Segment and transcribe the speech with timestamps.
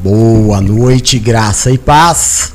[0.00, 2.52] Boa noite, graça e paz.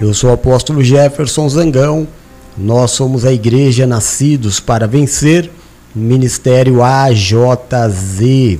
[0.00, 2.08] Eu sou o apóstolo Jefferson Zangão.
[2.56, 5.50] Nós somos a Igreja Nascidos para Vencer,
[5.94, 8.58] Ministério AJZ.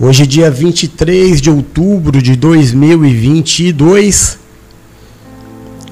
[0.00, 4.36] Hoje, dia 23 de outubro de 2022,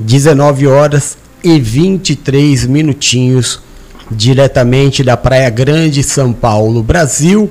[0.01, 3.65] 19 horas e 23 minutinhos,
[4.11, 7.51] diretamente da Praia Grande, São Paulo, Brasil,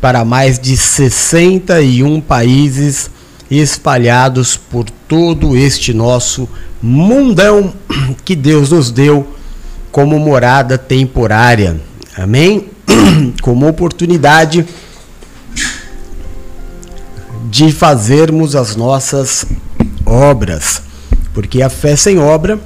[0.00, 3.10] para mais de 61 países
[3.50, 6.48] espalhados por todo este nosso
[6.82, 7.72] mundão
[8.24, 9.26] que Deus nos deu
[9.92, 11.80] como morada temporária.
[12.16, 12.68] Amém?
[13.40, 14.66] Como oportunidade
[17.50, 19.44] de fazermos as nossas
[20.06, 20.82] obras,
[21.34, 22.58] porque a fé sem obra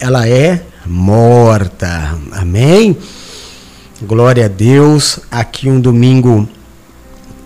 [0.00, 2.18] ela é morta.
[2.32, 2.96] Amém?
[4.02, 5.20] Glória a Deus.
[5.30, 6.48] Aqui um domingo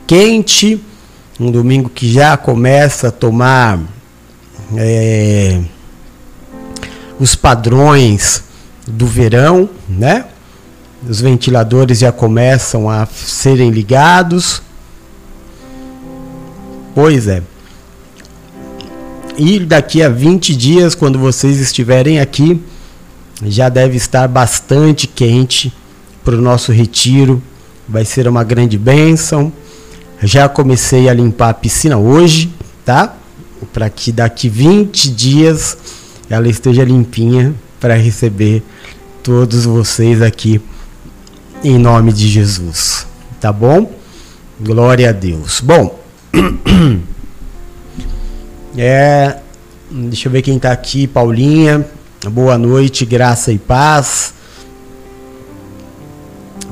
[0.06, 0.82] quente,
[1.38, 3.78] um domingo que já começa a tomar
[4.76, 5.60] é,
[7.18, 8.44] os padrões
[8.86, 10.26] do verão, né?
[11.08, 14.62] Os ventiladores já começam a serem ligados
[16.94, 17.42] Pois é.
[19.38, 22.60] E daqui a 20 dias, quando vocês estiverem aqui,
[23.42, 25.72] já deve estar bastante quente
[26.24, 27.42] para o nosso retiro.
[27.88, 29.52] Vai ser uma grande bênção.
[30.22, 32.52] Já comecei a limpar a piscina hoje,
[32.84, 33.16] tá?
[33.72, 35.76] Para que daqui 20 dias
[36.28, 38.62] ela esteja limpinha para receber
[39.22, 40.60] todos vocês aqui
[41.64, 43.06] em nome de Jesus.
[43.40, 43.90] Tá bom?
[44.60, 45.60] Glória a Deus.
[45.60, 45.98] Bom,
[48.76, 49.38] é,
[49.90, 51.86] deixa eu ver quem está aqui, Paulinha.
[52.28, 54.34] Boa noite, graça e paz.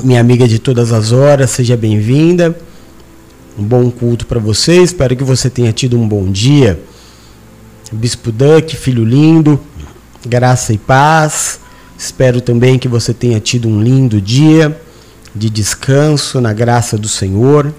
[0.05, 2.55] Minha amiga de todas as horas, seja bem-vinda.
[3.59, 4.83] Um bom culto para você.
[4.83, 6.78] Espero que você tenha tido um bom dia.
[7.91, 9.59] Bispo Duck, filho lindo,
[10.27, 11.59] graça e paz.
[11.97, 14.78] Espero também que você tenha tido um lindo dia
[15.34, 17.72] de descanso na graça do Senhor.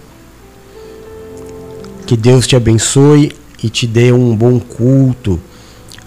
[2.07, 3.31] Que Deus te abençoe
[3.63, 5.39] e te dê um bom culto.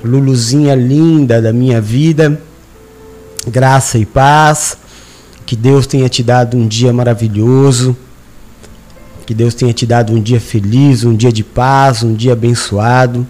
[0.04, 2.40] Luluzinha linda da minha vida,
[3.46, 4.76] graça e paz.
[5.46, 7.96] Que Deus tenha te dado um dia maravilhoso.
[9.26, 13.26] Que Deus tenha te dado um dia feliz, um dia de paz, um dia abençoado.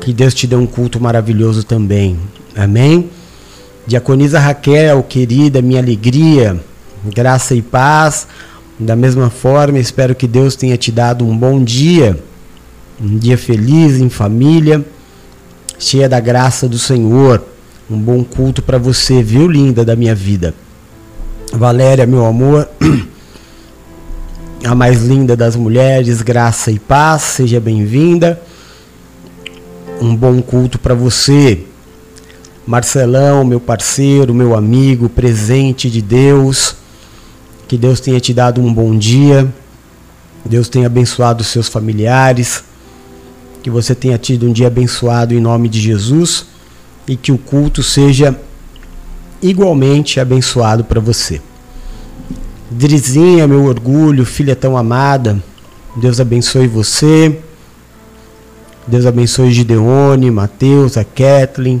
[0.00, 2.18] Que Deus te dê um culto maravilhoso também.
[2.56, 3.08] Amém?
[3.86, 6.60] Diaconisa Raquel, querida, minha alegria,
[7.04, 8.26] graça e paz.
[8.78, 12.18] Da mesma forma, espero que Deus tenha te dado um bom dia,
[13.02, 14.84] um dia feliz em família,
[15.78, 17.42] cheia da graça do Senhor.
[17.90, 20.54] Um bom culto para você, viu, linda da minha vida.
[21.52, 22.68] Valéria, meu amor,
[24.64, 28.40] a mais linda das mulheres, graça e paz, seja bem-vinda.
[30.00, 31.64] Um bom culto para você.
[32.66, 36.76] Marcelão, meu parceiro, meu amigo, presente de Deus
[37.72, 39.50] que Deus tenha te dado um bom dia.
[40.44, 42.62] Deus tenha abençoado seus familiares.
[43.62, 46.46] Que você tenha tido um dia abençoado em nome de Jesus
[47.06, 48.38] e que o culto seja
[49.40, 51.40] igualmente abençoado para você.
[52.70, 55.42] Drizinha, meu orgulho, filha tão amada,
[55.96, 57.38] Deus abençoe você.
[58.86, 61.80] Deus abençoe Gideone, Mateus, a Kathleen,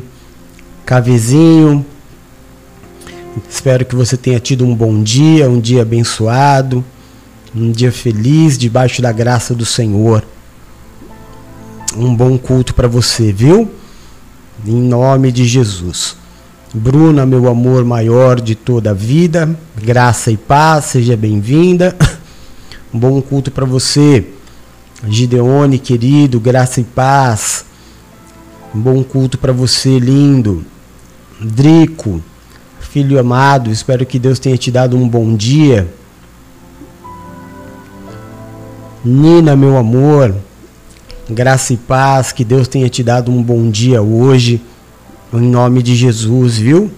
[0.86, 1.84] Cavezinho,
[3.48, 6.84] Espero que você tenha tido um bom dia, um dia abençoado,
[7.54, 10.22] um dia feliz debaixo da graça do Senhor.
[11.96, 13.70] Um bom culto para você, viu?
[14.66, 16.16] Em nome de Jesus.
[16.74, 21.96] Bruna, meu amor maior de toda a vida, graça e paz, seja bem-vinda.
[22.94, 24.26] Um bom culto para você.
[25.08, 27.64] Gideone, querido, graça e paz.
[28.74, 30.62] Um bom culto para você, lindo.
[31.40, 32.22] Drico,
[32.92, 35.88] Filho amado, espero que Deus tenha te dado um bom dia.
[39.02, 40.36] Nina, meu amor,
[41.28, 44.60] graça e paz, que Deus tenha te dado um bom dia hoje,
[45.32, 46.90] em nome de Jesus, viu?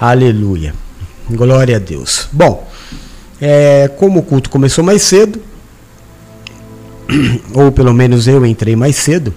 [0.00, 0.74] Aleluia.
[1.30, 2.28] Glória a Deus.
[2.30, 2.68] Bom,
[3.40, 5.40] é, como o culto começou mais cedo,
[7.54, 9.34] ou pelo menos eu entrei mais cedo,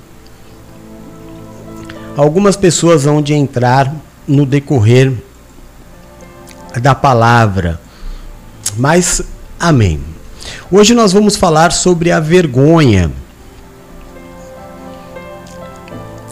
[2.15, 3.95] algumas pessoas vão de entrar
[4.27, 5.13] no decorrer
[6.81, 7.80] da palavra.
[8.77, 9.21] Mas,
[9.60, 10.17] amém.
[10.72, 13.12] Hoje nós vamos falar sobre a vergonha.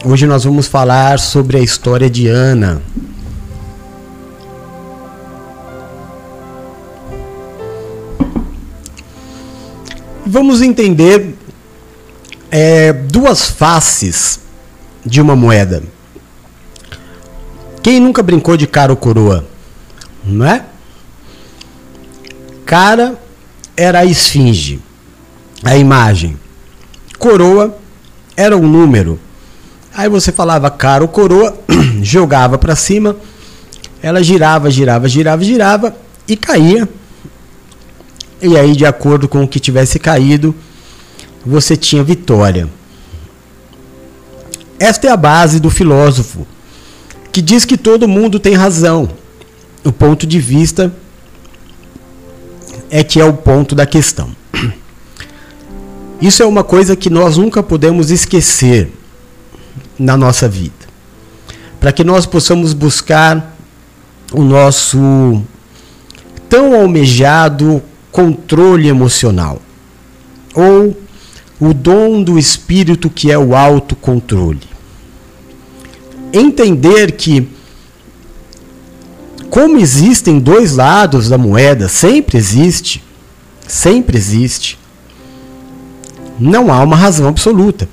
[0.04, 2.80] Hoje nós vamos falar sobre a história de Ana.
[10.24, 11.34] Vamos entender
[12.50, 14.40] é, duas faces
[15.04, 15.82] de uma moeda.
[17.82, 19.46] Quem nunca brincou de cara ou coroa?
[20.24, 20.64] Não é?
[22.64, 23.25] Cara
[23.76, 24.80] era a esfinge,
[25.62, 26.36] a imagem.
[27.18, 27.76] Coroa
[28.36, 29.18] era um número.
[29.94, 31.56] Aí você falava cara ou coroa,
[32.02, 33.16] jogava para cima,
[34.02, 35.96] ela girava, girava, girava, girava
[36.28, 36.88] e caía.
[38.40, 40.54] E aí, de acordo com o que tivesse caído,
[41.44, 42.68] você tinha vitória.
[44.78, 46.46] Esta é a base do filósofo,
[47.32, 49.08] que diz que todo mundo tem razão.
[49.82, 50.92] O ponto de vista
[52.90, 54.30] é que é o ponto da questão.
[56.20, 58.90] Isso é uma coisa que nós nunca podemos esquecer
[59.98, 60.74] na nossa vida.
[61.78, 63.56] Para que nós possamos buscar
[64.32, 65.42] o nosso
[66.48, 69.60] tão almejado controle emocional
[70.54, 70.96] ou
[71.60, 74.60] o dom do espírito que é o autocontrole.
[76.32, 77.48] Entender que
[79.50, 83.02] como existem dois lados da moeda, sempre existe,
[83.66, 84.78] sempre existe.
[86.38, 87.88] Não há uma razão absoluta.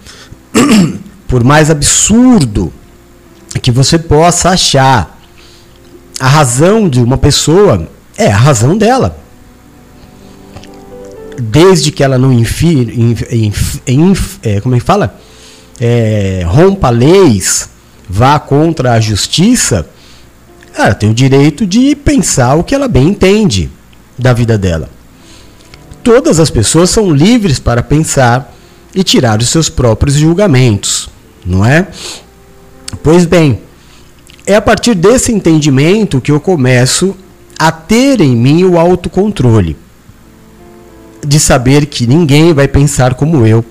[1.27, 2.71] Por mais absurdo
[3.61, 5.19] que você possa achar,
[6.19, 9.17] a razão de uma pessoa é a razão dela.
[11.39, 15.19] Desde que ela não infir, inf, inf, inf, é, como é que fala?
[15.79, 17.69] É, rompa leis,
[18.07, 19.87] vá contra a justiça,
[20.75, 23.69] ela tem o direito de pensar o que ela bem entende
[24.17, 24.89] da vida dela.
[26.03, 28.53] Todas as pessoas são livres para pensar
[28.93, 31.09] e tirar os seus próprios julgamentos,
[31.45, 31.87] não é?
[33.01, 33.61] Pois bem,
[34.45, 37.15] é a partir desse entendimento que eu começo
[37.57, 39.77] a ter em mim o autocontrole.
[41.25, 43.63] De saber que ninguém vai pensar como eu,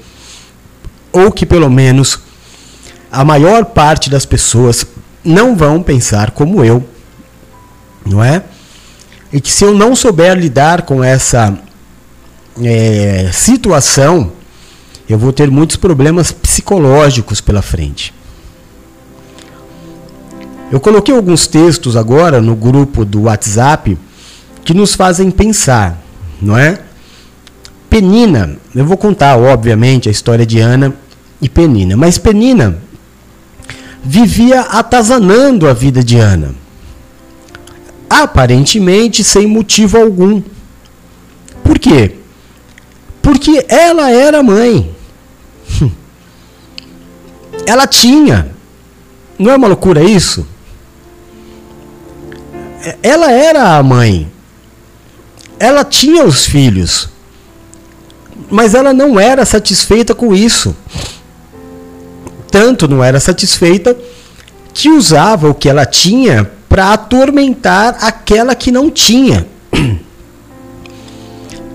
[1.12, 2.18] ou que pelo menos
[3.10, 4.86] a maior parte das pessoas
[5.22, 6.82] não vão pensar como eu,
[8.04, 8.42] não é?
[9.32, 11.58] E que se eu não souber lidar com essa
[12.62, 14.32] é, situação,
[15.08, 18.12] eu vou ter muitos problemas psicológicos pela frente.
[20.70, 23.96] Eu coloquei alguns textos agora no grupo do WhatsApp
[24.64, 25.98] que nos fazem pensar,
[26.40, 26.80] não é?
[27.90, 30.94] Penina, eu vou contar, obviamente, a história de Ana
[31.42, 32.78] e Penina, mas Penina
[34.02, 36.61] vivia atazanando a vida de Ana
[38.20, 40.42] aparentemente sem motivo algum.
[41.64, 42.16] Por quê?
[43.22, 44.94] Porque ela era mãe.
[47.64, 48.50] Ela tinha.
[49.38, 50.44] Não é uma loucura isso?
[53.02, 54.30] Ela era a mãe.
[55.58, 57.08] Ela tinha os filhos.
[58.50, 60.76] Mas ela não era satisfeita com isso.
[62.50, 63.96] Tanto não era satisfeita
[64.74, 69.46] que usava o que ela tinha para atormentar aquela que não tinha.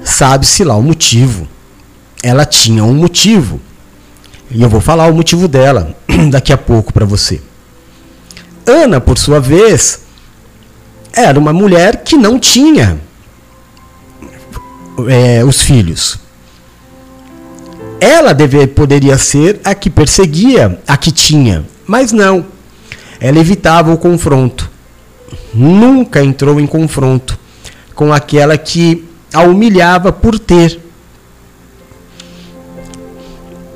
[0.03, 1.47] Sabe-se lá o motivo.
[2.23, 3.61] Ela tinha um motivo.
[4.49, 5.95] E eu vou falar o motivo dela
[6.31, 7.39] daqui a pouco para você.
[8.65, 9.99] Ana, por sua vez,
[11.13, 12.97] era uma mulher que não tinha
[15.07, 16.17] é, os filhos.
[18.01, 22.47] Ela deve, poderia ser a que perseguia a que tinha, mas não.
[23.19, 24.75] Ela evitava o confronto
[25.53, 27.37] nunca entrou em confronto
[27.95, 29.03] com aquela que
[29.33, 30.79] a humilhava por ter.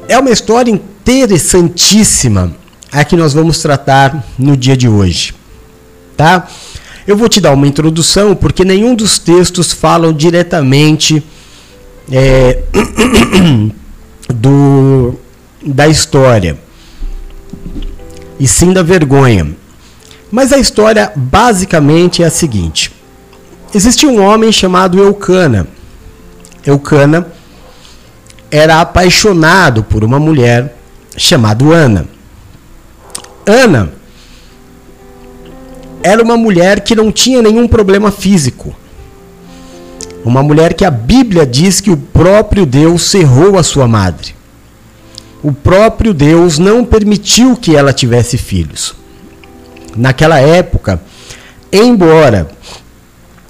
[0.07, 2.55] É uma história interessantíssima
[2.91, 5.33] a que nós vamos tratar no dia de hoje,
[6.17, 6.47] tá?
[7.07, 11.23] Eu vou te dar uma introdução porque nenhum dos textos falam diretamente
[12.11, 12.61] é,
[14.33, 15.15] do
[15.63, 16.57] da história
[18.39, 19.55] e sim da vergonha.
[20.31, 22.93] Mas a história basicamente é a seguinte:
[23.75, 25.67] existia um homem chamado Eucana.
[26.65, 27.27] Eucana
[28.49, 30.75] era apaixonado por uma mulher
[31.17, 32.07] chamada Ana.
[33.45, 33.91] Ana
[36.01, 38.73] era uma mulher que não tinha nenhum problema físico.
[40.23, 44.35] Uma mulher que a Bíblia diz que o próprio Deus cerrou a sua madre.
[45.43, 49.00] O próprio Deus não permitiu que ela tivesse filhos
[49.95, 51.01] naquela época,
[51.71, 52.49] embora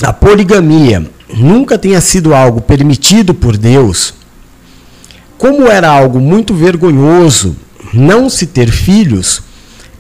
[0.04, 4.14] a poligamia nunca tenha sido algo permitido por Deus,
[5.38, 7.56] como era algo muito vergonhoso
[7.94, 9.42] não se ter filhos,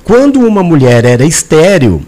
[0.04, 2.04] quando uma mulher era estéril,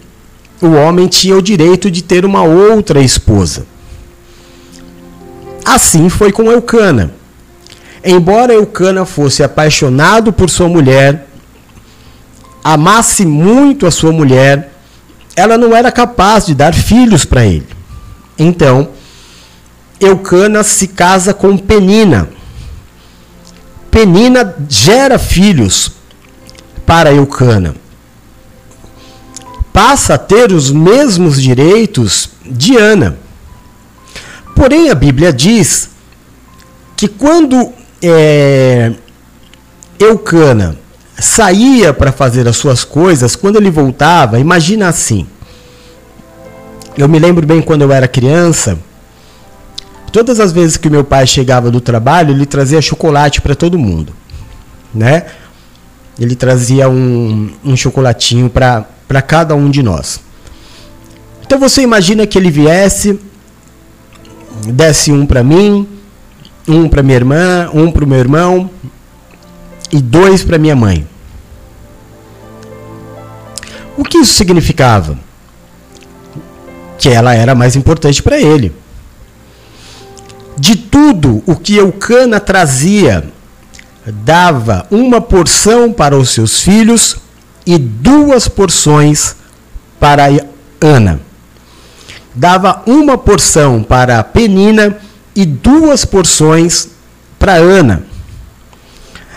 [0.60, 3.66] o homem tinha o direito de ter uma outra esposa.
[5.64, 7.12] Assim foi com Eucana.
[8.04, 11.26] embora Eucana fosse apaixonado por sua mulher,
[12.64, 14.72] amasse muito a sua mulher,
[15.36, 17.68] ela não era capaz de dar filhos para ele.
[18.38, 18.88] Então,
[20.00, 22.28] Eucana se casa com Penina.
[23.90, 25.92] Penina gera filhos
[26.86, 27.74] para Eucana.
[29.70, 33.18] Passa a ter os mesmos direitos de Ana.
[34.54, 35.90] Porém, a Bíblia diz
[36.96, 38.92] que quando é,
[39.98, 40.78] Eucana
[41.18, 45.26] saía para fazer as suas coisas, quando ele voltava, imagina assim.
[46.96, 48.78] Eu me lembro bem quando eu era criança,
[50.12, 54.12] todas as vezes que meu pai chegava do trabalho, ele trazia chocolate para todo mundo,
[54.94, 55.26] né?
[56.18, 60.20] Ele trazia um, um chocolatinho para cada um de nós.
[61.44, 63.18] Então você imagina que ele viesse,
[64.66, 65.88] desse um para mim,
[66.66, 68.70] um para minha irmã, um para o meu irmão
[69.94, 71.06] e dois para minha mãe.
[73.96, 75.16] O que isso significava?
[76.98, 78.72] Que ela era mais importante para ele.
[80.58, 83.24] De tudo o que Eucana trazia,
[84.04, 87.16] dava uma porção para os seus filhos
[87.64, 89.36] e duas porções
[90.00, 90.24] para
[90.80, 91.20] Ana.
[92.34, 94.98] Dava uma porção para Penina
[95.36, 96.88] e duas porções
[97.38, 98.13] para Ana.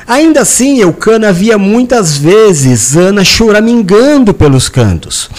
[0.07, 5.29] Ainda assim, Eucana via muitas vezes Ana choramingando pelos cantos.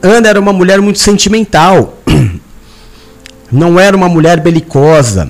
[0.00, 1.98] Ana era uma mulher muito sentimental,
[3.50, 5.28] não era uma mulher belicosa,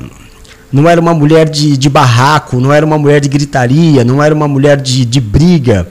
[0.71, 4.35] não era uma mulher de, de barraco, não era uma mulher de gritaria, não era
[4.35, 5.88] uma mulher de, de briga.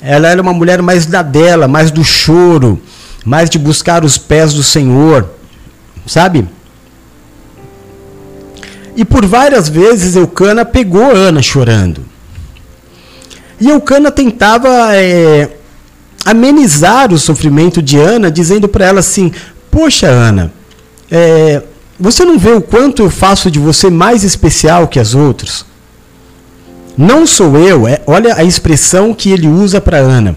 [0.00, 2.80] Ela era uma mulher mais da dela, mais do choro,
[3.26, 5.28] mais de buscar os pés do Senhor,
[6.06, 6.46] sabe?
[8.96, 12.04] E por várias vezes Eucana pegou Ana chorando.
[13.60, 15.56] E Eucana tentava é,
[16.24, 19.32] amenizar o sofrimento de Ana, dizendo para ela assim:
[19.70, 20.52] Poxa, Ana,
[21.10, 21.62] é,
[21.98, 25.64] você não vê o quanto eu faço de você mais especial que as outras?
[26.96, 30.36] Não sou eu, é, olha a expressão que ele usa para Ana.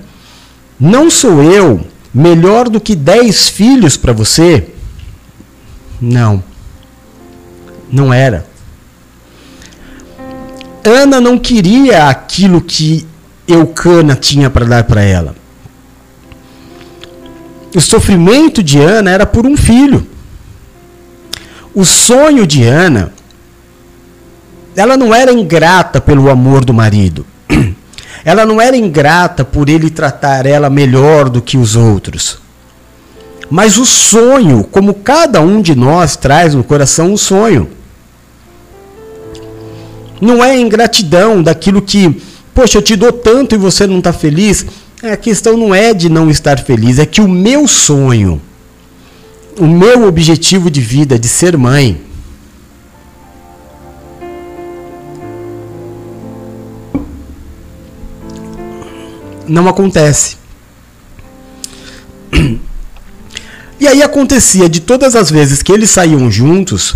[0.79, 1.81] Não sou eu
[2.13, 4.67] melhor do que dez filhos para você?
[6.01, 6.43] Não.
[7.91, 8.45] Não era.
[10.83, 13.05] Ana não queria aquilo que
[13.47, 15.35] Eucana tinha para dar para ela.
[17.75, 20.07] O sofrimento de Ana era por um filho.
[21.75, 23.13] O sonho de Ana,
[24.75, 27.25] ela não era ingrata pelo amor do marido.
[28.25, 32.39] Ela não era ingrata por ele tratar ela melhor do que os outros.
[33.49, 37.69] Mas o sonho, como cada um de nós traz no coração um sonho.
[40.19, 42.21] Não é ingratidão daquilo que,
[42.53, 44.65] poxa, eu te dou tanto e você não está feliz.
[45.01, 48.41] É, a questão não é de não estar feliz, é que o meu sonho,
[49.59, 52.01] o meu objetivo de vida de ser mãe,
[59.47, 60.37] não acontece.
[63.79, 66.95] E aí acontecia de todas as vezes que eles saíam juntos,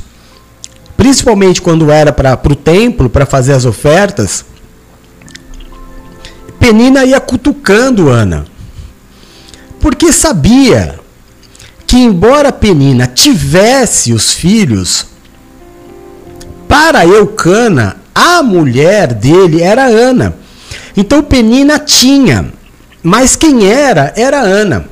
[1.02, 4.46] principalmente quando era para o templo para fazer as ofertas,
[6.60, 8.46] Penina ia cutucando Ana,
[9.80, 11.00] porque sabia
[11.88, 15.08] que embora Penina tivesse os filhos,
[16.68, 20.36] para Eucana a mulher dele era Ana.
[20.96, 22.54] Então Penina tinha,
[23.02, 24.86] mas quem era era Ana.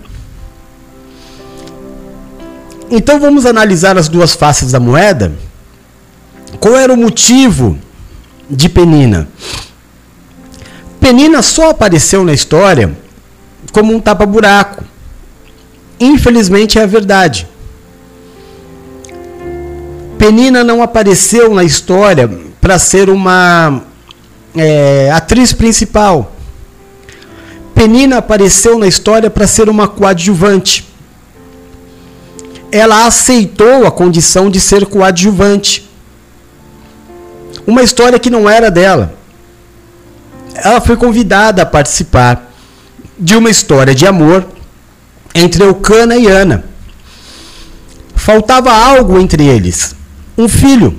[2.89, 5.48] Então vamos analisar as duas faces da moeda.
[6.57, 7.77] Qual era o motivo
[8.49, 9.27] de Penina?
[10.99, 12.97] Penina só apareceu na história
[13.71, 14.83] como um tapa-buraco.
[15.99, 17.47] Infelizmente é a verdade.
[20.17, 22.29] Penina não apareceu na história
[22.59, 23.81] para ser uma
[24.55, 26.33] é, atriz principal.
[27.73, 30.85] Penina apareceu na história para ser uma coadjuvante.
[32.71, 35.88] Ela aceitou a condição de ser coadjuvante
[37.69, 39.13] uma história que não era dela.
[40.55, 42.51] Ela foi convidada a participar
[43.17, 44.43] de uma história de amor
[45.35, 46.65] entre Eucana e Ana.
[48.15, 49.95] Faltava algo entre eles,
[50.35, 50.97] um filho.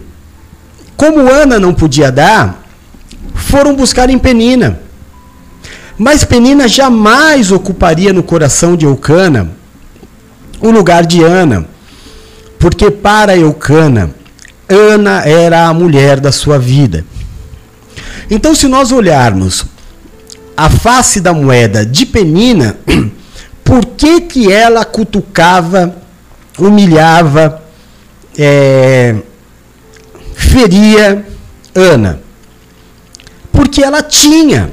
[0.97, 2.63] Como Ana não podia dar,
[3.35, 4.81] foram buscar em Penina.
[5.99, 9.51] Mas Penina jamais ocuparia no coração de Eucana
[10.61, 11.67] o lugar de Ana,
[12.59, 14.20] porque para Eucana
[14.71, 17.05] Ana era a mulher da sua vida.
[18.31, 19.67] Então, se nós olharmos
[20.57, 22.77] a face da moeda de Penina,
[23.65, 25.97] por que, que ela cutucava,
[26.57, 27.61] humilhava,
[28.39, 29.17] é,
[30.35, 31.27] feria
[31.75, 32.21] Ana?
[33.51, 34.71] Porque ela tinha.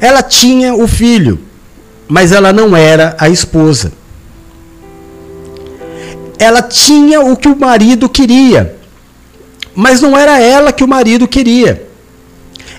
[0.00, 1.40] Ela tinha o filho,
[2.08, 3.92] mas ela não era a esposa.
[6.38, 8.76] Ela tinha o que o marido queria,
[9.74, 11.86] mas não era ela que o marido queria.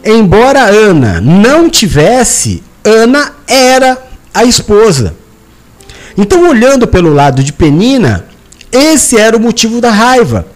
[0.04, 4.02] Embora Ana não tivesse, Ana era
[4.34, 5.16] a esposa.
[6.18, 8.26] Então, olhando pelo lado de Penina,
[8.72, 10.48] esse era o motivo da raiva.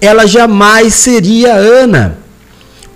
[0.00, 2.19] Ela jamais seria Ana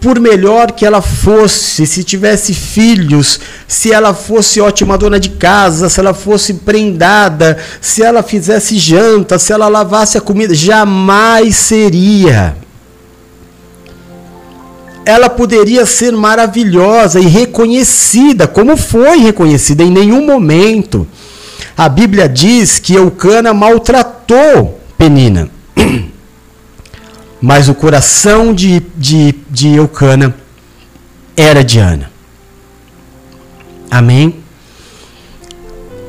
[0.04, 5.88] por melhor que ela fosse, se tivesse filhos, se ela fosse ótima dona de casa,
[5.88, 12.54] se ela fosse prendada, se ela fizesse janta, se ela lavasse a comida, jamais seria.
[15.06, 21.08] Ela poderia ser maravilhosa e reconhecida, como foi reconhecida em nenhum momento.
[21.74, 25.48] A Bíblia diz que Eucana maltratou Penina.
[27.44, 30.34] mas o coração de, de, de Eucana
[31.36, 32.10] era de Ana.
[33.90, 34.42] Amém?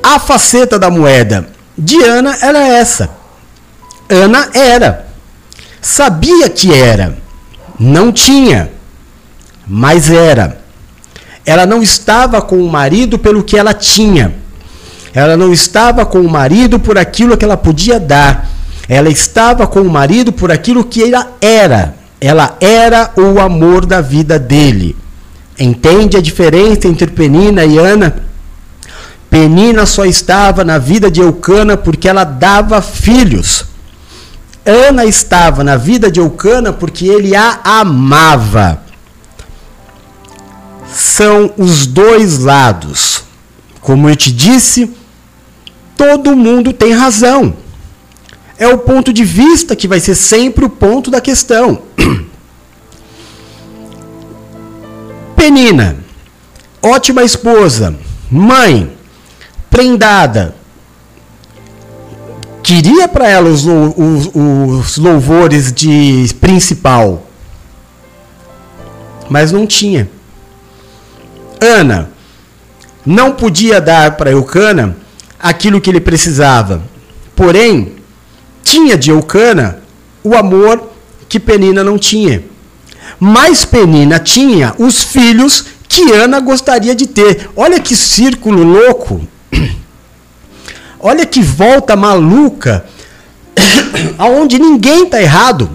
[0.01, 3.09] A faceta da moeda de Ana era essa.
[4.09, 5.07] Ana era.
[5.81, 7.17] Sabia que era.
[7.77, 8.71] Não tinha,
[9.67, 10.61] mas era.
[11.45, 14.33] Ela não estava com o marido pelo que ela tinha.
[15.13, 18.55] Ela não estava com o marido por aquilo que ela podia dar
[18.87, 21.95] ela estava com o marido por aquilo que ela era.
[22.21, 24.95] Ela era o amor da vida dele.
[25.59, 28.23] Entende a diferença entre Penina e Ana?
[29.29, 33.65] Penina só estava na vida de Eucana porque ela dava filhos.
[34.65, 38.81] Ana estava na vida de Eucana porque ele a amava.
[40.93, 43.23] São os dois lados.
[43.81, 44.91] Como eu te disse,
[45.97, 47.64] todo mundo tem razão
[48.57, 51.81] é o ponto de vista que vai ser sempre o ponto da questão.
[55.35, 55.97] Penina,
[56.81, 57.95] ótima esposa,
[58.31, 58.91] mãe,
[59.69, 60.55] prendada,
[62.63, 67.27] queria para ela os, os, os louvores de principal,
[69.29, 70.09] mas não tinha.
[71.59, 72.09] Ana
[73.05, 74.97] não podia dar para Eucana
[75.39, 76.81] aquilo que ele precisava,
[77.35, 77.94] porém
[78.65, 79.79] tinha de Eucana
[80.21, 80.89] o amor
[81.29, 82.43] que Penina não tinha.
[83.17, 87.49] Mas Penina tinha os filhos que Ana gostaria de ter.
[87.55, 89.25] Olha que círculo louco.
[90.99, 92.85] Olha que volta maluca.
[94.17, 95.69] aonde ninguém está errado.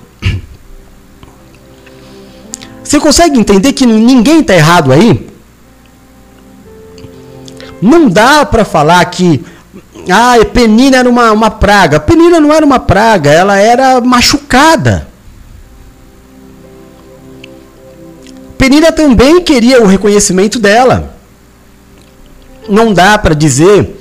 [2.82, 5.28] Você consegue entender que ninguém está errado aí?
[7.80, 9.44] Não dá para falar que
[10.08, 11.98] ah, Penina era uma, uma praga.
[12.00, 15.08] Penina não era uma praga, ela era machucada.
[18.56, 21.16] Penina também queria o reconhecimento dela.
[22.68, 24.00] Não dá para dizer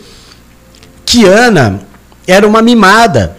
[1.05, 1.79] que Ana
[2.27, 3.37] era uma mimada.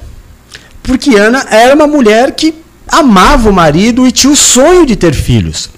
[0.83, 2.55] Porque Ana era uma mulher que
[2.89, 5.71] amava o marido e tinha o sonho de ter filhos.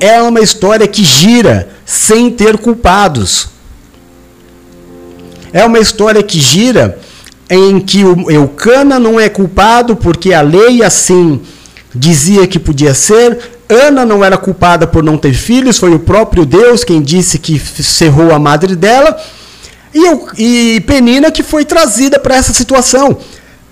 [0.00, 3.50] É uma história que gira sem ter culpados.
[5.52, 6.98] É uma história que gira
[7.48, 11.40] em que o Eucana não é culpado porque a lei assim
[11.94, 13.60] dizia que podia ser.
[13.68, 17.58] Ana não era culpada por não ter filhos, foi o próprio Deus quem disse que
[17.58, 19.20] cerrou a madre dela.
[19.92, 23.18] E, eu, e Penina que foi trazida para essa situação.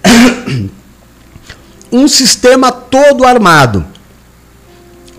[1.90, 3.84] um sistema todo armado,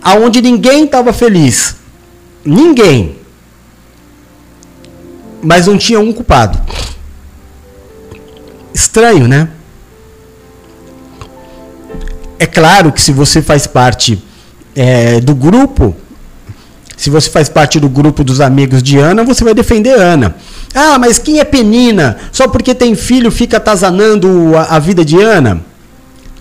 [0.02, 1.76] aonde ninguém estava feliz.
[2.44, 3.19] Ninguém
[5.42, 6.60] mas não tinha um culpado.
[8.74, 9.50] Estranho, né?
[12.38, 14.24] É claro que se você faz parte
[14.76, 15.96] é, do grupo,
[16.96, 20.36] se você faz parte do grupo dos amigos de Ana, você vai defender Ana.
[20.74, 22.18] Ah, mas quem é Penina?
[22.32, 25.62] Só porque tem filho fica atazanando a, a vida de Ana?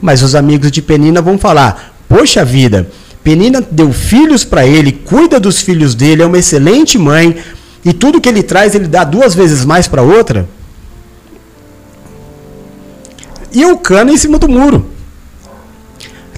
[0.00, 2.88] Mas os amigos de Penina vão falar: Poxa vida,
[3.24, 7.36] Penina deu filhos para ele, cuida dos filhos dele, é uma excelente mãe,
[7.84, 10.48] e tudo que ele traz, ele dá duas vezes mais para outra.
[13.52, 14.90] E o cano em cima do muro,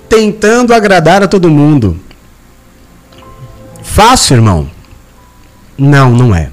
[0.08, 1.98] tentando agradar a todo mundo.
[3.82, 4.70] Fácil, irmão?
[5.76, 6.50] Não, não é.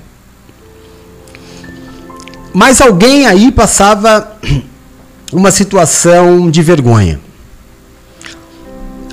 [2.54, 4.36] Mas alguém aí passava
[5.32, 7.20] uma situação de vergonha.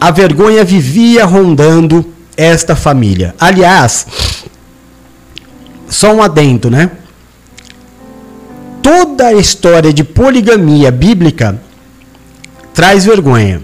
[0.01, 2.05] A vergonha vivia rondando
[2.37, 3.35] esta família.
[3.39, 4.07] Aliás,
[5.95, 6.91] só um adendo, né?
[8.83, 11.61] Toda a história de poligamia bíblica
[12.75, 13.63] traz vergonha.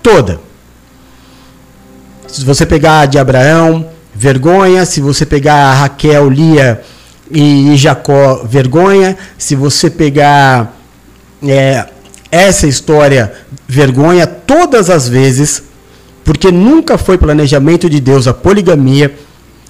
[0.00, 0.40] Toda.
[2.28, 4.86] Se você pegar de Abraão, vergonha.
[4.86, 6.80] Se você pegar Raquel, Lia
[7.28, 9.18] e Jacó, vergonha.
[9.36, 10.72] Se você pegar
[11.42, 11.84] é,
[12.30, 13.34] essa história,
[13.66, 15.64] vergonha, todas as vezes,
[16.24, 19.12] porque nunca foi planejamento de Deus a poligamia.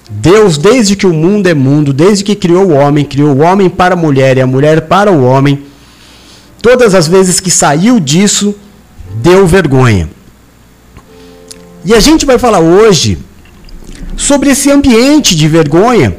[0.09, 3.69] Deus, desde que o mundo é mundo, desde que criou o homem, criou o homem
[3.69, 5.63] para a mulher e a mulher para o homem.
[6.61, 8.55] Todas as vezes que saiu disso,
[9.21, 10.09] deu vergonha.
[11.85, 13.19] E a gente vai falar hoje
[14.17, 16.17] sobre esse ambiente de vergonha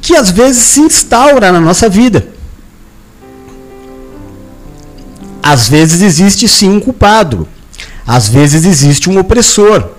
[0.00, 2.28] que às vezes se instaura na nossa vida.
[5.42, 7.48] Às vezes existe sim um culpado,
[8.06, 9.93] às vezes existe um opressor.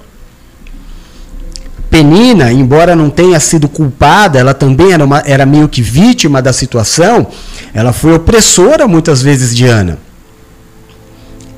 [1.95, 6.51] Penina, embora não tenha sido culpada, ela também era, uma, era meio que vítima da
[6.51, 7.25] situação,
[7.73, 9.97] ela foi opressora muitas vezes de Ana.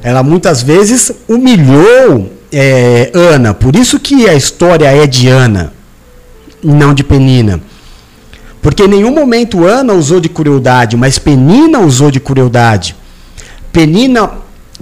[0.03, 5.73] Ela muitas vezes humilhou é, Ana, por isso que a história é de Ana,
[6.63, 7.59] não de Penina.
[8.61, 12.95] Porque em nenhum momento Ana usou de crueldade, mas Penina usou de crueldade.
[13.73, 14.29] Penina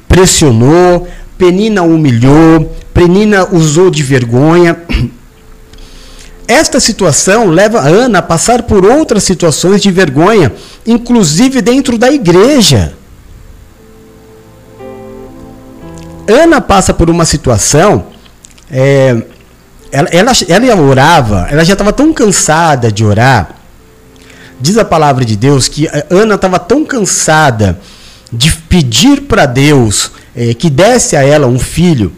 [0.05, 4.77] pressionou, Penina humilhou, Penina usou de vergonha.
[6.47, 10.51] Esta situação leva Ana a passar por outras situações de vergonha,
[10.85, 12.93] inclusive dentro da igreja.
[16.27, 18.07] Ana passa por uma situação.
[18.69, 19.15] É,
[19.91, 23.55] ela, ela, ela orava, ela já estava tão cansada de orar.
[24.59, 27.79] Diz a palavra de Deus que Ana estava tão cansada
[28.31, 32.11] de pedir para Deus é, que desse a ela um filho,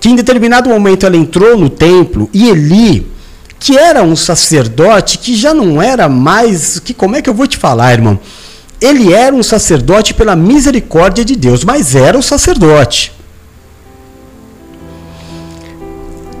[0.00, 3.06] que em determinado momento ela entrou no templo e Eli,
[3.58, 6.78] que era um sacerdote que já não era mais.
[6.78, 8.18] que Como é que eu vou te falar, irmão?
[8.80, 13.18] Ele era um sacerdote pela misericórdia de Deus, mas era um sacerdote.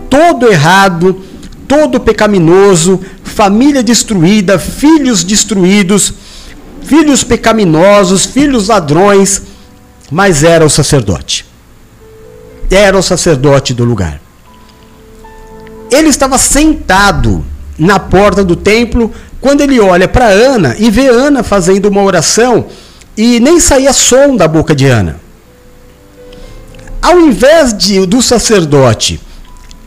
[0.08, 1.22] todo errado,
[1.66, 6.12] todo pecaminoso, família destruída, filhos destruídos,
[6.82, 9.42] filhos pecaminosos, filhos ladrões,
[10.10, 11.46] mas era o sacerdote.
[12.70, 14.20] Era o sacerdote do lugar.
[15.90, 17.44] Ele estava sentado
[17.78, 22.66] na porta do templo quando ele olha para Ana e vê Ana fazendo uma oração
[23.16, 25.20] e nem saía som da boca de Ana.
[27.00, 29.20] Ao invés de, do sacerdote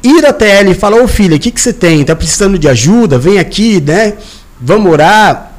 [0.03, 2.03] ir até ela e falar, ô filha, o que, que você tem?
[2.03, 3.17] Tá precisando de ajuda?
[3.17, 4.13] Vem aqui, né?
[4.59, 5.51] Vamos orar.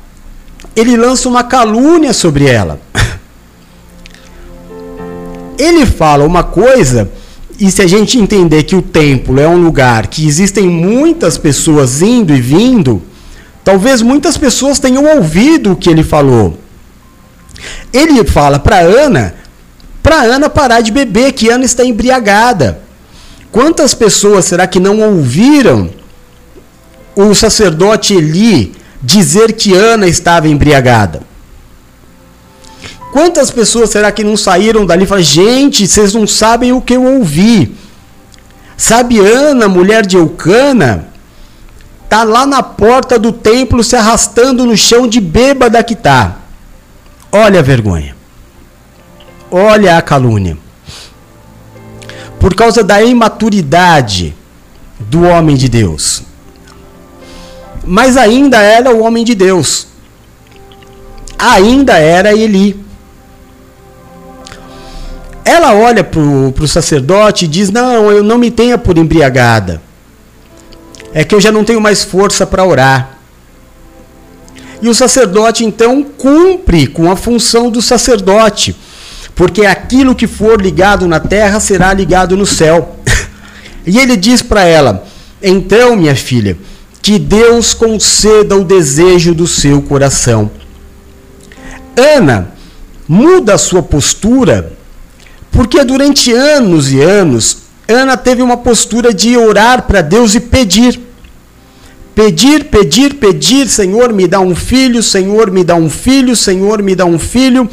[0.74, 2.80] Ele lança uma calúnia sobre ela.
[5.58, 7.10] Ele fala uma coisa,
[7.62, 12.02] e se a gente entender que o templo é um lugar que existem muitas pessoas
[12.02, 13.00] indo e vindo,
[13.62, 16.58] talvez muitas pessoas tenham ouvido o que ele falou.
[17.92, 19.36] Ele fala para Ana,
[20.02, 22.80] para Ana parar de beber, que Ana está embriagada.
[23.52, 25.88] Quantas pessoas será que não ouviram
[27.14, 31.22] o sacerdote Eli dizer que Ana estava embriagada?
[33.12, 36.94] Quantas pessoas será que não saíram dali e falaram: gente, vocês não sabem o que
[36.94, 37.76] eu ouvi?
[38.76, 41.08] Sabe, Ana, mulher de Eucana,
[42.08, 46.38] tá lá na porta do templo se arrastando no chão de bêbada que tá.
[47.30, 48.16] Olha a vergonha.
[49.50, 50.56] Olha a calúnia
[52.42, 54.34] por causa da imaturidade
[54.98, 56.24] do homem de Deus.
[57.84, 59.86] Mas ainda era o homem de Deus.
[61.38, 62.84] Ainda era Eli.
[65.44, 69.82] Ela olha para o sacerdote e diz: Não, eu não me tenha por embriagada.
[71.12, 73.18] É que eu já não tenho mais força para orar.
[74.80, 78.76] E o sacerdote então cumpre com a função do sacerdote
[79.34, 82.96] porque aquilo que for ligado na terra será ligado no céu.
[83.86, 85.04] e ele diz para ela:
[85.42, 86.56] Então, minha filha,
[87.00, 90.50] que Deus conceda o desejo do seu coração.
[91.96, 92.52] Ana
[93.08, 94.72] muda a sua postura,
[95.52, 100.98] porque durante anos e anos, Ana teve uma postura de orar para Deus e pedir.
[102.14, 106.94] Pedir, pedir, pedir, Senhor, me dá um filho, Senhor, me dá um filho, Senhor, me
[106.94, 107.68] dá um filho.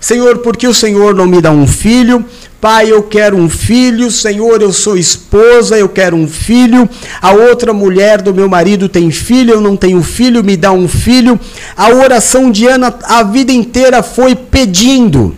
[0.00, 2.24] Senhor, por que o Senhor não me dá um filho?
[2.64, 6.88] pai, eu quero um filho, Senhor, eu sou esposa, eu quero um filho,
[7.20, 10.88] a outra mulher do meu marido tem filho, eu não tenho filho, me dá um
[10.88, 11.38] filho.
[11.76, 15.36] A oração de Ana a vida inteira foi pedindo.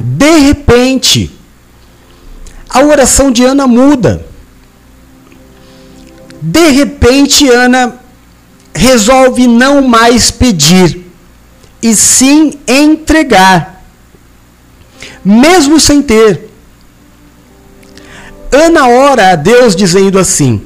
[0.00, 1.30] De repente,
[2.68, 4.24] a oração de Ana muda.
[6.40, 8.00] De repente, Ana
[8.74, 11.06] resolve não mais pedir,
[11.82, 13.84] e sim entregar,
[15.22, 16.48] mesmo sem ter.
[18.50, 20.62] Ana ora a Deus dizendo assim: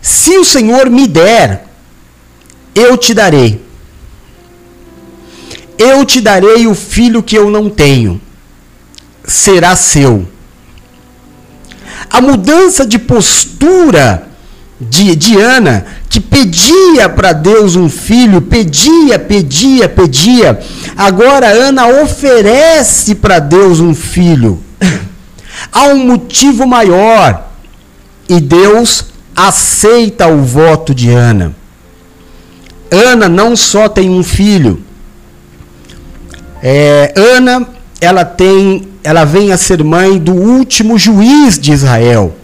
[0.00, 1.66] Se o Senhor me der,
[2.74, 3.60] eu te darei.
[5.76, 8.20] Eu te darei o filho que eu não tenho.
[9.26, 10.26] Será seu.
[12.08, 14.28] A mudança de postura
[14.80, 20.60] de, de Ana, que pedia para Deus um filho, pedia, pedia, pedia.
[20.96, 24.62] Agora Ana oferece para Deus um filho.
[25.72, 27.50] Há um motivo maior
[28.28, 31.54] e Deus aceita o voto de Ana.
[32.90, 34.82] Ana não só tem um filho,
[36.62, 37.66] é, Ana
[38.00, 42.34] ela tem, ela vem a ser mãe do último juiz de Israel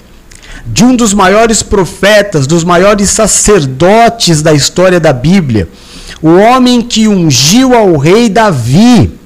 [0.64, 5.68] de um dos maiores profetas, dos maiores sacerdotes da história da Bíblia,
[6.22, 9.18] o homem que ungiu ao rei Davi.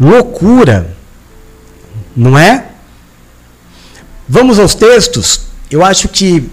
[0.00, 0.92] Loucura,
[2.16, 2.64] não é?
[4.28, 5.42] Vamos aos textos?
[5.70, 6.50] Eu acho que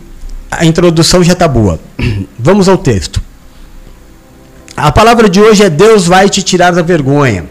[0.51, 1.79] a introdução já está boa.
[2.37, 3.19] Vamos ao texto.
[4.77, 7.45] A palavra de hoje é Deus vai te tirar da vergonha.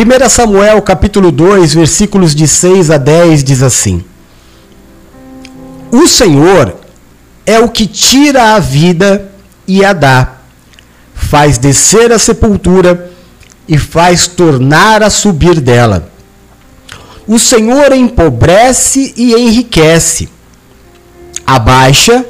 [0.00, 4.02] 1 Samuel capítulo 2, versículos de 6 a 10 diz assim:
[5.92, 6.74] O Senhor
[7.44, 9.30] é o que tira a vida
[9.68, 10.36] e a dá,
[11.12, 13.12] faz descer a sepultura
[13.68, 16.10] e faz tornar a subir dela.
[17.26, 20.30] O Senhor empobrece e enriquece,
[21.46, 22.24] abaixa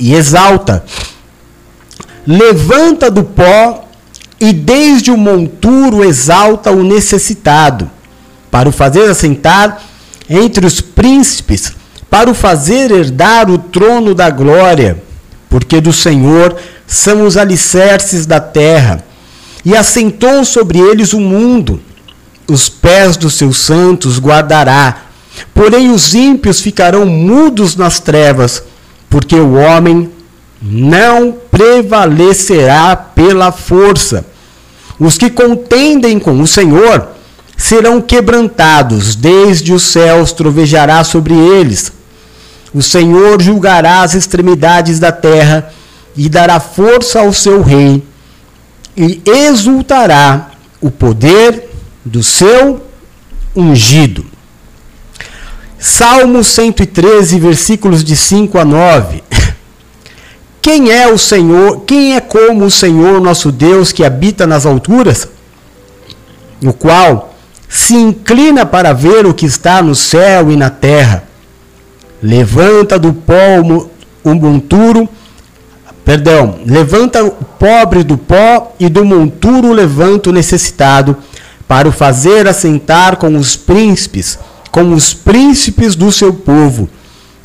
[0.00, 0.84] e exalta,
[2.26, 3.87] levanta do pó
[4.40, 7.90] e desde o monturo exalta o necessitado,
[8.50, 9.82] para o fazer assentar
[10.28, 11.72] entre os príncipes,
[12.10, 15.02] para o fazer herdar o trono da glória,
[15.48, 19.04] porque do Senhor são os alicerces da terra,
[19.64, 21.80] e assentou sobre eles o mundo.
[22.46, 25.02] Os pés dos seus santos guardará,
[25.52, 28.62] porém os ímpios ficarão mudos nas trevas,
[29.10, 30.10] porque o homem
[30.60, 34.24] não prevalecerá pela força.
[34.98, 37.08] Os que contendem com o Senhor
[37.56, 41.92] serão quebrantados, desde os céus trovejará sobre eles.
[42.74, 45.72] O Senhor julgará as extremidades da terra
[46.16, 48.02] e dará força ao seu rei,
[48.96, 51.70] e exultará o poder
[52.04, 52.84] do seu
[53.54, 54.24] ungido.
[55.78, 59.22] Salmo 113, versículos de 5 a 9.
[60.60, 61.80] Quem é o Senhor?
[61.80, 65.28] Quem é como o Senhor nosso Deus que habita nas alturas?
[66.62, 67.34] O qual
[67.68, 71.24] se inclina para ver o que está no céu e na terra.
[72.22, 73.60] Levanta do pó
[74.24, 75.08] o monturo,
[76.04, 81.16] perdão, levanta o pobre do pó e do monturo levanta o necessitado,
[81.68, 84.38] para o fazer assentar com os príncipes,
[84.72, 86.88] com os príncipes do seu povo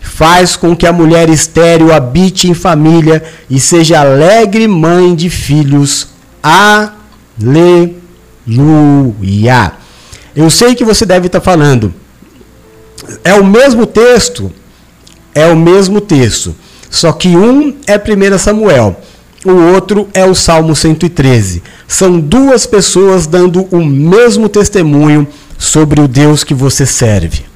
[0.04, 6.10] faz com que a mulher estéril habite em família e seja alegre mãe de filhos.
[6.44, 6.92] Aleluia.
[10.36, 11.94] Eu sei que você deve estar falando.
[13.24, 14.52] É o mesmo texto?
[15.34, 16.54] É o mesmo texto.
[16.90, 18.96] Só que um é 1 Samuel,
[19.44, 21.64] o outro é o Salmo 113.
[21.88, 27.53] São duas pessoas dando o mesmo testemunho sobre o Deus que você serve.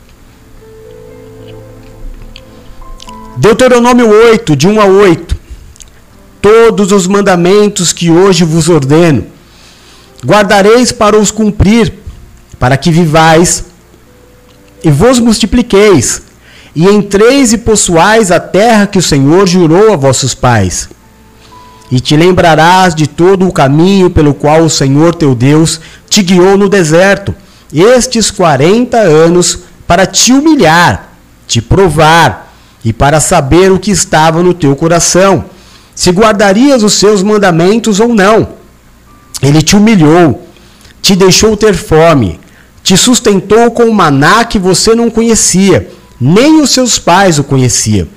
[3.37, 5.37] Deuteronômio 8, de 1 a 8.
[6.41, 9.25] Todos os mandamentos que hoje vos ordeno,
[10.25, 11.93] guardareis para os cumprir,
[12.59, 13.65] para que vivais
[14.83, 16.23] e vos multipliqueis,
[16.75, 20.89] e entreis e possuais a terra que o Senhor jurou a vossos pais.
[21.91, 26.57] E te lembrarás de todo o caminho pelo qual o Senhor teu Deus te guiou
[26.57, 27.35] no deserto,
[27.71, 31.11] estes quarenta anos, para te humilhar,
[31.47, 32.46] te provar,
[32.83, 35.45] e para saber o que estava no teu coração,
[35.95, 38.49] se guardarias os seus mandamentos ou não.
[39.41, 40.47] Ele te humilhou,
[41.01, 42.39] te deixou ter fome,
[42.83, 48.07] te sustentou com maná que você não conhecia, nem os seus pais o conheciam,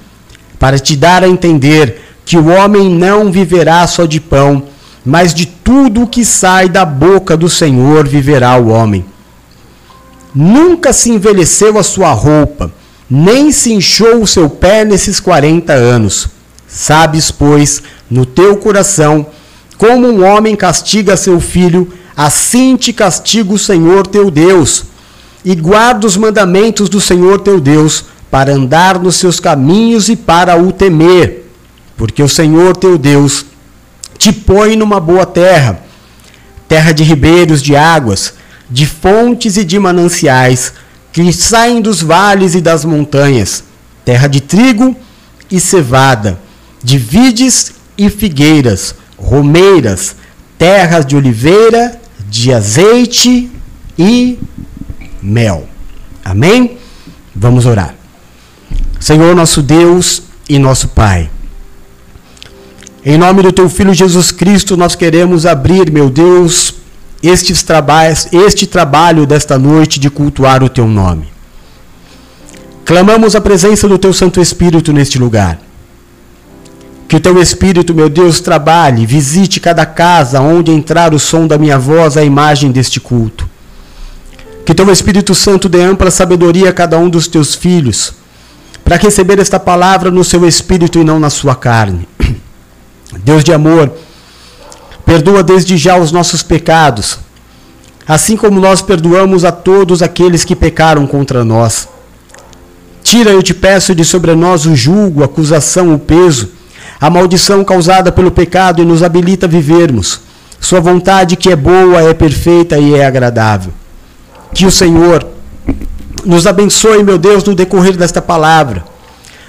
[0.59, 4.65] para te dar a entender que o homem não viverá só de pão,
[5.05, 9.05] mas de tudo o que sai da boca do Senhor viverá o homem.
[10.35, 12.73] Nunca se envelheceu a sua roupa,
[13.11, 16.29] nem se inchou o seu pé nesses quarenta anos.
[16.69, 19.27] Sabes, pois, no teu coração,
[19.77, 24.85] como um homem castiga seu filho, assim te castiga o Senhor teu Deus.
[25.45, 30.57] E guarda os mandamentos do Senhor teu Deus, para andar nos seus caminhos e para
[30.57, 31.51] o temer.
[31.97, 33.45] Porque o Senhor teu Deus
[34.17, 35.83] te põe numa boa terra,
[36.69, 38.35] terra de ribeiros de águas,
[38.71, 40.75] de fontes e de mananciais,
[41.13, 43.65] que saem dos vales e das montanhas,
[44.05, 44.97] terra de trigo
[45.51, 46.39] e cevada,
[46.83, 50.15] de vides e figueiras, romeiras,
[50.57, 53.51] terras de oliveira, de azeite
[53.99, 54.39] e
[55.23, 55.69] mel.
[56.25, 56.79] Amém?
[57.35, 57.95] Vamos orar.
[58.99, 61.31] Senhor nosso Deus e nosso Pai.
[63.05, 66.75] Em nome do teu filho Jesus Cristo, nós queremos abrir, meu Deus,
[67.23, 71.29] estes trabalhos, este trabalho desta noite de cultuar o teu nome.
[72.85, 75.61] Clamamos a presença do teu Santo Espírito neste lugar.
[77.07, 81.59] Que o teu Espírito, meu Deus, trabalhe, visite cada casa onde entrar o som da
[81.59, 83.49] minha voz, a imagem deste culto.
[84.65, 88.15] Que teu Espírito Santo dê ampla sabedoria a cada um dos teus filhos,
[88.85, 92.09] para receber esta palavra no seu espírito e não na sua carne.
[93.25, 93.93] Deus de amor,
[95.11, 97.19] perdoa desde já os nossos pecados,
[98.07, 101.89] assim como nós perdoamos a todos aqueles que pecaram contra nós.
[103.03, 106.51] Tira, eu te peço, de sobre nós o julgo, a acusação, o peso,
[107.01, 110.21] a maldição causada pelo pecado e nos habilita a vivermos.
[110.61, 113.73] Sua vontade que é boa, é perfeita e é agradável.
[114.55, 115.27] Que o Senhor
[116.25, 118.85] nos abençoe, meu Deus, no decorrer desta palavra,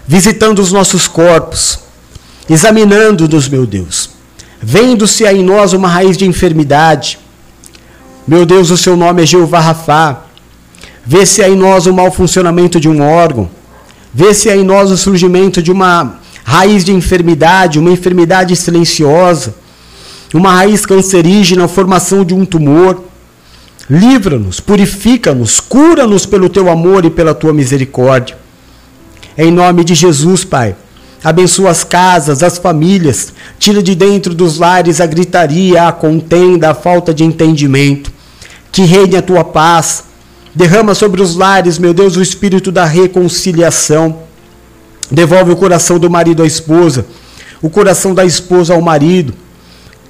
[0.08, 1.78] visitando os nossos corpos,
[2.50, 4.11] examinando-nos, meu Deus,
[4.62, 7.18] vendo-se em nós uma raiz de enfermidade.
[8.28, 10.22] Meu Deus, o seu nome é Jeová Rafá.
[11.06, 13.50] Vê-se em nós o mau funcionamento de um órgão.
[14.14, 19.56] Vê-se em nós o surgimento de uma raiz de enfermidade, uma enfermidade silenciosa,
[20.34, 23.04] uma raiz cancerígena, a formação de um tumor.
[23.90, 28.38] Livra-nos, purifica-nos, cura-nos pelo teu amor e pela tua misericórdia.
[29.38, 30.76] Em nome de Jesus, Pai.
[31.24, 33.34] Abençoa as casas, as famílias.
[33.60, 38.12] Tira de dentro dos lares a gritaria, a contenda, a falta de entendimento.
[38.72, 40.04] Que reine a tua paz.
[40.54, 44.20] Derrama sobre os lares, meu Deus, o espírito da reconciliação.
[45.10, 47.06] Devolve o coração do marido à esposa,
[47.62, 49.34] o coração da esposa ao marido.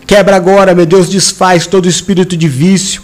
[0.08, 3.02] Quebra agora, meu Deus, desfaz todo espírito de vício.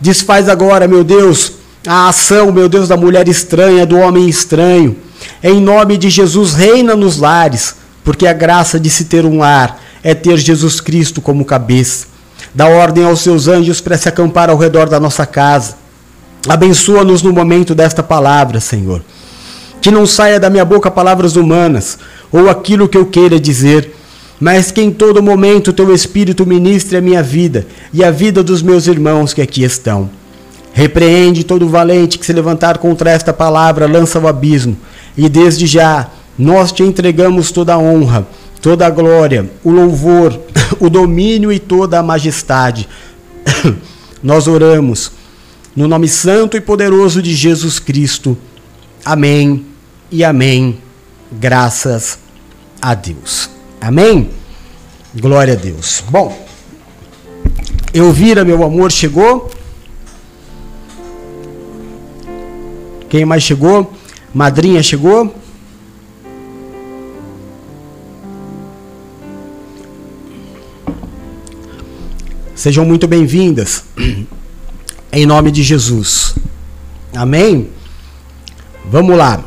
[0.00, 1.52] Desfaz agora, meu Deus,
[1.86, 4.96] a ação, meu Deus, da mulher estranha, do homem estranho.
[5.46, 9.78] Em nome de Jesus, reina nos lares, porque a graça de se ter um lar
[10.02, 12.06] é ter Jesus Cristo como cabeça.
[12.54, 15.76] Dá ordem aos seus anjos para se acampar ao redor da nossa casa.
[16.48, 19.04] Abençoa-nos no momento desta palavra, Senhor.
[19.82, 21.98] Que não saia da minha boca palavras humanas
[22.32, 23.94] ou aquilo que eu queira dizer,
[24.40, 28.62] mas que em todo momento teu Espírito ministre a minha vida e a vida dos
[28.62, 30.08] meus irmãos que aqui estão.
[30.74, 34.76] Repreende todo valente que se levantar contra esta palavra, lança o abismo
[35.16, 38.26] e desde já nós te entregamos toda a honra,
[38.60, 40.36] toda a glória, o louvor,
[40.80, 42.88] o domínio e toda a majestade.
[44.20, 45.12] nós oramos
[45.76, 48.36] no nome santo e poderoso de Jesus Cristo.
[49.04, 49.64] Amém
[50.10, 50.78] e amém.
[51.30, 52.18] Graças
[52.82, 53.48] a Deus.
[53.80, 54.28] Amém?
[55.14, 56.02] Glória a Deus.
[56.10, 56.36] Bom,
[57.92, 59.48] Elvira, meu amor, chegou.
[63.14, 63.94] Quem mais chegou?
[64.34, 65.32] Madrinha chegou?
[72.56, 73.84] Sejam muito bem-vindas.
[75.12, 76.34] Em nome de Jesus.
[77.14, 77.70] Amém?
[78.84, 79.44] Vamos lá.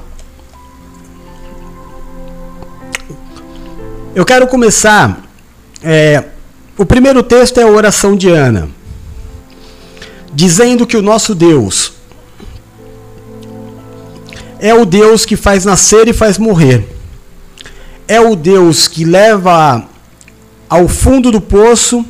[4.16, 5.28] Eu quero começar.
[5.84, 6.24] É,
[6.78, 8.70] o primeiro texto é a oração de Ana,
[10.34, 11.97] dizendo que o nosso Deus
[14.60, 16.88] é o Deus que faz nascer e faz morrer.
[18.08, 19.88] É o Deus que leva
[20.70, 22.06] ao fundo do poço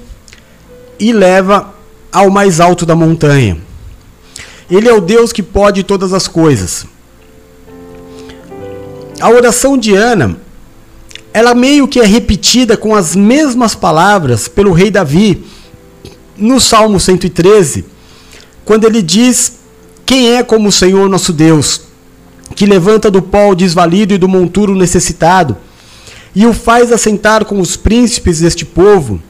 [0.99, 1.73] e leva
[2.11, 3.57] ao mais alto da montanha.
[4.69, 6.85] Ele é o Deus que pode todas as coisas.
[9.19, 10.37] A oração de Ana,
[11.33, 15.45] ela meio que é repetida com as mesmas palavras pelo rei Davi
[16.37, 17.85] no Salmo 113,
[18.63, 19.53] quando ele diz:
[20.05, 21.86] Quem é como o Senhor nosso Deus?
[22.55, 25.57] Que levanta do pó o desvalido e do monturo necessitado,
[26.35, 29.21] e o faz assentar com os príncipes deste povo,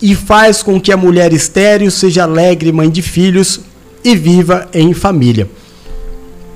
[0.00, 3.60] e faz com que a mulher estéril seja alegre mãe de filhos
[4.04, 5.50] e viva em família.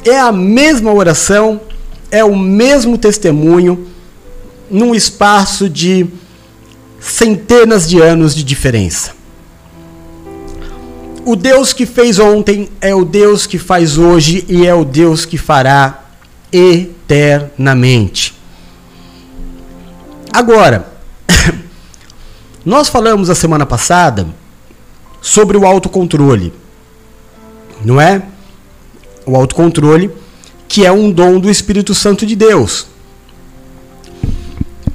[0.05, 1.61] É a mesma oração,
[2.11, 3.87] é o mesmo testemunho,
[4.71, 6.07] num espaço de
[7.01, 9.20] centenas de anos de diferença.
[11.25, 15.25] O Deus que fez ontem é o Deus que faz hoje e é o Deus
[15.25, 16.05] que fará
[16.53, 18.35] eternamente.
[20.33, 20.91] Agora,
[22.65, 24.27] nós falamos a semana passada
[25.21, 26.53] sobre o autocontrole,
[27.85, 28.23] não é?
[29.27, 30.11] O autocontrole,
[30.67, 32.87] que é um dom do Espírito Santo de Deus.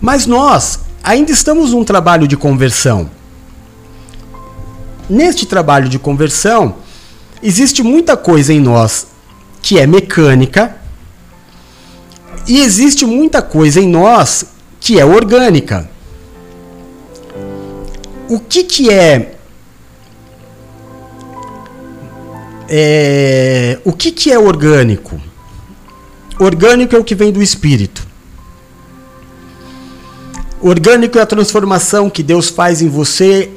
[0.01, 3.09] Mas nós ainda estamos num trabalho de conversão.
[5.09, 6.75] Neste trabalho de conversão,
[7.41, 9.07] existe muita coisa em nós
[9.61, 10.75] que é mecânica
[12.47, 14.45] e existe muita coisa em nós
[14.79, 15.89] que é orgânica.
[18.27, 19.35] O que, que é,
[22.67, 25.21] é o que, que é orgânico?
[26.39, 28.05] Orgânico é o que vem do espírito.
[30.59, 33.51] Orgânico é a transformação que Deus faz em você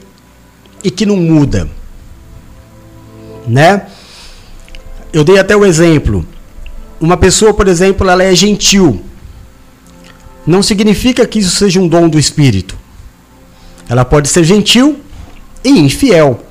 [0.82, 1.68] e que não muda.
[3.46, 3.86] Né?
[5.12, 6.26] Eu dei até o exemplo.
[7.00, 9.02] Uma pessoa, por exemplo, ela é gentil.
[10.46, 12.76] Não significa que isso seja um dom do espírito.
[13.88, 15.00] Ela pode ser gentil
[15.64, 16.42] e infiel.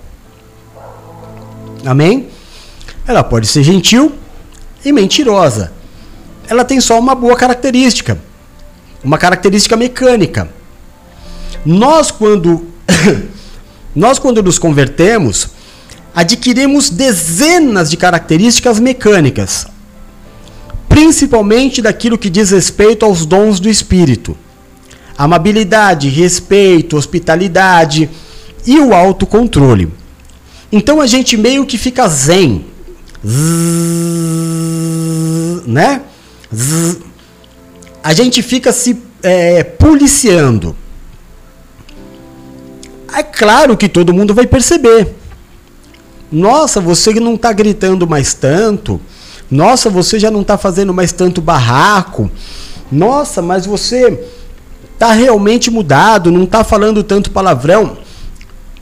[1.85, 2.27] Amém?
[3.07, 4.13] Ela pode ser gentil
[4.83, 5.71] e mentirosa.
[6.47, 8.17] Ela tem só uma boa característica,
[9.03, 10.49] uma característica mecânica.
[11.65, 12.67] Nós quando
[13.97, 15.47] nós quando nos convertemos,
[16.13, 19.65] adquirimos dezenas de características mecânicas,
[20.87, 24.37] principalmente daquilo que diz respeito aos dons do espírito.
[25.17, 28.07] Amabilidade, respeito, hospitalidade
[28.67, 29.91] e o autocontrole.
[30.71, 32.67] Então a gente meio que fica zen,
[33.25, 33.35] zzz,
[35.65, 36.03] né?
[36.53, 36.99] Zzz,
[38.03, 40.75] a gente fica se é, policiando.
[43.13, 45.15] É claro que todo mundo vai perceber.
[46.31, 48.99] Nossa, você não está gritando mais tanto.
[49.49, 52.29] Nossa, você já não está fazendo mais tanto barraco.
[52.91, 54.19] Nossa, mas você
[54.93, 57.97] está realmente mudado, não está falando tanto palavrão.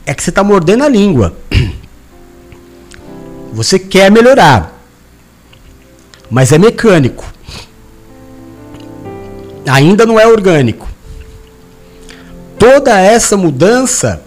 [0.04, 1.34] É que você está mordendo a língua.
[3.52, 4.78] Você quer melhorar,
[6.30, 7.24] mas é mecânico.
[9.66, 10.85] Ainda não é orgânico.
[12.58, 14.22] Toda essa mudança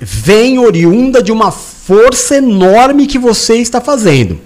[0.00, 4.38] vem oriunda de uma força enorme que você está fazendo.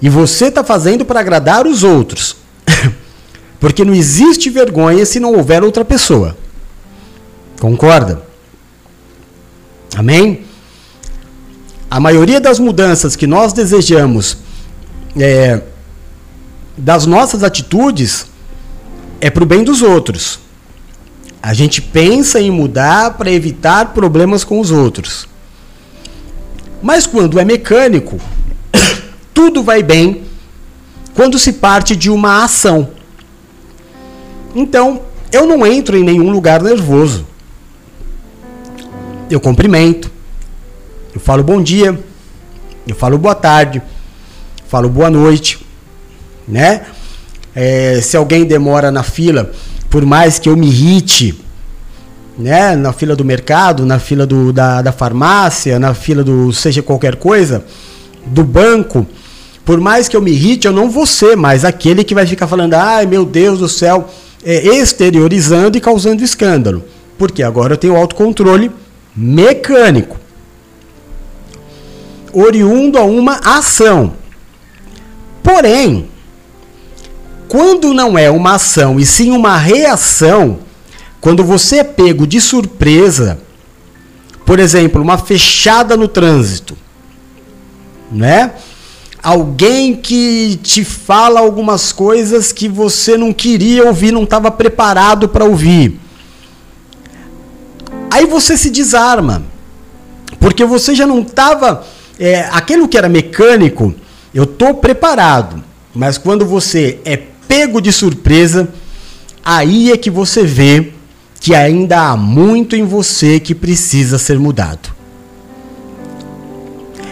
[0.00, 2.36] E você está fazendo para agradar os outros.
[3.58, 6.36] Porque não existe vergonha se não houver outra pessoa.
[7.60, 8.22] Concorda?
[9.96, 10.44] Amém?
[11.90, 14.38] A maioria das mudanças que nós desejamos
[15.16, 15.62] é,
[16.76, 18.26] das nossas atitudes
[19.20, 20.43] é para o bem dos outros.
[21.44, 25.28] A gente pensa em mudar para evitar problemas com os outros.
[26.82, 28.18] Mas quando é mecânico,
[29.34, 30.22] tudo vai bem
[31.12, 32.88] quando se parte de uma ação.
[34.54, 37.26] Então, eu não entro em nenhum lugar nervoso.
[39.28, 40.10] Eu cumprimento,
[41.14, 42.02] eu falo bom dia,
[42.88, 43.82] eu falo boa tarde,
[44.66, 45.58] falo boa noite,
[46.48, 46.86] né?
[47.54, 49.52] É, se alguém demora na fila,
[49.94, 51.40] por mais que eu me irrite,
[52.36, 56.82] né, na fila do mercado, na fila do, da, da farmácia, na fila do seja
[56.82, 57.64] qualquer coisa,
[58.26, 59.06] do banco,
[59.64, 62.48] por mais que eu me irrite, eu não vou ser mais aquele que vai ficar
[62.48, 64.08] falando, ai meu Deus do céu,
[64.44, 66.82] é, exteriorizando e causando escândalo.
[67.16, 68.72] Porque agora eu tenho autocontrole
[69.14, 70.16] mecânico,
[72.32, 74.14] oriundo a uma ação.
[75.40, 76.08] Porém,
[77.54, 80.58] quando não é uma ação e sim uma reação,
[81.20, 83.38] quando você é pego de surpresa,
[84.44, 86.76] por exemplo, uma fechada no trânsito,
[88.10, 88.54] né?
[89.22, 95.44] Alguém que te fala algumas coisas que você não queria ouvir, não estava preparado para
[95.44, 96.00] ouvir.
[98.10, 99.44] Aí você se desarma,
[100.40, 101.86] porque você já não estava.
[102.18, 103.94] É, aquilo que era mecânico,
[104.34, 105.62] eu estou preparado,
[105.94, 107.16] mas quando você é
[107.54, 108.68] pego de surpresa,
[109.44, 110.92] aí é que você vê
[111.38, 114.92] que ainda há muito em você que precisa ser mudado.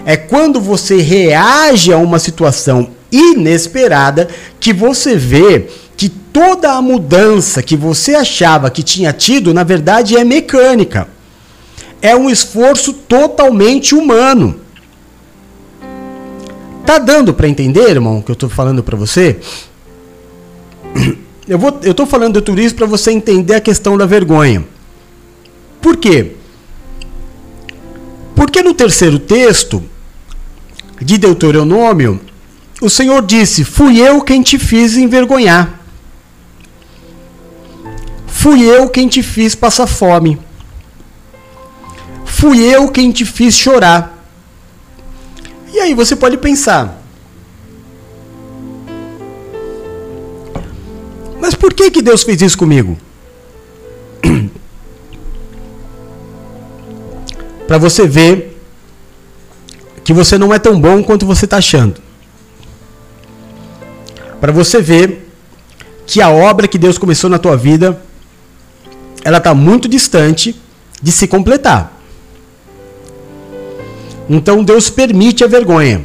[0.05, 4.28] É quando você reage a uma situação inesperada
[4.59, 10.16] que você vê que toda a mudança que você achava que tinha tido, na verdade,
[10.16, 11.07] é mecânica.
[12.05, 14.57] é um esforço totalmente humano.
[16.84, 19.38] Tá dando para entender, irmão, o que eu estou falando para você?
[21.49, 24.64] Eu vou, eu tô falando de tudo isso para você entender a questão da vergonha.
[25.80, 26.32] Por quê?
[28.34, 29.82] Porque no terceiro texto
[31.01, 32.20] de Deuteronômio,
[32.80, 35.80] o Senhor disse: Fui eu quem te fiz envergonhar.
[38.26, 40.38] Fui eu quem te fiz passar fome.
[42.24, 44.26] Fui eu quem te fiz chorar.
[45.72, 47.02] E aí você pode pensar:
[51.43, 52.97] Mas por que, que Deus fez isso comigo?
[57.66, 58.57] Para você ver
[60.05, 62.01] que você não é tão bom quanto você está achando.
[64.40, 65.28] Para você ver
[66.07, 68.01] que a obra que Deus começou na tua vida
[69.24, 70.55] ela está muito distante
[71.03, 72.01] de se completar.
[74.30, 76.05] Então Deus permite a vergonha.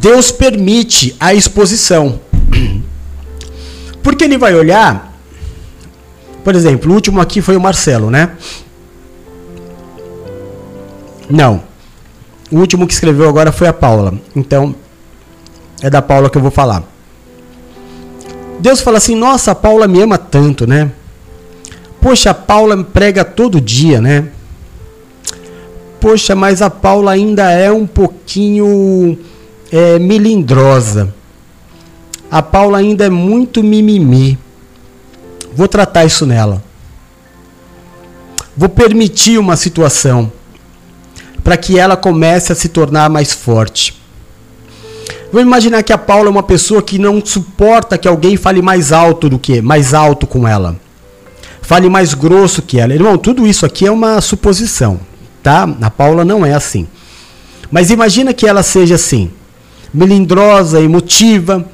[0.00, 2.20] Deus permite a exposição.
[4.06, 5.12] Porque ele vai olhar,
[6.44, 8.36] por exemplo, o último aqui foi o Marcelo, né?
[11.28, 11.60] Não.
[12.48, 14.14] O último que escreveu agora foi a Paula.
[14.36, 14.76] Então,
[15.82, 16.84] é da Paula que eu vou falar.
[18.60, 20.92] Deus fala assim: Nossa, a Paula me ama tanto, né?
[22.00, 24.28] Poxa, a Paula prega todo dia, né?
[26.00, 29.18] Poxa, mas a Paula ainda é um pouquinho
[29.72, 31.12] é, melindrosa.
[32.30, 34.38] A Paula ainda é muito mimimi.
[35.54, 36.62] Vou tratar isso nela.
[38.56, 40.32] Vou permitir uma situação
[41.44, 44.00] para que ela comece a se tornar mais forte.
[45.32, 48.92] Vamos imaginar que a Paula é uma pessoa que não suporta que alguém fale mais
[48.92, 50.76] alto do que, mais alto com ela.
[51.60, 52.94] Fale mais grosso que ela.
[52.94, 55.00] Irmão, tudo isso aqui é uma suposição,
[55.42, 55.68] tá?
[55.80, 56.86] A Paula não é assim.
[57.70, 59.30] Mas imagina que ela seja assim,
[59.92, 61.66] melindrosa, emotiva.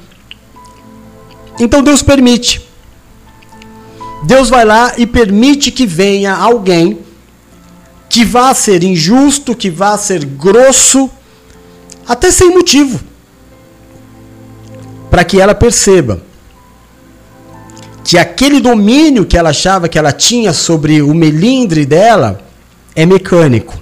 [1.59, 2.61] Então Deus permite.
[4.23, 6.99] Deus vai lá e permite que venha alguém
[8.09, 11.09] que vá ser injusto, que vá ser grosso,
[12.07, 13.13] até sem motivo
[15.13, 16.23] para que ela perceba
[18.03, 22.41] que aquele domínio que ela achava que ela tinha sobre o melindre dela
[22.95, 23.79] é mecânico.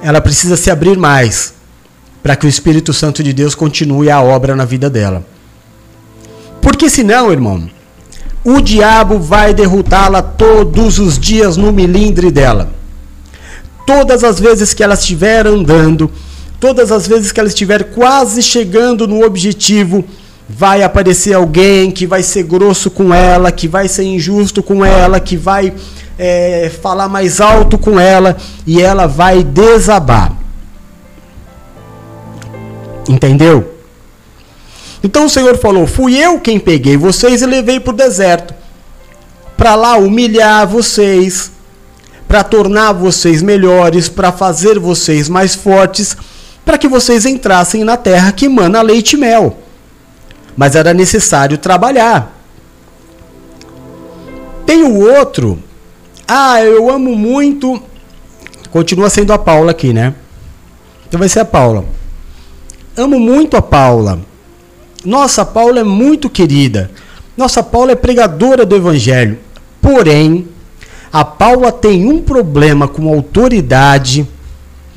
[0.00, 1.52] Ela precisa se abrir mais
[2.22, 5.22] para que o Espírito Santo de Deus continue a obra na vida dela.
[6.66, 7.70] Porque senão, irmão,
[8.42, 12.70] o diabo vai derrotá-la todos os dias no melindre dela.
[13.86, 16.10] Todas as vezes que ela estiver andando,
[16.58, 20.04] Todas as vezes que ela estiver quase chegando no objetivo,
[20.48, 25.20] vai aparecer alguém que vai ser grosso com ela, que vai ser injusto com ela,
[25.20, 25.74] que vai
[26.18, 28.36] é, falar mais alto com ela
[28.66, 30.32] e ela vai desabar.
[33.06, 33.75] Entendeu?
[35.02, 38.54] Então o Senhor falou: Fui eu quem peguei vocês e levei para o deserto,
[39.56, 41.50] para lá humilhar vocês,
[42.26, 46.16] para tornar vocês melhores, para fazer vocês mais fortes
[46.66, 49.56] para que vocês entrassem na terra que mana leite e mel.
[50.56, 52.36] Mas era necessário trabalhar.
[54.66, 55.62] Tem o outro.
[56.26, 57.80] Ah, eu amo muito.
[58.72, 60.12] Continua sendo a Paula aqui, né?
[61.06, 61.84] Então vai ser a Paula.
[62.96, 64.18] Amo muito a Paula.
[65.06, 66.90] Nossa, Paula é muito querida.
[67.36, 69.38] Nossa, Paula é pregadora do Evangelho.
[69.80, 70.48] Porém,
[71.12, 74.26] a Paula tem um problema com autoridade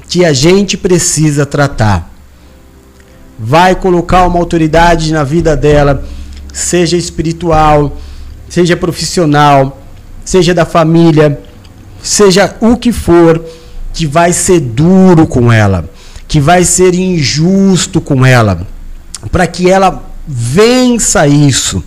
[0.08, 2.12] que a gente precisa tratar.
[3.38, 6.04] Vai colocar uma autoridade na vida dela,
[6.52, 7.96] seja espiritual,
[8.50, 9.80] seja profissional,
[10.26, 11.40] seja da família,
[12.02, 13.46] seja o que for,
[13.94, 15.88] que vai ser duro com ela,
[16.28, 18.68] que vai ser injusto com ela,
[19.32, 21.84] para que ela vença isso,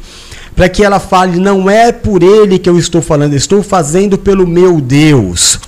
[0.55, 4.47] para que ela fale: não é por ele que eu estou falando, estou fazendo pelo
[4.47, 5.59] meu Deus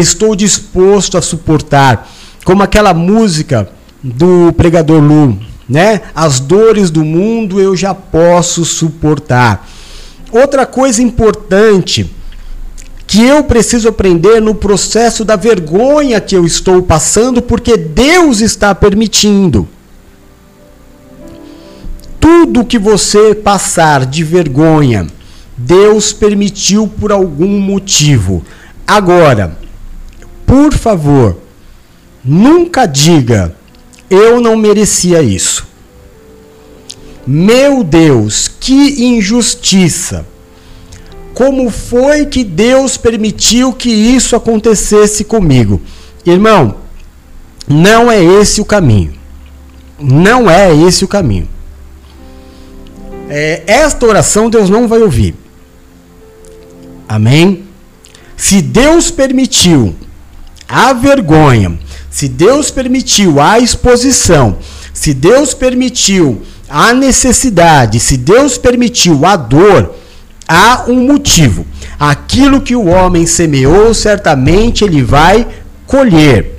[0.00, 2.10] estou disposto a suportar.
[2.44, 3.68] Como aquela música
[4.02, 5.38] do pregador Lu,
[5.68, 6.02] né?
[6.14, 9.68] As dores do mundo eu já posso suportar.
[10.30, 12.10] Outra coisa importante
[13.06, 18.74] que eu preciso aprender no processo da vergonha que eu estou passando, porque Deus está
[18.74, 19.66] permitindo.
[22.20, 25.06] Tudo que você passar de vergonha,
[25.56, 28.44] Deus permitiu por algum motivo.
[28.86, 29.58] Agora,
[30.46, 31.36] por favor,
[32.24, 33.54] nunca diga
[34.10, 35.66] eu não merecia isso.
[37.26, 40.24] Meu Deus, que injustiça!
[41.38, 45.80] como foi que Deus permitiu que isso acontecesse comigo.
[46.26, 46.74] Irmão,
[47.68, 49.12] não é esse o caminho.
[50.00, 51.48] Não é esse o caminho.
[53.28, 55.34] É, esta oração Deus não vai ouvir.
[57.08, 57.64] Amém?
[58.36, 59.94] Se Deus permitiu
[60.68, 61.78] a vergonha,
[62.10, 64.58] se Deus permitiu a exposição,
[64.92, 69.94] se Deus permitiu a necessidade, se Deus permitiu a dor,
[70.46, 71.66] há um motivo.
[71.98, 75.46] Aquilo que o homem semeou, certamente ele vai
[75.86, 76.57] colher.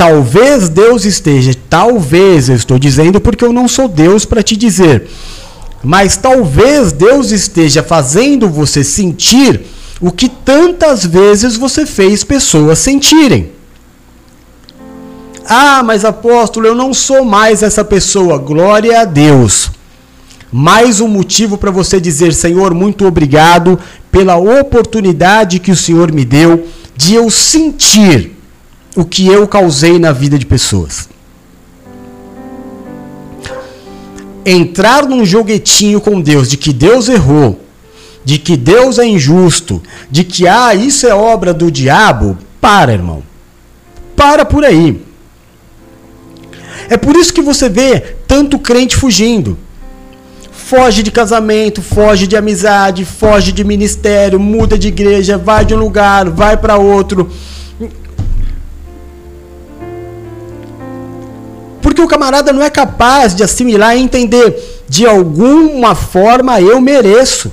[0.00, 5.06] Talvez Deus esteja, talvez eu estou dizendo porque eu não sou Deus para te dizer,
[5.84, 9.60] mas talvez Deus esteja fazendo você sentir
[10.00, 13.52] o que tantas vezes você fez pessoas sentirem.
[15.44, 18.38] Ah, mas apóstolo, eu não sou mais essa pessoa.
[18.38, 19.70] Glória a Deus.
[20.50, 23.78] Mais um motivo para você dizer, Senhor, muito obrigado
[24.10, 28.39] pela oportunidade que o Senhor me deu de eu sentir
[28.96, 31.08] o que eu causei na vida de pessoas.
[34.44, 37.60] Entrar num joguetinho com Deus de que Deus errou,
[38.24, 43.22] de que Deus é injusto, de que ah, isso é obra do diabo, para, irmão.
[44.16, 45.02] Para por aí.
[46.88, 49.56] É por isso que você vê tanto crente fugindo.
[50.50, 55.78] Foge de casamento, foge de amizade, foge de ministério, muda de igreja, vai de um
[55.78, 57.30] lugar, vai para outro
[62.00, 64.82] Porque o camarada não é capaz de assimilar e entender.
[64.88, 67.52] De alguma forma eu mereço.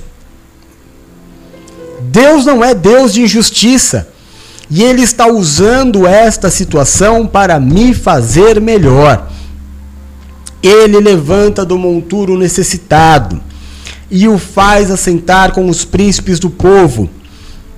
[2.00, 4.08] Deus não é Deus de injustiça.
[4.70, 9.30] E Ele está usando esta situação para me fazer melhor.
[10.62, 13.40] Ele levanta do monturo necessitado
[14.10, 17.10] e o faz assentar com os príncipes do povo.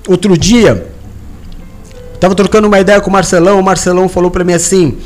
[0.07, 0.89] Outro dia,
[2.13, 4.97] estava trocando uma ideia com o Marcelão, o Marcelão falou para mim assim: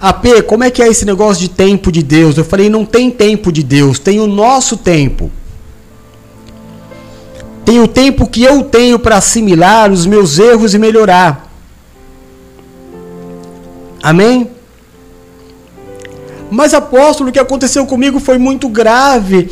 [0.00, 2.38] AP, como é que é esse negócio de tempo de Deus?
[2.38, 5.30] Eu falei, não tem tempo de Deus, tem o nosso tempo.
[7.66, 11.52] Tem o tempo que eu tenho para assimilar os meus erros e melhorar.
[14.02, 14.50] Amém?
[16.50, 19.50] Mas apóstolo, o que aconteceu comigo foi muito grave.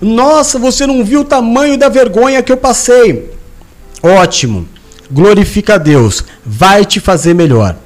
[0.00, 3.30] Nossa, você não viu o tamanho da vergonha que eu passei.
[4.02, 4.66] Ótimo.
[5.10, 6.24] Glorifica a Deus.
[6.44, 7.76] Vai te fazer melhor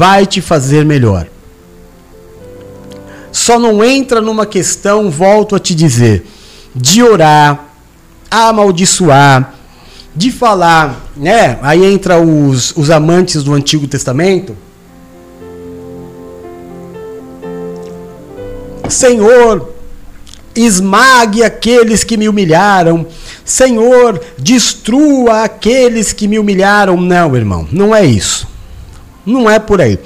[0.00, 1.26] vai te fazer melhor.
[3.30, 6.24] Só não entra numa questão, volto a te dizer,
[6.74, 7.66] de orar,
[8.30, 9.52] amaldiçoar,
[10.16, 11.58] de falar, né?
[11.60, 14.56] Aí entra os, os amantes do Antigo Testamento.
[18.88, 19.70] Senhor,
[20.56, 23.06] esmague aqueles que me humilharam.
[23.44, 26.98] Senhor, destrua aqueles que me humilharam.
[26.98, 28.49] Não, irmão, não é isso.
[29.24, 29.98] Não é por aí.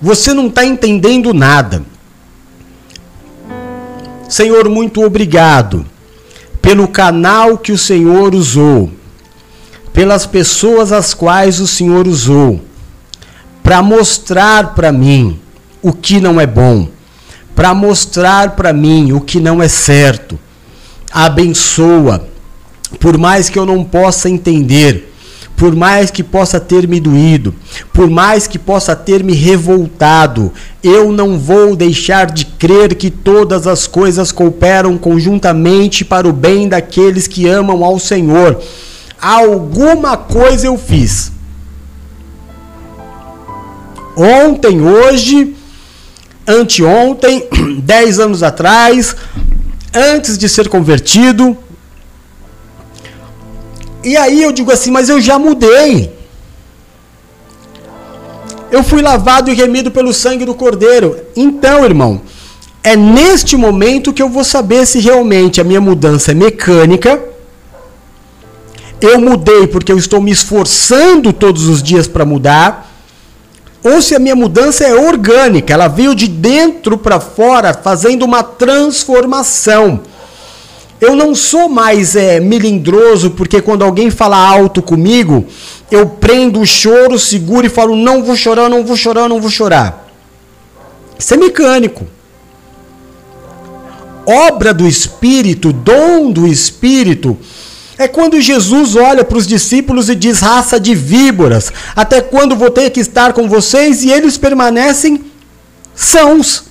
[0.00, 1.84] Você não está entendendo nada.
[4.28, 5.84] Senhor, muito obrigado
[6.60, 8.90] pelo canal que o Senhor usou,
[9.92, 12.60] pelas pessoas as quais o Senhor usou,
[13.62, 15.38] para mostrar para mim
[15.82, 16.88] o que não é bom,
[17.54, 20.38] para mostrar para mim o que não é certo.
[21.12, 22.26] Abençoa,
[22.98, 25.11] por mais que eu não possa entender
[25.62, 27.54] por mais que possa ter me doído,
[27.92, 30.52] por mais que possa ter me revoltado,
[30.82, 36.68] eu não vou deixar de crer que todas as coisas cooperam conjuntamente para o bem
[36.68, 38.60] daqueles que amam ao Senhor.
[39.20, 41.30] Alguma coisa eu fiz.
[44.16, 45.54] Ontem, hoje,
[46.44, 47.46] anteontem,
[47.84, 49.14] dez anos atrás,
[49.94, 51.56] antes de ser convertido,
[54.04, 56.12] e aí eu digo assim, mas eu já mudei.
[58.70, 61.16] Eu fui lavado e remido pelo sangue do Cordeiro.
[61.36, 62.22] Então, irmão,
[62.82, 67.22] é neste momento que eu vou saber se realmente a minha mudança é mecânica.
[69.00, 72.90] Eu mudei porque eu estou me esforçando todos os dias para mudar.
[73.84, 78.42] Ou se a minha mudança é orgânica, ela veio de dentro para fora, fazendo uma
[78.42, 80.00] transformação.
[81.02, 85.44] Eu não sou mais é, melindroso, porque quando alguém fala alto comigo,
[85.90, 89.50] eu prendo o choro, seguro e falo: não vou chorar, não vou chorar, não vou
[89.50, 90.08] chorar.
[91.18, 92.06] Isso é mecânico.
[94.24, 97.36] Obra do Espírito, dom do Espírito,
[97.98, 102.70] é quando Jesus olha para os discípulos e diz: raça de víboras, até quando vou
[102.70, 104.04] ter que estar com vocês?
[104.04, 105.24] E eles permanecem
[105.96, 106.70] sãos.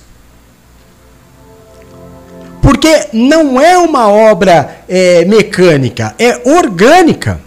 [2.62, 7.40] Porque não é uma obra é, mecânica, é orgânica.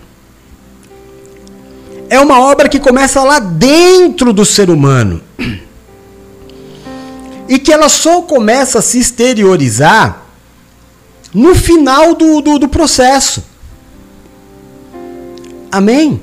[2.10, 5.22] É uma obra que começa lá dentro do ser humano.
[7.48, 10.26] E que ela só começa a se exteriorizar
[11.34, 13.44] no final do, do, do processo.
[15.72, 16.20] Amém?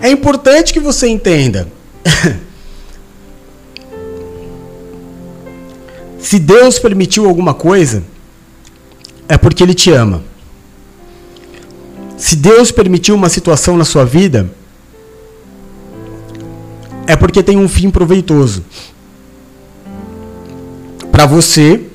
[0.00, 1.68] É importante que você entenda.
[6.22, 8.04] Se Deus permitiu alguma coisa,
[9.28, 10.22] é porque Ele te ama.
[12.16, 14.48] Se Deus permitiu uma situação na sua vida,
[17.08, 18.64] é porque tem um fim proveitoso
[21.10, 21.88] para você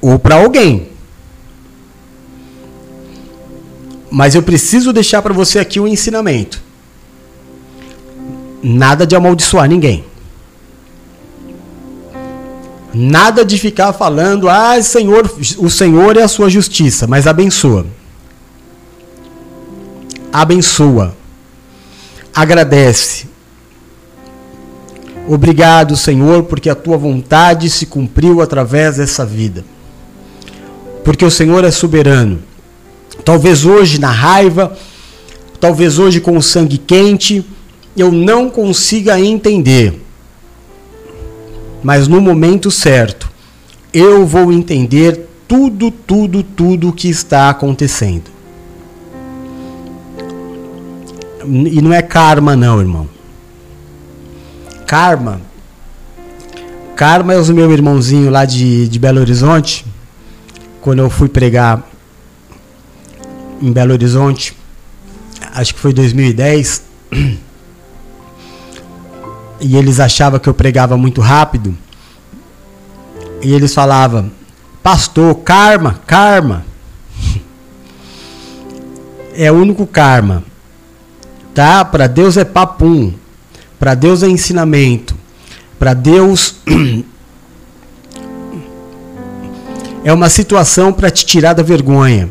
[0.00, 0.88] ou para alguém.
[4.10, 6.62] Mas eu preciso deixar para você aqui um ensinamento.
[8.62, 10.13] Nada de amaldiçoar ninguém.
[12.94, 15.28] Nada de ficar falando, ah, Senhor,
[15.58, 17.84] o Senhor é a sua justiça, mas abençoa.
[20.32, 21.16] Abençoa.
[22.32, 23.26] Agradece.
[25.26, 29.64] Obrigado, Senhor, porque a tua vontade se cumpriu através dessa vida.
[31.02, 32.40] Porque o Senhor é soberano.
[33.24, 34.76] Talvez hoje na raiva,
[35.58, 37.44] talvez hoje com o sangue quente,
[37.96, 40.03] eu não consiga entender
[41.84, 43.30] mas no momento certo,
[43.92, 48.32] eu vou entender tudo, tudo, tudo o que está acontecendo.
[51.46, 53.06] E não é karma, não, irmão.
[54.86, 55.42] Karma.
[56.96, 59.84] Karma é o meu irmãozinho lá de, de Belo Horizonte.
[60.80, 61.86] Quando eu fui pregar
[63.60, 64.56] em Belo Horizonte,
[65.52, 66.82] acho que foi 2010
[69.64, 71.74] e eles achavam que eu pregava muito rápido.
[73.40, 74.30] E eles falavam,
[74.82, 76.66] pastor, karma, karma.
[79.34, 80.44] é o único karma.
[81.54, 81.82] Tá?
[81.82, 83.14] Para Deus é papum.
[83.78, 85.16] Para Deus é ensinamento.
[85.78, 86.56] Para Deus
[90.04, 92.28] é uma situação para te tirar da vergonha.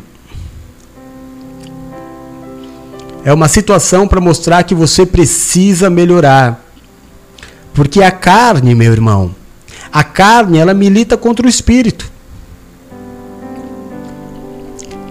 [3.24, 6.63] É uma situação para mostrar que você precisa melhorar.
[7.74, 9.34] Porque a carne, meu irmão,
[9.92, 12.10] a carne, ela milita contra o espírito.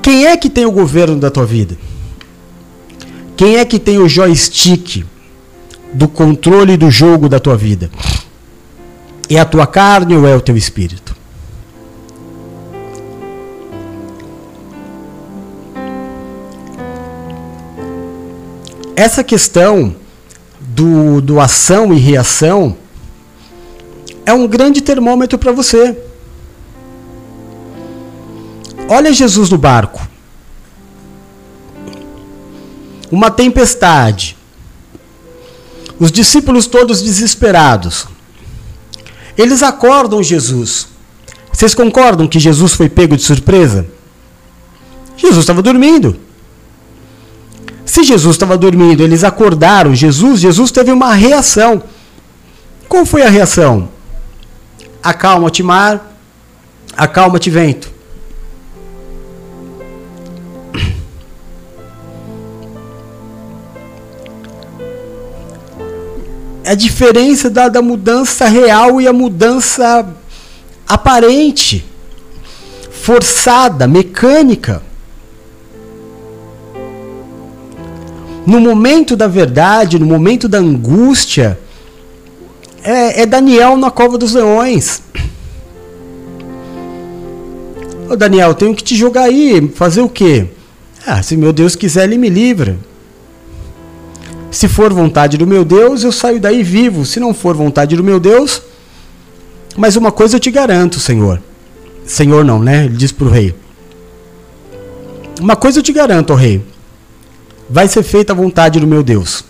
[0.02, 1.78] Quem é que tem o governo da tua vida?
[3.36, 5.06] Quem é que tem o joystick
[5.94, 7.92] do controle do jogo da tua vida?
[9.30, 11.16] É a tua carne ou é o teu espírito?
[18.96, 19.96] Essa questão
[20.74, 22.76] do, do ação e reação
[24.26, 25.98] é um grande termômetro para você.
[28.88, 30.08] Olha Jesus no barco.
[33.12, 34.36] Uma tempestade.
[36.00, 38.08] Os discípulos todos desesperados.
[39.38, 40.88] Eles acordam Jesus.
[41.52, 43.86] Vocês concordam que Jesus foi pego de surpresa?
[45.16, 46.20] Jesus estava dormindo.
[47.94, 51.84] Se Jesus estava dormindo, eles acordaram Jesus, Jesus teve uma reação.
[52.90, 53.88] Qual foi a reação?
[55.04, 56.18] Acalma-te mar,
[56.98, 57.94] acalma-te vento.
[66.66, 70.12] A diferença da, da mudança real e a mudança
[70.88, 71.86] aparente,
[72.90, 74.82] forçada, mecânica.
[78.46, 81.58] No momento da verdade, no momento da angústia,
[82.84, 85.02] é, é Daniel na cova dos leões.
[88.10, 90.48] Ô Daniel, tenho que te jogar aí, fazer o quê?
[91.06, 92.78] Ah, se meu Deus quiser, ele me livra.
[94.52, 97.06] Se for vontade do meu Deus, eu saio daí vivo.
[97.06, 98.62] Se não for vontade do meu Deus,
[99.78, 101.42] mas uma coisa eu te garanto, Senhor.
[102.06, 102.86] Senhor não, né?
[102.86, 103.56] Ele diz para o rei.
[105.40, 106.73] Uma coisa eu te garanto, ó rei
[107.74, 109.44] vai ser feita a vontade do meu Deus.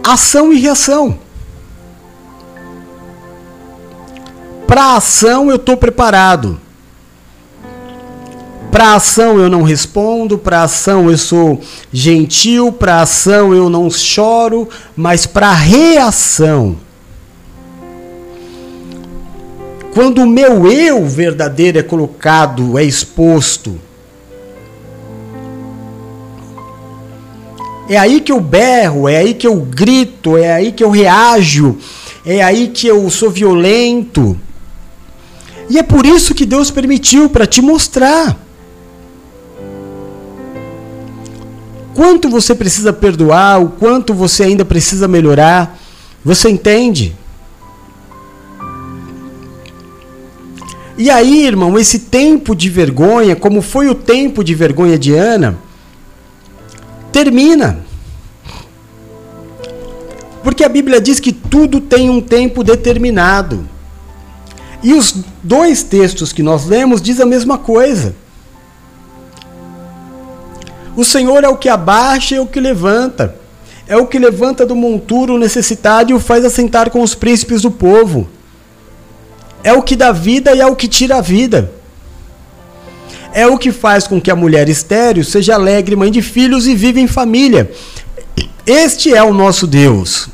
[0.00, 1.18] Ação e reação.
[4.64, 6.60] Para ação eu estou preparado.
[8.70, 11.60] Para ação eu não respondo, para ação eu sou
[11.92, 16.76] gentil, para ação eu não choro, mas para reação.
[19.92, 23.80] Quando o meu eu verdadeiro é colocado, é exposto,
[27.88, 31.76] É aí que eu berro, é aí que eu grito, é aí que eu reajo,
[32.24, 34.38] é aí que eu sou violento.
[35.68, 38.38] E é por isso que Deus permitiu para te mostrar.
[41.94, 45.78] Quanto você precisa perdoar, o quanto você ainda precisa melhorar.
[46.24, 47.14] Você entende?
[50.96, 55.58] E aí, irmão, esse tempo de vergonha, como foi o tempo de vergonha de Ana,
[57.14, 57.78] termina.
[60.42, 63.68] Porque a Bíblia diz que tudo tem um tempo determinado.
[64.82, 68.16] E os dois textos que nós lemos diz a mesma coisa.
[70.96, 73.36] O Senhor é o que abaixa e o que levanta.
[73.86, 77.62] É o que levanta do monturo o necessitado e o faz assentar com os príncipes
[77.62, 78.28] do povo.
[79.62, 81.72] É o que dá vida e é o que tira a vida.
[83.34, 86.74] É o que faz com que a mulher estéril seja alegre mãe de filhos e
[86.76, 87.68] viva em família.
[88.64, 90.28] Este é o nosso Deus.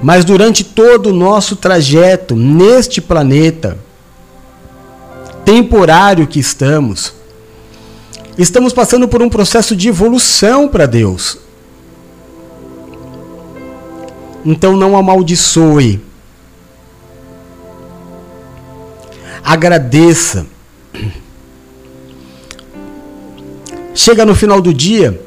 [0.00, 3.76] Mas durante todo o nosso trajeto neste planeta
[5.44, 7.12] temporário que estamos,
[8.38, 11.38] estamos passando por um processo de evolução para Deus.
[14.44, 16.11] Então não amaldiçoe.
[19.44, 20.46] Agradeça.
[23.94, 25.20] Chega no final do dia,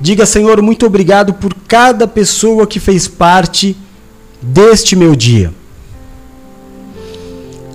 [0.00, 3.76] diga: Senhor, muito obrigado por cada pessoa que fez parte
[4.40, 5.52] deste meu dia.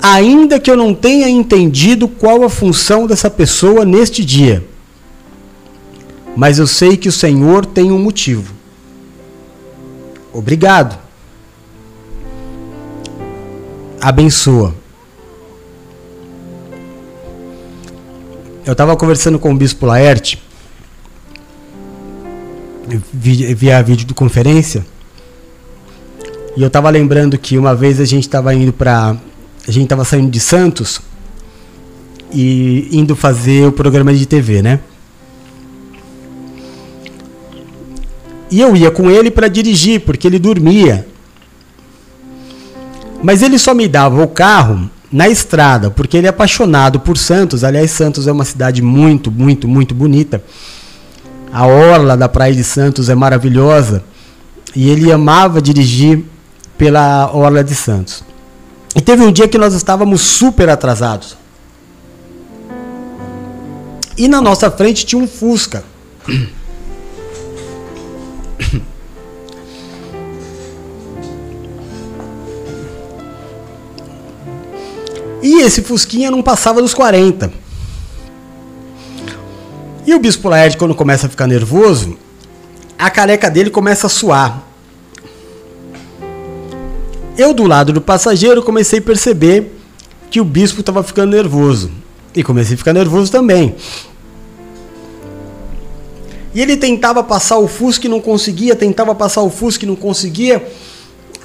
[0.01, 4.63] Ainda que eu não tenha entendido qual a função dessa pessoa neste dia,
[6.35, 8.53] mas eu sei que o Senhor tem um motivo.
[10.31, 10.97] Obrigado.
[13.99, 14.75] Abençoa.
[18.67, 20.43] Eu estava conversando com o Bispo Laerte
[23.13, 24.85] via vídeo de conferência
[26.53, 29.15] e eu tava lembrando que uma vez a gente tava indo para
[29.65, 30.99] a gente tava saindo de Santos
[32.33, 34.81] e indo fazer o programa de TV, né?
[38.51, 41.07] E eu ia com ele para dirigir, porque ele dormia.
[43.23, 47.63] Mas ele só me dava o carro na estrada, porque ele é apaixonado por Santos.
[47.63, 50.43] Aliás, Santos é uma cidade muito, muito, muito bonita.
[51.51, 54.03] A orla da Praia de Santos é maravilhosa.
[54.75, 56.23] E ele amava dirigir
[56.77, 58.23] pela Orla de Santos.
[58.95, 61.37] E teve um dia que nós estávamos super atrasados.
[64.17, 65.83] E na nossa frente tinha um Fusca.
[75.41, 77.51] E esse Fusquinha não passava dos 40.
[80.05, 82.17] E o Bispo Laerte, quando começa a ficar nervoso,
[82.97, 84.63] a careca dele começa a suar.
[87.37, 89.71] Eu, do lado do passageiro, comecei a perceber
[90.31, 91.91] que o bispo estava ficando nervoso.
[92.35, 93.75] E comecei a ficar nervoso também.
[96.53, 99.95] E ele tentava passar o Fusca e não conseguia, tentava passar o Fusca e não
[99.95, 100.67] conseguia.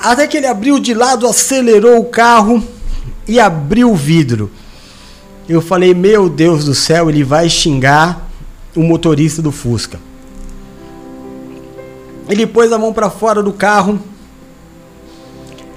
[0.01, 2.63] Até que ele abriu de lado, acelerou o carro
[3.27, 4.51] e abriu o vidro.
[5.49, 8.29] Eu falei: Meu Deus do céu, ele vai xingar
[8.75, 9.99] o motorista do Fusca.
[12.29, 14.01] Ele pôs a mão para fora do carro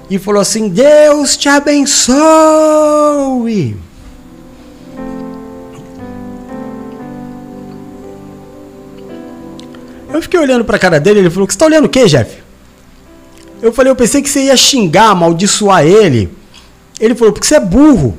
[0.08, 2.16] e falou assim: Deus te abençoe.
[10.12, 12.06] Eu fiquei olhando para a cara dele, ele falou: "Que você está olhando o quê,
[12.06, 12.42] Jeff?"
[13.60, 16.30] Eu falei: "Eu pensei que você ia xingar, amaldiçoar ele."
[16.98, 18.16] Ele falou: "Porque você é burro."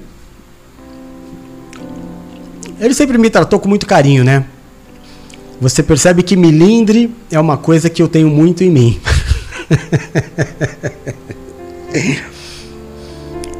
[2.80, 4.46] Ele sempre me tratou com muito carinho, né?
[5.60, 9.02] Você percebe que milindre é uma coisa que eu tenho muito em mim.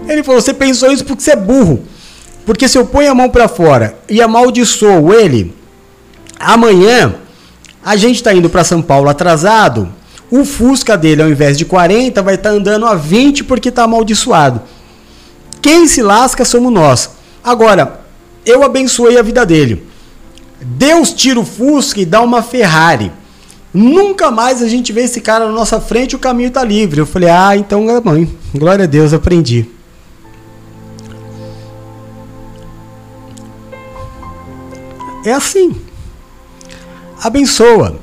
[0.08, 1.84] Ele falou: Você pensou isso porque você é burro.
[2.46, 5.54] Porque se eu ponho a mão para fora e amaldiçoo ele,
[6.40, 7.16] amanhã
[7.84, 9.90] a gente está indo para São Paulo atrasado.
[10.30, 13.84] O Fusca dele, ao invés de 40, vai estar tá andando a 20 porque está
[13.84, 14.62] amaldiçoado.
[15.68, 17.10] Quem se lasca somos nós.
[17.44, 18.00] Agora,
[18.46, 19.86] eu abençoei a vida dele.
[20.62, 23.12] Deus tira o Fusca e dá uma Ferrari.
[23.74, 27.02] Nunca mais a gente vê esse cara na nossa frente o caminho está livre.
[27.02, 29.70] Eu falei, ah, então, mãe, glória a Deus, aprendi.
[35.26, 35.76] É assim.
[37.22, 38.00] Abençoa.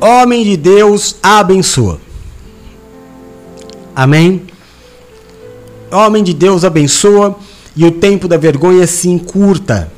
[0.00, 2.00] Homem de Deus, abençoa.
[3.92, 4.46] Amém?
[5.96, 7.34] Homem de Deus, abençoa
[7.74, 9.90] e o tempo da vergonha se encurta.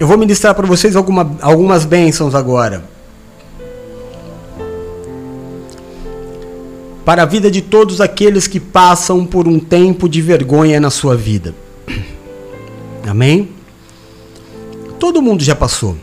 [0.00, 2.82] eu vou ministrar para vocês alguma, algumas bênçãos agora.
[7.04, 11.14] Para a vida de todos aqueles que passam por um tempo de vergonha na sua
[11.14, 11.54] vida.
[13.06, 13.50] Amém?
[14.98, 15.98] Todo mundo já passou.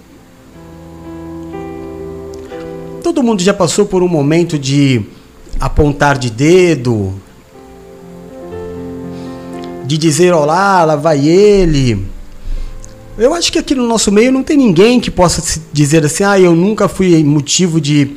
[3.01, 5.03] Todo mundo já passou por um momento de
[5.59, 7.13] apontar de dedo,
[9.85, 12.05] de dizer olá, lá vai ele.
[13.17, 16.39] Eu acho que aqui no nosso meio não tem ninguém que possa dizer assim, ah,
[16.39, 18.15] eu nunca fui motivo de,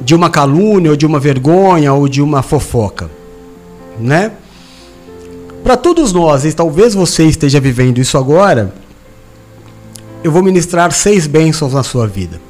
[0.00, 3.10] de uma calúnia, ou de uma vergonha, ou de uma fofoca.
[3.98, 4.32] Né?
[5.64, 8.74] Para todos nós, e talvez você esteja vivendo isso agora,
[10.22, 12.40] eu vou ministrar seis bênçãos na sua vida.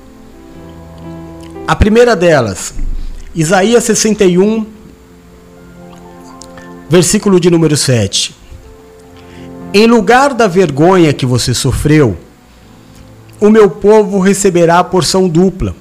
[1.66, 2.74] A primeira delas,
[3.34, 4.64] Isaías 61,
[6.88, 8.32] versículo de número 7.
[9.72, 12.16] Em lugar da vergonha que você sofreu,
[13.40, 15.74] o meu povo receberá a porção dupla.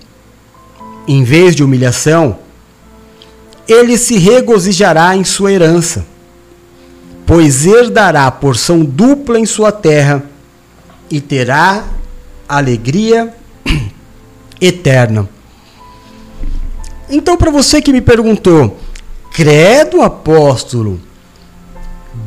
[1.08, 2.40] Em vez de humilhação,
[3.68, 6.08] ele se regozijará em sua herança,
[7.24, 10.24] pois herdará a porção dupla em sua terra
[11.08, 11.84] e terá
[12.50, 13.32] alegria
[14.60, 15.30] eterna.
[17.16, 18.80] Então, para você que me perguntou,
[19.32, 21.00] credo apóstolo,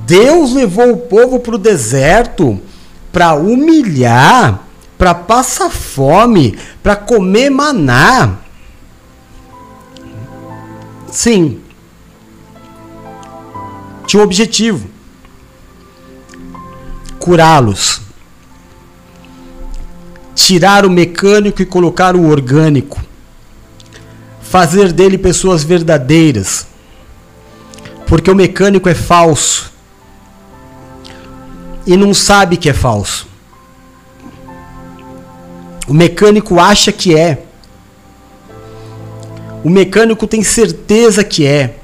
[0.06, 2.60] Deus levou o povo para o deserto
[3.10, 4.62] para humilhar,
[4.96, 8.36] para passar fome, para comer maná.
[11.10, 11.60] Sim.
[14.06, 14.88] Tinha um objetivo:
[17.18, 18.02] curá-los.
[20.36, 23.00] Tirar o mecânico e colocar o orgânico
[24.48, 26.66] fazer dele pessoas verdadeiras.
[28.06, 29.72] Porque o mecânico é falso
[31.86, 33.26] e não sabe que é falso.
[35.88, 37.42] O mecânico acha que é.
[39.64, 41.76] O mecânico tem certeza que é.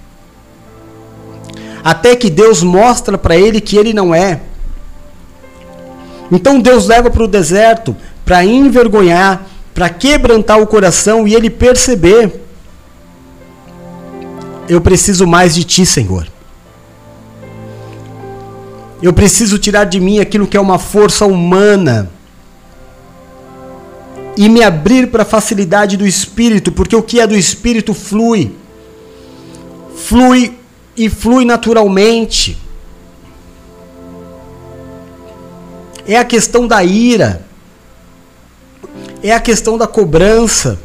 [1.85, 4.41] Até que Deus mostra para ele que ele não é.
[6.31, 7.95] Então Deus leva para o deserto
[8.25, 12.41] para envergonhar, para quebrantar o coração e ele perceber
[14.69, 16.27] eu preciso mais de ti, Senhor.
[19.03, 22.11] Eu preciso tirar de mim aquilo que é uma força humana
[24.37, 28.55] e me abrir para a facilidade do Espírito, porque o que é do Espírito flui.
[29.97, 30.57] Flui
[30.97, 32.57] e flui naturalmente.
[36.07, 37.45] É a questão da ira,
[39.23, 40.79] é a questão da cobrança.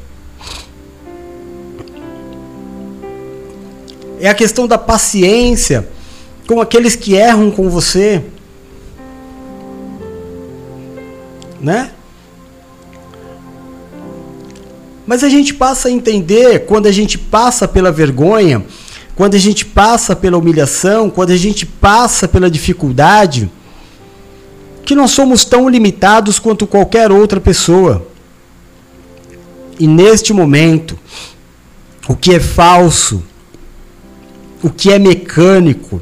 [4.20, 5.88] É a questão da paciência
[6.47, 8.24] com aqueles que erram com você.
[11.59, 11.91] Né?
[15.05, 18.65] Mas a gente passa a entender quando a gente passa pela vergonha,
[19.15, 23.49] quando a gente passa pela humilhação, quando a gente passa pela dificuldade,
[24.86, 28.07] que nós somos tão limitados quanto qualquer outra pessoa.
[29.80, 30.97] E neste momento,
[32.07, 33.24] o que é falso,
[34.63, 36.01] o que é mecânico,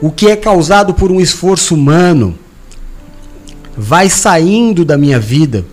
[0.00, 2.38] o que é causado por um esforço humano,
[3.76, 5.64] vai saindo da minha vida.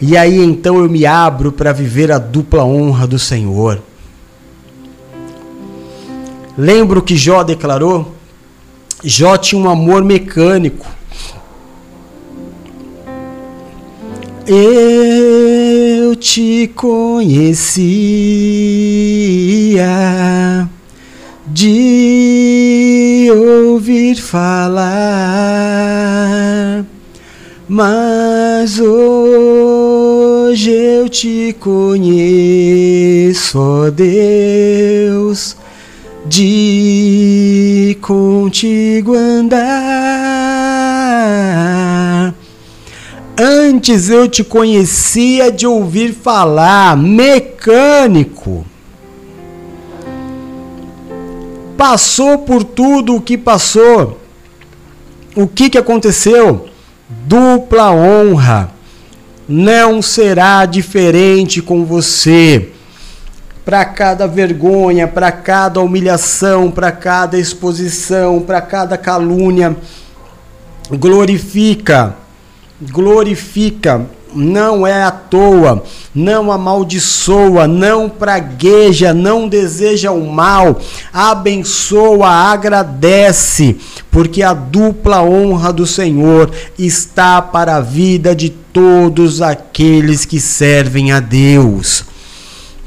[0.00, 3.82] E aí então eu me abro para viver a dupla honra do Senhor.
[6.56, 8.14] Lembro que Jó declarou?
[9.04, 10.86] Jó tinha um amor mecânico.
[14.48, 17.48] Eu te conhecia
[21.48, 24.86] de ouvir falar,
[27.68, 35.56] mas hoje eu te conheço, ó Deus,
[36.24, 40.06] de contigo andar
[43.76, 48.64] Antes eu te conhecia de ouvir falar, mecânico.
[51.76, 54.18] Passou por tudo o que passou.
[55.34, 56.70] O que, que aconteceu?
[57.26, 58.70] Dupla honra.
[59.46, 62.70] Não será diferente com você.
[63.62, 69.76] Para cada vergonha, para cada humilhação, para cada exposição, para cada calúnia,
[70.90, 72.16] glorifica
[72.80, 74.06] glorifica
[74.36, 75.82] não é à toa,
[76.14, 80.78] não amaldiçoa, não pragueja, não deseja o mal,
[81.12, 83.76] abençoa, agradece,
[84.10, 91.12] porque a dupla honra do Senhor está para a vida de todos aqueles que servem
[91.12, 92.04] a Deus.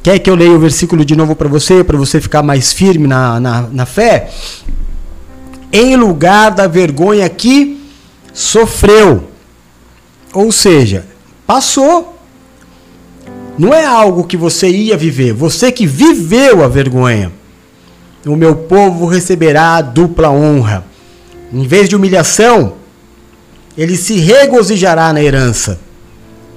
[0.04, 3.08] Quer que eu leia o versículo de novo para você, para você ficar mais firme
[3.08, 4.30] na, na, na fé?
[5.74, 7.82] Em lugar da vergonha que
[8.34, 9.29] sofreu.
[10.34, 11.06] Ou seja,
[11.50, 12.16] Passou.
[13.58, 17.32] Não é algo que você ia viver, você que viveu a vergonha.
[18.24, 20.86] O meu povo receberá a dupla honra.
[21.52, 22.74] Em vez de humilhação,
[23.76, 25.80] ele se regozijará na herança,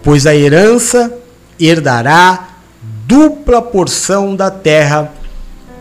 [0.02, 1.10] pois a herança
[1.58, 2.50] herdará
[3.06, 5.10] dupla porção da terra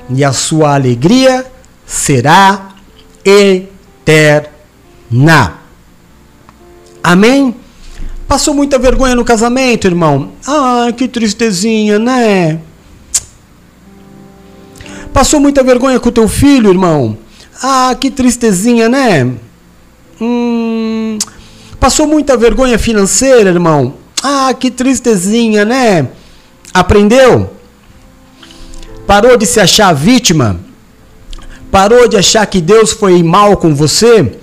[0.09, 1.45] e a sua alegria
[1.85, 2.75] será
[3.25, 4.49] eterna.
[7.03, 7.61] Amém?
[8.32, 10.32] Passou muita vergonha no casamento, irmão?
[10.47, 12.61] Ah, que tristezinha, né?
[15.11, 17.17] Passou muita vergonha com o teu filho, irmão?
[17.61, 19.29] Ah, que tristezinha, né?
[20.21, 21.17] Hum,
[21.77, 23.95] passou muita vergonha financeira, irmão?
[24.23, 26.07] Ah, que tristezinha, né?
[26.73, 27.51] Aprendeu?
[29.05, 30.57] Parou de se achar vítima?
[31.69, 34.39] Parou de achar que Deus foi mal com você?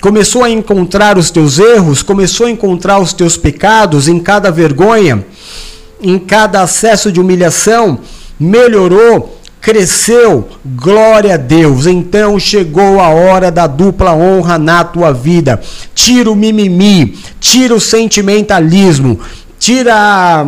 [0.00, 5.24] Começou a encontrar os teus erros, começou a encontrar os teus pecados em cada vergonha,
[6.00, 7.98] em cada acesso de humilhação,
[8.38, 11.86] melhorou, cresceu, glória a Deus.
[11.86, 15.60] Então chegou a hora da dupla honra na tua vida.
[15.94, 19.18] Tira o mimimi, tira o sentimentalismo,
[19.58, 20.46] tira a,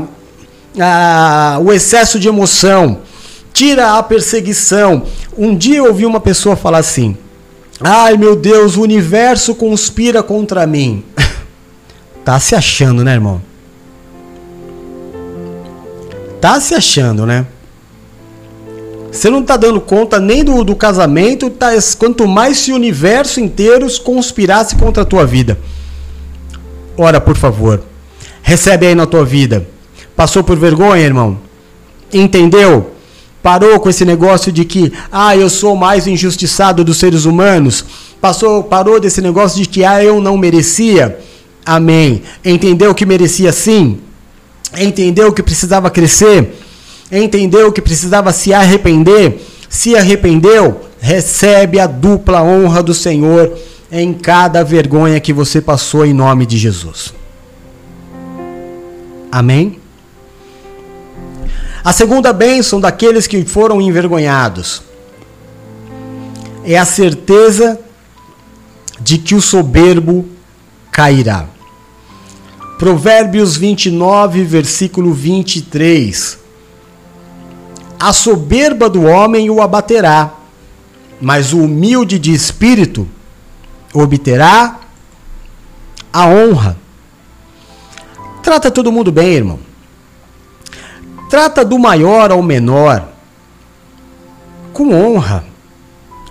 [0.79, 2.99] a, o excesso de emoção,
[3.53, 5.03] tira a perseguição.
[5.37, 7.17] Um dia eu ouvi uma pessoa falar assim:
[7.81, 11.03] Ai meu Deus, o universo conspira contra mim.
[12.25, 13.41] tá se achando, né, irmão?
[16.41, 17.47] Tá se achando, né?
[19.11, 23.41] Você não tá dando conta nem do, do casamento, tá, quanto mais se o universo
[23.41, 25.59] inteiro conspirasse contra a tua vida.
[26.97, 27.83] Ora, por favor,
[28.43, 29.67] recebe aí na tua vida.
[30.15, 31.39] Passou por vergonha, irmão?
[32.13, 32.93] Entendeu?
[33.43, 37.85] Parou com esse negócio de que, ah, eu sou mais injustiçado dos seres humanos.
[38.21, 41.19] Passou, parou desse negócio de que, ah, eu não merecia.
[41.65, 42.23] Amém.
[42.45, 43.99] Entendeu que merecia sim?
[44.79, 46.55] Entendeu que precisava crescer?
[47.11, 49.41] Entendeu que precisava se arrepender?
[49.69, 50.83] Se arrependeu?
[51.01, 53.57] Recebe a dupla honra do Senhor
[53.91, 57.15] em cada vergonha que você passou em nome de Jesus.
[59.33, 59.80] Amém?
[61.83, 64.83] A segunda bênção daqueles que foram envergonhados
[66.63, 67.81] é a certeza
[69.01, 70.29] de que o soberbo
[70.93, 71.47] cairá.
[72.79, 76.39] Provérbios 29, versículo 23.
[77.99, 80.35] A soberba do homem o abaterá,
[81.19, 83.09] mas o humilde de espírito
[83.95, 84.81] obterá
[86.13, 86.77] a honra.
[88.43, 89.70] Trata todo mundo bem, irmão.
[91.31, 93.09] Trata do maior ao menor
[94.73, 95.45] com honra,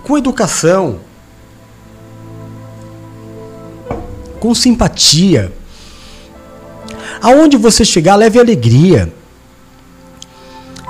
[0.02, 1.00] com educação,
[4.38, 5.50] com simpatia.
[7.22, 9.10] Aonde você chegar, leve alegria.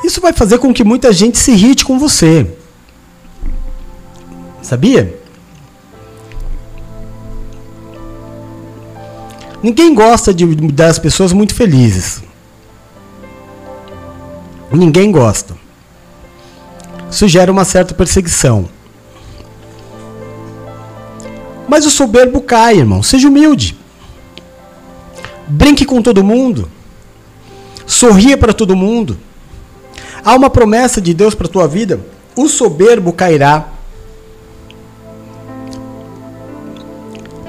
[0.03, 2.53] Isso vai fazer com que muita gente se irrite com você.
[4.61, 5.21] Sabia?
[9.63, 12.29] Ninguém gosta de das pessoas muito felizes.
[14.73, 15.57] Ninguém gosta.
[17.11, 18.69] Isso gera uma certa perseguição.
[21.69, 23.03] Mas o soberbo cai, irmão.
[23.03, 23.77] Seja humilde.
[25.49, 26.71] Brinque com todo mundo.
[27.85, 29.19] Sorria para todo mundo.
[30.25, 32.01] Há uma promessa de Deus para tua vida.
[32.37, 33.69] O soberbo cairá.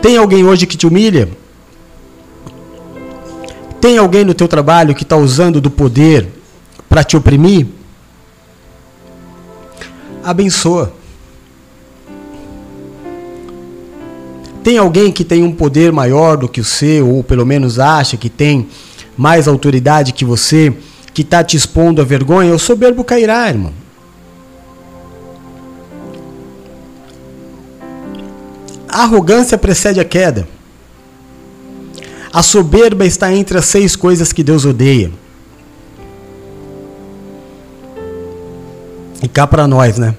[0.01, 1.29] Tem alguém hoje que te humilha?
[3.79, 6.40] Tem alguém no teu trabalho que está usando do poder
[6.91, 7.67] para te oprimir,
[10.21, 10.91] abençoa.
[14.61, 18.17] Tem alguém que tem um poder maior do que o seu, ou pelo menos acha
[18.17, 18.67] que tem
[19.15, 20.75] mais autoridade que você,
[21.13, 23.71] que está te expondo a vergonha, o soberbo cairá, irmão.
[28.89, 30.45] A arrogância precede a queda.
[32.33, 35.20] A soberba está entre as seis coisas que Deus odeia.
[39.21, 40.15] E cá para nós, né?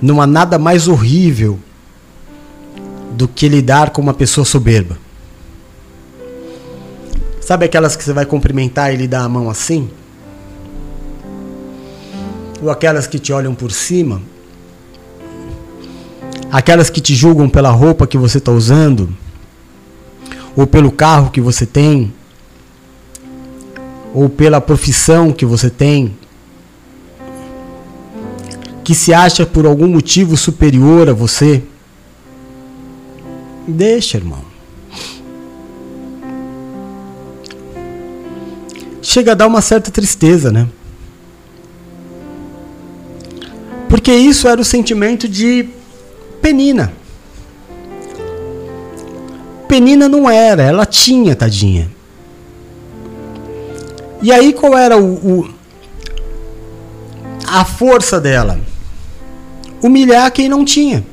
[0.00, 1.58] Não há nada mais horrível
[3.12, 4.98] do que lidar com uma pessoa soberba.
[7.40, 9.90] Sabe aquelas que você vai cumprimentar e ele dá a mão assim?
[12.62, 14.22] Ou aquelas que te olham por cima?
[16.50, 19.14] Aquelas que te julgam pela roupa que você está usando?
[20.56, 22.12] Ou pelo carro que você tem?
[24.14, 26.16] Ou pela profissão que você tem?
[28.84, 31.62] Que se acha por algum motivo superior a você?
[33.66, 34.44] Deixa, irmão.
[39.00, 40.68] Chega a dar uma certa tristeza, né?
[43.88, 45.68] Porque isso era o sentimento de
[46.42, 46.92] Penina.
[49.66, 51.90] Penina não era, ela tinha, tadinha.
[54.22, 55.54] E aí qual era o, o
[57.46, 58.58] a força dela?
[59.84, 61.04] Humilhar quem não tinha.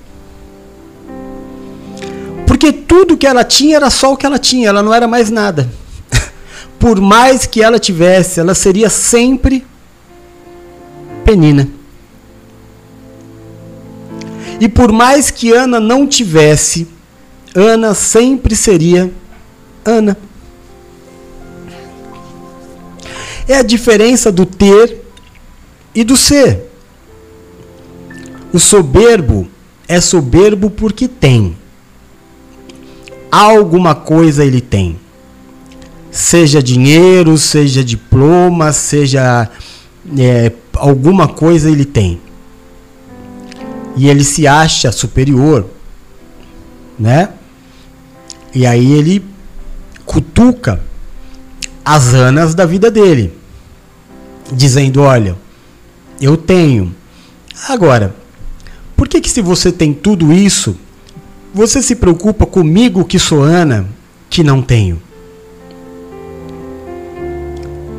[2.47, 5.29] Porque tudo que ela tinha era só o que ela tinha, ela não era mais
[5.29, 5.69] nada.
[6.79, 9.65] Por mais que ela tivesse, ela seria sempre
[11.25, 11.67] Penina.
[14.59, 16.87] E por mais que Ana não tivesse,
[17.53, 19.11] Ana sempre seria
[19.83, 20.17] Ana.
[23.47, 25.01] É a diferença do ter
[25.93, 26.70] e do ser.
[28.53, 29.47] O soberbo
[29.87, 31.55] é soberbo porque tem.
[33.31, 34.99] Alguma coisa ele tem.
[36.11, 39.49] Seja dinheiro, seja diploma, seja
[40.17, 42.19] é, alguma coisa ele tem
[43.95, 45.65] e ele se acha superior,
[46.97, 47.29] né?
[48.53, 49.23] E aí ele
[50.05, 50.81] cutuca
[51.83, 53.33] as anas da vida dele,
[54.51, 55.35] dizendo: Olha,
[56.19, 56.95] eu tenho.
[57.67, 58.15] Agora,
[59.01, 60.77] por que, que se você tem tudo isso,
[61.51, 63.87] você se preocupa comigo que sou Ana,
[64.29, 65.01] que não tenho?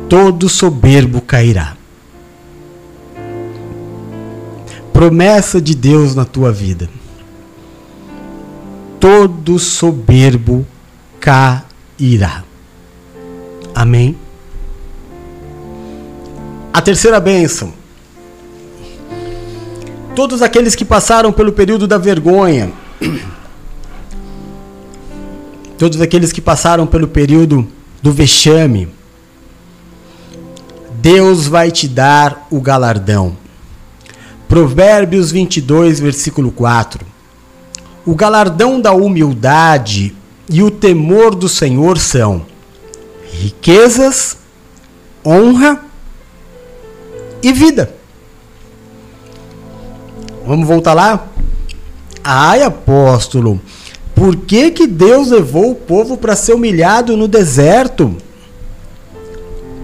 [0.07, 1.75] Todo soberbo cairá.
[4.93, 6.89] promessa de Deus na tua vida.
[8.97, 10.65] Todo soberbo
[11.19, 12.45] cairá.
[13.75, 14.15] Amém?
[16.71, 17.82] A terceira bênção.
[20.15, 22.71] Todos aqueles que passaram pelo período da vergonha,
[25.77, 27.67] todos aqueles que passaram pelo período
[28.01, 28.87] do vexame,
[31.01, 33.35] Deus vai te dar o galardão.
[34.47, 37.03] Provérbios 22, versículo 4.
[38.05, 40.15] O galardão da humildade
[40.47, 42.45] e o temor do Senhor são
[43.31, 44.37] riquezas,
[45.25, 45.83] honra
[47.41, 48.02] e vida.
[50.45, 51.27] Vamos voltar lá?
[52.23, 53.61] Ai, apóstolo,
[54.15, 58.15] por que, que Deus levou o povo para ser humilhado no deserto?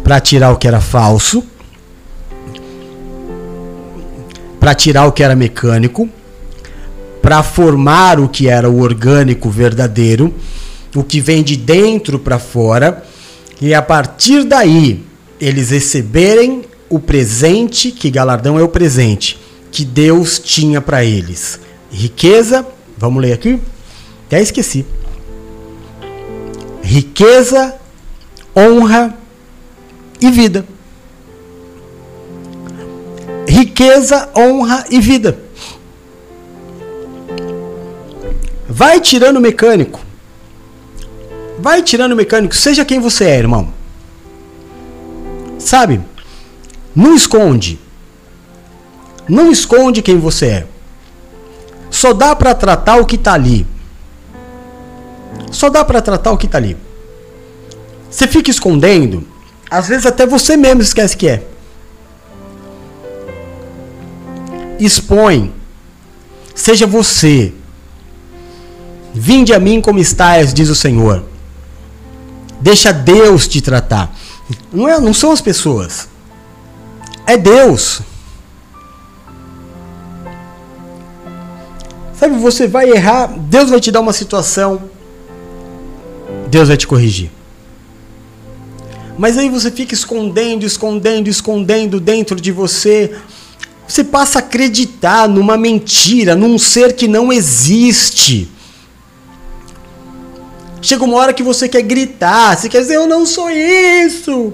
[0.04, 1.44] Para tirar o que era falso
[4.60, 6.08] para tirar o que era mecânico,
[7.22, 10.34] para formar o que era o orgânico verdadeiro,
[10.96, 13.04] o que vem de dentro para fora,
[13.62, 15.04] e a partir daí
[15.40, 19.40] eles receberem o presente, que galardão é o presente,
[19.72, 21.60] que Deus tinha para eles.
[21.92, 22.66] Riqueza,
[22.98, 23.60] vamos ler aqui?
[24.28, 24.86] Até esqueci.
[26.82, 27.76] Riqueza,
[28.56, 29.18] honra
[30.22, 30.66] e vida
[33.60, 35.40] riqueza, honra e vida.
[38.68, 40.00] Vai tirando o mecânico.
[41.58, 43.74] Vai tirando o mecânico, seja quem você é, irmão.
[45.58, 46.02] Sabe?
[46.96, 47.80] Não esconde.
[49.30, 50.68] Não esconde quem você é.
[51.92, 53.66] Só dá para tratar o que tá ali.
[55.52, 56.76] Só dá para tratar o que tá ali.
[58.10, 59.26] Você fica escondendo,
[59.70, 61.44] às vezes até você mesmo esquece que é.
[64.80, 65.54] expõe.
[66.56, 67.54] Seja você.
[69.14, 71.24] Vinde a mim como estás, diz o Senhor.
[72.62, 74.16] Deixa Deus te tratar.
[74.72, 76.08] Não, é, não são as pessoas.
[77.26, 78.02] É Deus.
[82.20, 84.90] Sabe, você vai errar, Deus vai te dar uma situação,
[86.50, 87.32] Deus vai te corrigir.
[89.18, 93.16] Mas aí você fica escondendo, escondendo, escondendo dentro de você
[93.90, 98.48] você passa a acreditar numa mentira, num ser que não existe.
[100.80, 104.54] Chega uma hora que você quer gritar, você quer dizer: Eu não sou isso.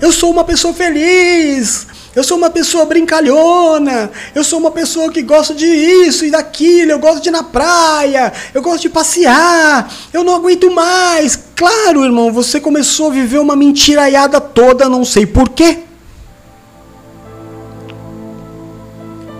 [0.00, 1.86] Eu sou uma pessoa feliz.
[2.16, 4.10] Eu sou uma pessoa brincalhona.
[4.34, 6.90] Eu sou uma pessoa que gosta de isso e daquilo.
[6.90, 8.32] Eu gosto de ir na praia.
[8.54, 9.92] Eu gosto de passear.
[10.14, 11.38] Eu não aguento mais.
[11.54, 15.80] claro, irmão, você começou a viver uma mentiraiada toda, não sei por quê.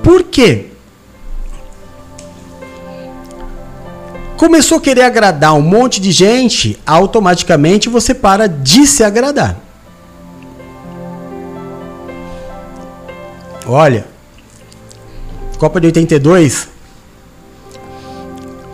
[0.03, 0.67] Por quê?
[4.37, 9.66] Começou a querer agradar um monte de gente, automaticamente você para de se agradar.
[13.67, 14.07] Olha,
[15.59, 16.69] Copa de 82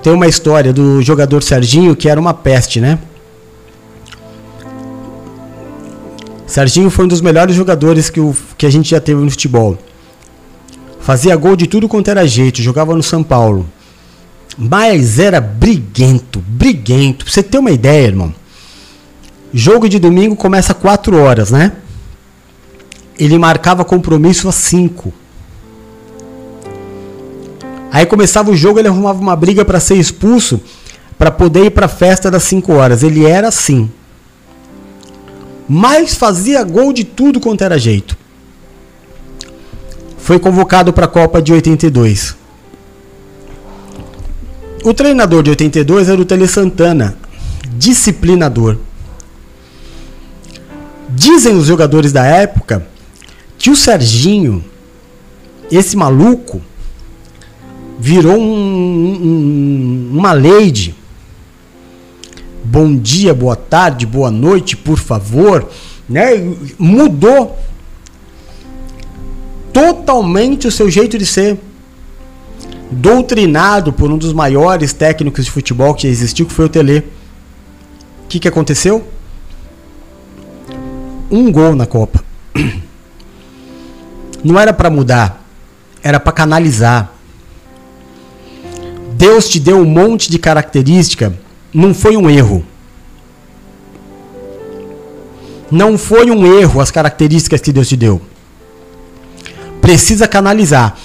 [0.02, 2.98] tem uma história do jogador Serginho que era uma peste, né?
[6.47, 9.78] Serginho foi um dos melhores jogadores que, o, que a gente já teve no futebol.
[11.01, 13.66] Fazia gol de tudo quanto era jeito, jogava no São Paulo.
[14.59, 17.24] Mas era briguento, briguento.
[17.24, 18.35] Pra você ter uma ideia, irmão.
[19.55, 21.73] Jogo de domingo começa 4 horas, né?
[23.24, 25.12] Ele marcava compromisso às 5.
[27.93, 30.61] Aí começava o jogo, ele arrumava uma briga para ser expulso,
[31.16, 33.05] para poder ir para a festa das 5 horas.
[33.05, 33.89] Ele era assim.
[35.69, 38.19] Mas fazia gol de tudo quanto era jeito.
[40.19, 42.35] Foi convocado para a Copa de 82.
[44.82, 47.16] O treinador de 82 era o Tele Santana,
[47.77, 48.78] disciplinador.
[51.11, 52.90] Dizem os jogadores da época
[53.62, 54.64] que o Serginho,
[55.70, 56.60] esse maluco,
[57.97, 60.97] virou um, um, uma lady.
[62.64, 65.68] Bom dia, boa tarde, boa noite, por favor,
[66.09, 66.32] né?
[66.76, 67.56] Mudou
[69.72, 71.56] totalmente o seu jeito de ser
[72.90, 77.05] doutrinado por um dos maiores técnicos de futebol que existiu, que foi o Tele.
[78.24, 79.06] O que, que aconteceu?
[81.30, 82.24] Um gol na Copa.
[84.44, 85.44] Não era para mudar,
[86.02, 87.12] era para canalizar.
[89.14, 91.32] Deus te deu um monte de característica,
[91.73, 92.64] não foi um erro.
[95.70, 98.20] Não foi um erro as características que Deus te deu.
[99.81, 100.98] Precisa canalizar.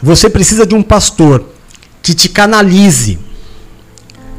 [0.00, 1.44] Você precisa de um pastor
[2.02, 3.18] que te canalize,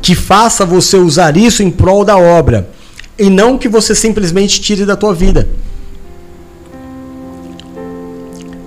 [0.01, 2.69] que faça você usar isso em prol da obra
[3.17, 5.47] e não que você simplesmente tire da tua vida.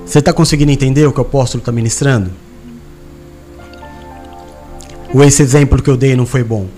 [0.06, 2.30] Você está conseguindo entender o que o apóstolo está ministrando?
[5.12, 6.68] Ou esse exemplo que eu dei não foi bom?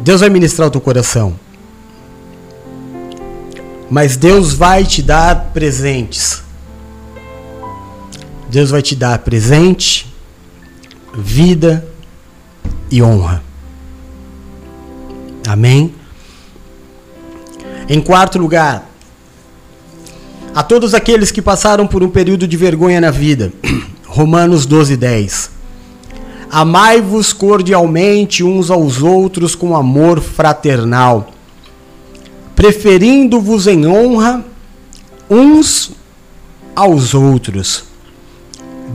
[0.00, 1.38] Deus vai ministrar o teu coração.
[3.90, 6.42] Mas Deus vai te dar presentes.
[8.48, 10.14] Deus vai te dar presente,
[11.14, 11.86] vida
[12.90, 13.42] e honra.
[15.46, 15.94] Amém?
[17.88, 18.88] Em quarto lugar,
[20.54, 23.52] a todos aqueles que passaram por um período de vergonha na vida.
[24.06, 25.50] Romanos 12, 10.
[26.50, 31.32] Amai-vos cordialmente uns aos outros com amor fraternal
[32.58, 34.44] preferindo-vos em honra
[35.30, 35.92] uns
[36.74, 37.84] aos outros.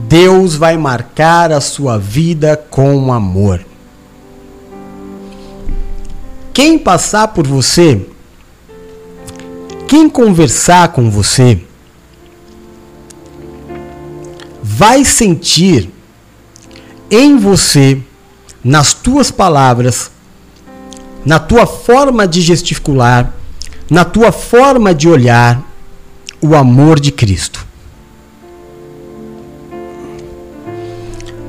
[0.06, 3.64] Deus vai marcar a sua vida com amor.
[6.52, 8.06] Quem passar por você,
[9.94, 11.60] quem conversar com você,
[14.60, 15.88] vai sentir
[17.08, 18.00] em você,
[18.64, 20.10] nas tuas palavras,
[21.24, 23.32] na tua forma de gesticular,
[23.88, 25.62] na tua forma de olhar
[26.42, 27.64] o amor de Cristo.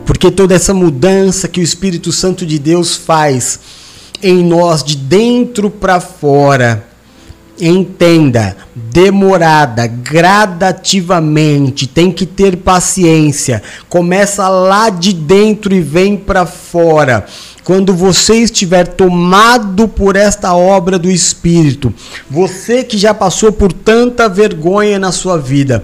[0.06, 3.60] Porque toda essa mudança que o Espírito Santo de Deus faz
[4.22, 6.95] em nós de dentro para fora,
[7.60, 13.64] entenda, demorada, gradativamente, tem que ter paciência.
[13.88, 17.26] Começa lá de dentro e vem para fora
[17.66, 21.92] quando você estiver tomado por esta obra do Espírito,
[22.30, 25.84] você que já passou por tanta vergonha na sua vida,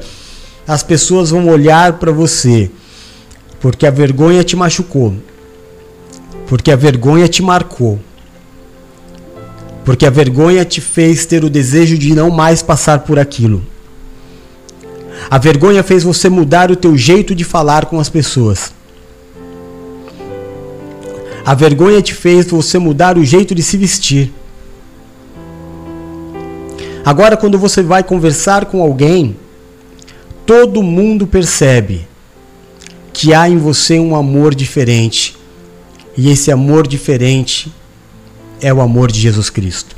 [0.68, 2.70] as pessoas vão olhar para você,
[3.60, 5.16] porque a vergonha te machucou,
[6.46, 8.00] porque a vergonha te marcou,
[9.84, 13.64] porque a vergonha te fez ter o desejo de não mais passar por aquilo.
[15.30, 18.74] A vergonha fez você mudar o teu jeito de falar com as pessoas.
[21.44, 24.32] A vergonha te fez você mudar o jeito de se vestir.
[27.04, 29.36] Agora, quando você vai conversar com alguém,
[30.46, 32.08] todo mundo percebe
[33.12, 35.36] que há em você um amor diferente.
[36.16, 37.72] E esse amor diferente
[38.62, 39.96] é o amor de Jesus Cristo.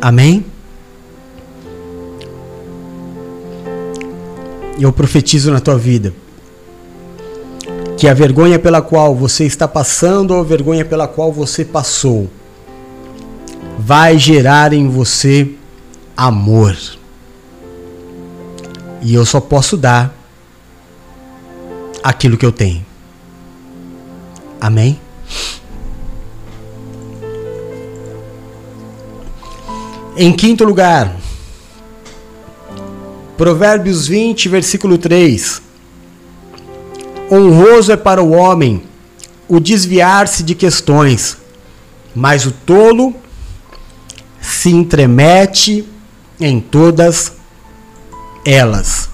[0.00, 0.44] Amém?
[4.78, 6.12] Eu profetizo na tua vida
[7.96, 12.28] que a vergonha pela qual você está passando ou a vergonha pela qual você passou
[13.78, 15.52] vai gerar em você
[16.16, 16.76] amor.
[19.00, 20.12] E eu só posso dar
[22.02, 22.91] aquilo que eu tenho.
[24.62, 24.96] Amém?
[30.16, 31.16] Em quinto lugar,
[33.36, 35.60] Provérbios 20, versículo 3.
[37.28, 38.84] Honroso é para o homem
[39.48, 41.36] o desviar-se de questões,
[42.14, 43.16] mas o tolo
[44.40, 45.84] se entremete
[46.38, 47.32] em todas
[48.46, 49.08] elas.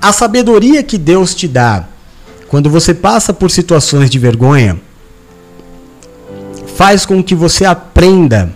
[0.00, 1.88] A sabedoria que Deus te dá
[2.54, 4.80] quando você passa por situações de vergonha
[6.76, 8.54] faz com que você aprenda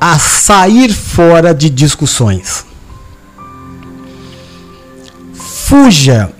[0.00, 2.64] a sair fora de discussões.
[5.34, 6.32] Fuja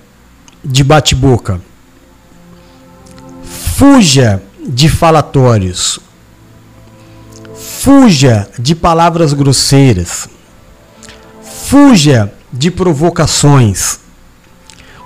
[0.63, 1.59] de bate-boca.
[3.43, 5.99] Fuja de falatórios.
[7.53, 10.29] Fuja de palavras grosseiras.
[11.65, 14.01] Fuja de provocações.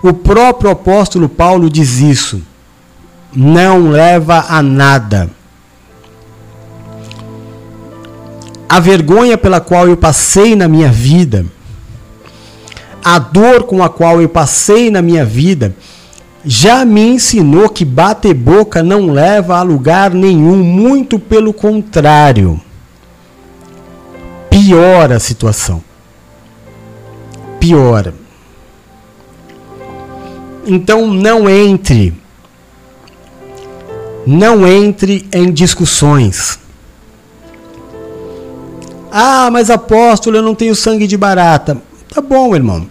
[0.02, 2.42] O próprio apóstolo Paulo diz isso.
[3.36, 5.30] Não leva a nada.
[8.70, 11.46] A vergonha pela qual eu passei na minha vida,
[13.04, 15.74] a dor com a qual eu passei na minha vida,
[16.44, 22.60] já me ensinou que bater boca não leva a lugar nenhum, muito pelo contrário.
[24.50, 25.82] Piora a situação
[27.68, 28.14] piora.
[30.68, 32.14] Então não entre,
[34.26, 36.60] não entre em discussões.
[39.10, 41.82] Ah, mas apóstolo, eu não tenho sangue de barata.
[42.14, 42.86] Tá bom, irmão.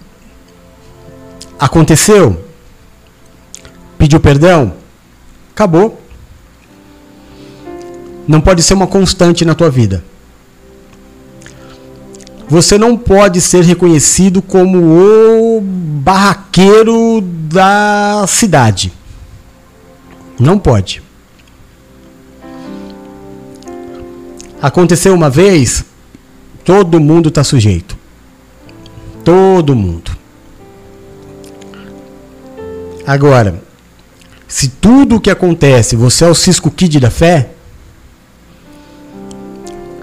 [1.59, 2.43] Aconteceu?
[3.98, 4.73] Pediu perdão?
[5.53, 6.01] Acabou.
[8.27, 10.03] Não pode ser uma constante na tua vida
[12.48, 18.93] você não pode ser reconhecido como o barraqueiro da cidade.
[20.39, 21.02] Não pode.
[24.62, 25.85] Aconteceu uma vez,
[26.64, 27.97] todo mundo está sujeito.
[29.24, 30.16] Todo mundo.
[33.06, 33.62] Agora,
[34.47, 37.51] se tudo o que acontece você é o Cisco Kid da fé,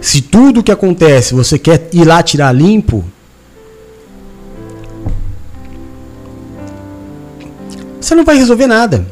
[0.03, 3.05] se tudo que acontece você quer ir lá tirar limpo,
[8.01, 9.07] você não vai resolver nada.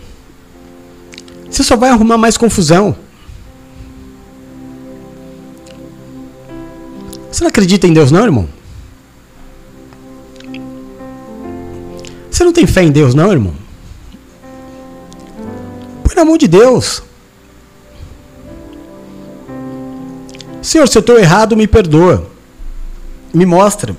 [1.50, 2.94] Você só vai arrumar mais confusão.
[7.32, 8.50] Você não acredita em Deus, não, irmão?
[12.30, 13.54] Você não tem fé em Deus, não, irmão?
[16.04, 17.02] Por amor de Deus.
[20.62, 22.30] Senhor, se eu estou errado, me perdoa.
[23.34, 23.96] Me mostra.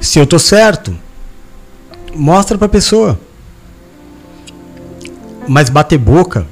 [0.00, 0.96] Se eu estou certo,
[2.14, 3.18] mostra para a pessoa.
[5.46, 6.46] Mas bater boca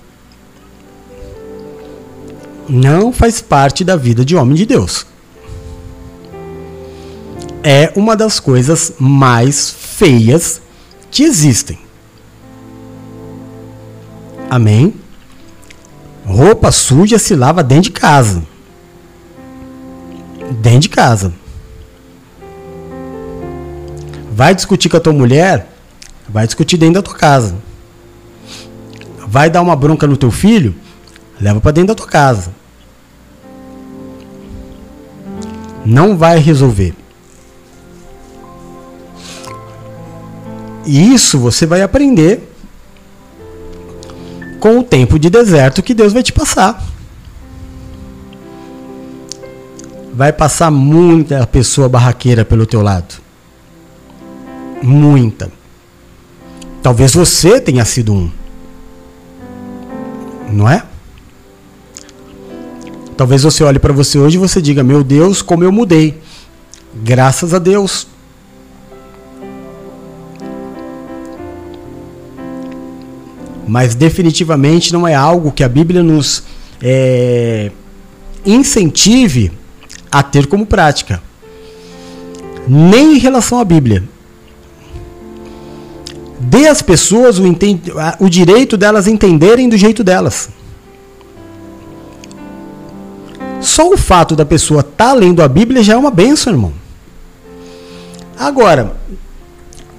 [2.69, 5.07] não faz parte da vida de homem de Deus.
[7.63, 10.61] É uma das coisas mais feias
[11.11, 11.79] que existem.
[14.49, 14.95] Amém?
[16.27, 18.43] Roupa suja se lava dentro de casa.
[20.61, 21.33] Dentro de casa.
[24.33, 25.73] Vai discutir com a tua mulher?
[26.29, 27.55] Vai discutir dentro da tua casa.
[29.27, 30.75] Vai dar uma bronca no teu filho?
[31.41, 32.51] Leva para dentro da tua casa.
[35.85, 36.93] Não vai resolver.
[40.85, 42.56] E isso você vai aprender
[44.61, 46.83] com o tempo de deserto que Deus vai te passar.
[50.15, 53.15] Vai passar muita pessoa barraqueira pelo teu lado.
[54.83, 55.51] Muita.
[56.83, 58.31] Talvez você tenha sido um.
[60.51, 60.83] Não é?
[63.17, 66.21] Talvez você olhe para você hoje e você diga: "Meu Deus, como eu mudei".
[66.95, 68.07] Graças a Deus.
[73.67, 76.45] Mas definitivamente não é algo que a Bíblia nos
[76.81, 77.71] é,
[78.45, 79.51] incentive
[80.11, 81.23] a ter como prática,
[82.69, 84.05] nem em relação à Bíblia.
[86.39, 87.45] Dê às pessoas o,
[88.21, 90.51] o direito delas entenderem do jeito delas.
[93.61, 96.73] Só o fato da pessoa estar tá lendo a Bíblia já é uma benção, irmão.
[98.39, 98.97] Agora,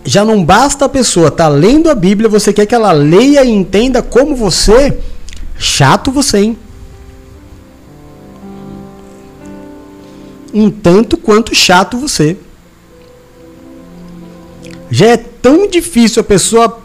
[0.07, 3.43] já não basta a pessoa estar tá lendo a Bíblia, você quer que ela leia
[3.43, 4.97] e entenda como você.
[5.59, 6.57] Chato você, hein?
[10.53, 12.37] Um tanto quanto chato você.
[14.89, 16.81] Já é tão difícil a pessoa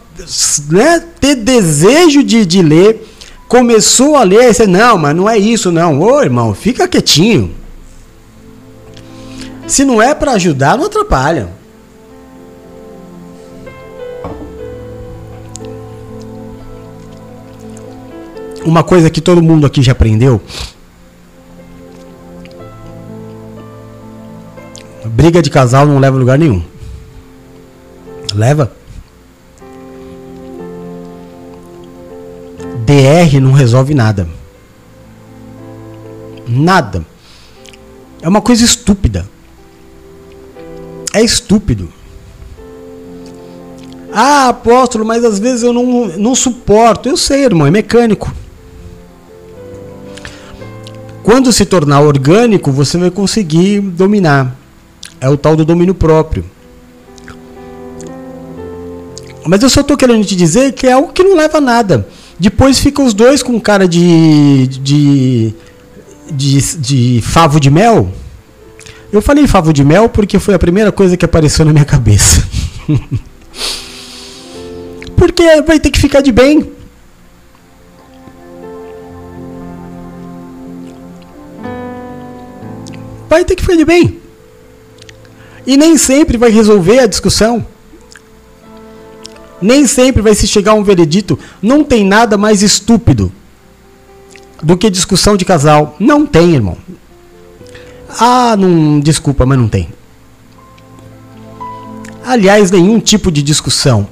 [0.69, 3.07] né, ter desejo de, de ler.
[3.47, 5.97] Começou a ler, aí você, não, mas não é isso, não.
[6.01, 7.55] Ô irmão, fica quietinho.
[9.65, 11.62] Se não é para ajudar, não atrapalha.
[18.65, 20.41] Uma coisa que todo mundo aqui já aprendeu.
[25.05, 26.63] Briga de casal não leva a lugar nenhum.
[28.33, 28.71] Leva?
[32.85, 34.27] DR não resolve nada.
[36.47, 37.05] Nada.
[38.21, 39.27] É uma coisa estúpida.
[41.13, 41.89] É estúpido.
[44.11, 47.09] Ah, apóstolo, mas às vezes eu não, não suporto.
[47.09, 48.31] Eu sei, irmão, é mecânico.
[51.23, 54.55] Quando se tornar orgânico, você vai conseguir dominar.
[55.21, 56.43] É o tal do domínio próprio.
[59.45, 62.07] Mas eu só estou querendo te dizer que é algo que não leva a nada.
[62.37, 65.53] Depois ficam os dois com cara de, de,
[66.29, 68.11] de, de favo de mel.
[69.11, 72.45] Eu falei favo de mel porque foi a primeira coisa que apareceu na minha cabeça.
[75.15, 76.72] porque vai ter que ficar de bem.
[83.33, 84.19] Vai ter que ficar de bem.
[85.65, 87.65] E nem sempre vai resolver a discussão.
[89.59, 91.39] Nem sempre vai se chegar a um veredito.
[91.61, 93.31] Não tem nada mais estúpido
[94.61, 95.95] do que discussão de casal.
[95.99, 96.77] Não tem, irmão.
[98.19, 99.89] Ah, não, desculpa, mas não tem.
[102.25, 104.07] Aliás, nenhum tipo de discussão.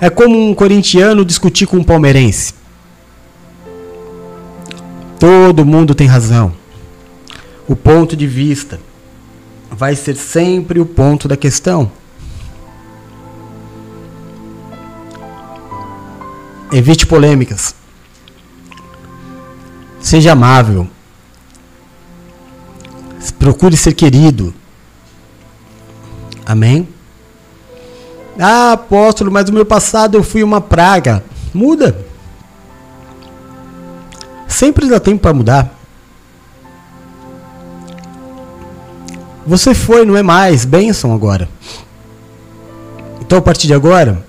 [0.00, 2.54] É como um corintiano discutir com um palmeirense.
[5.18, 6.61] Todo mundo tem razão
[7.68, 8.80] o ponto de vista
[9.70, 11.90] vai ser sempre o ponto da questão.
[16.72, 17.74] Evite polêmicas.
[20.00, 20.88] Seja amável.
[23.38, 24.54] Procure ser querido.
[26.46, 26.88] Amém?
[28.38, 31.24] Ah, apóstolo, mas no meu passado eu fui uma praga.
[31.52, 32.06] Muda.
[34.48, 35.81] Sempre dá tempo para mudar.
[39.46, 40.64] Você foi, não é mais.
[40.64, 41.48] Bênção agora.
[43.20, 44.24] Então, a partir de agora,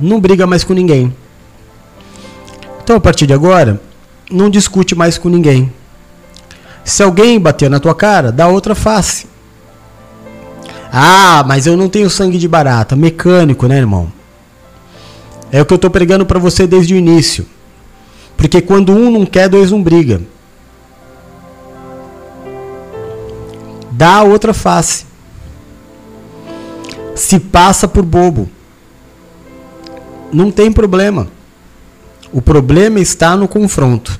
[0.00, 1.14] não briga mais com ninguém.
[2.82, 3.80] Então, a partir de agora,
[4.30, 5.72] não discute mais com ninguém.
[6.84, 9.26] Se alguém bater na tua cara, dá outra face.
[10.92, 12.96] Ah, mas eu não tenho sangue de barata.
[12.96, 14.12] Mecânico, né, irmão?
[15.52, 17.46] É o que eu estou pregando para você desde o início.
[18.36, 20.20] Porque quando um não quer, dois não briga.
[24.00, 25.04] Dá a outra face.
[27.14, 28.48] Se passa por bobo.
[30.32, 31.28] Não tem problema.
[32.32, 34.18] O problema está no confronto.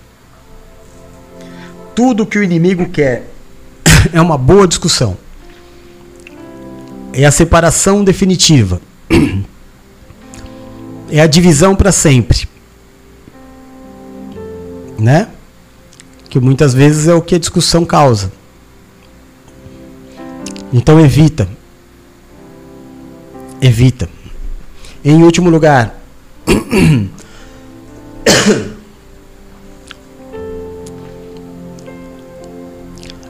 [1.94, 3.30] Tudo que o inimigo quer
[4.12, 5.16] é uma boa discussão.
[7.14, 8.82] É a separação definitiva.
[11.12, 12.48] É a divisão para sempre.
[14.96, 15.26] Né?
[16.28, 18.30] Que muitas vezes é o que a discussão causa.
[20.72, 21.48] Então evita.
[23.60, 24.08] Evita.
[25.04, 26.00] Em último lugar,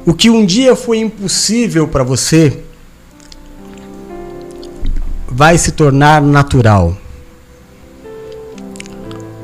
[0.04, 2.62] o que um dia foi impossível para você
[5.28, 6.96] vai se tornar natural.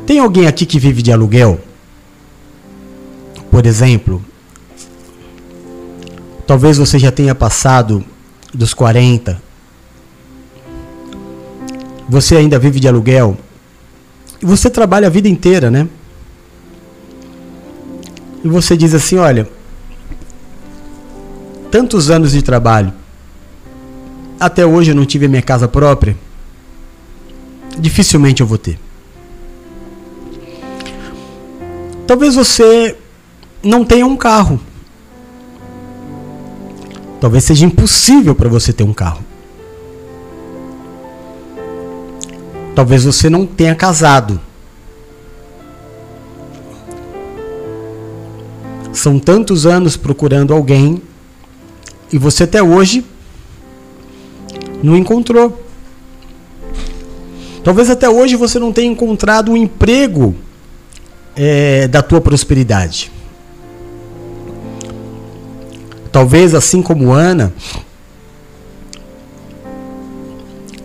[0.04, 1.60] Tem alguém aqui que vive de aluguel?
[3.50, 4.22] Por exemplo,
[6.46, 8.04] Talvez você já tenha passado
[8.54, 9.42] dos 40.
[12.08, 13.36] Você ainda vive de aluguel.
[14.40, 15.88] E você trabalha a vida inteira, né?
[18.44, 19.48] E você diz assim: olha,
[21.70, 22.92] tantos anos de trabalho,
[24.38, 26.16] até hoje eu não tive a minha casa própria.
[27.78, 28.78] Dificilmente eu vou ter.
[32.06, 32.96] Talvez você
[33.62, 34.60] não tenha um carro.
[37.26, 39.20] Talvez seja impossível para você ter um carro.
[42.72, 44.40] Talvez você não tenha casado.
[48.92, 51.02] São tantos anos procurando alguém
[52.12, 53.04] e você até hoje
[54.80, 55.66] Não encontrou.
[57.64, 60.36] Talvez até hoje você não tenha encontrado um emprego
[61.34, 63.15] é, da tua prosperidade.
[66.16, 67.52] Talvez assim como Ana,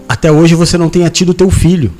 [0.10, 1.94] até hoje você não tenha tido teu filho.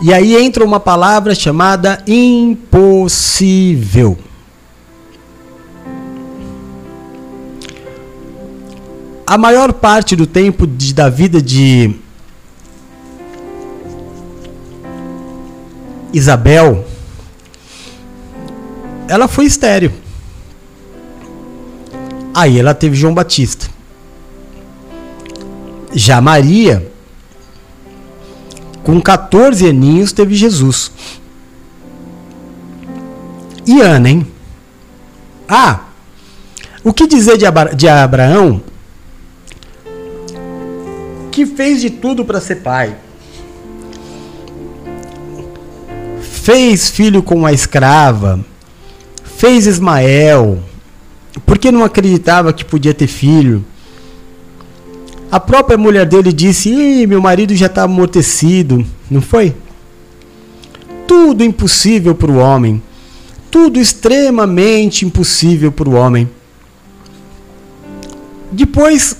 [0.00, 2.96] E aí entra uma palavra chamada impossível.
[9.26, 11.92] A maior parte do tempo de, da vida de
[16.12, 16.86] Isabel,
[19.08, 19.92] ela foi estéreo.
[22.34, 23.66] Aí ela teve João Batista.
[25.92, 26.92] Já Maria
[28.84, 30.92] com 14 aninhos teve Jesus.
[33.66, 34.26] E Ana, hein?
[35.48, 35.80] Ah,
[36.84, 38.62] o que dizer de, Abra de Abraão?
[41.30, 42.96] Que fez de tudo para ser pai.
[46.20, 48.44] Fez filho com a escrava.
[49.38, 50.62] Fez Ismael.
[51.46, 53.64] Porque não acreditava que podia ter filho
[55.30, 58.84] a própria mulher dele disse: Ih, meu marido já está amortecido.
[59.10, 59.54] Não foi?
[61.06, 62.82] Tudo impossível para o homem.
[63.50, 66.28] Tudo extremamente impossível para o homem.
[68.50, 69.16] Depois,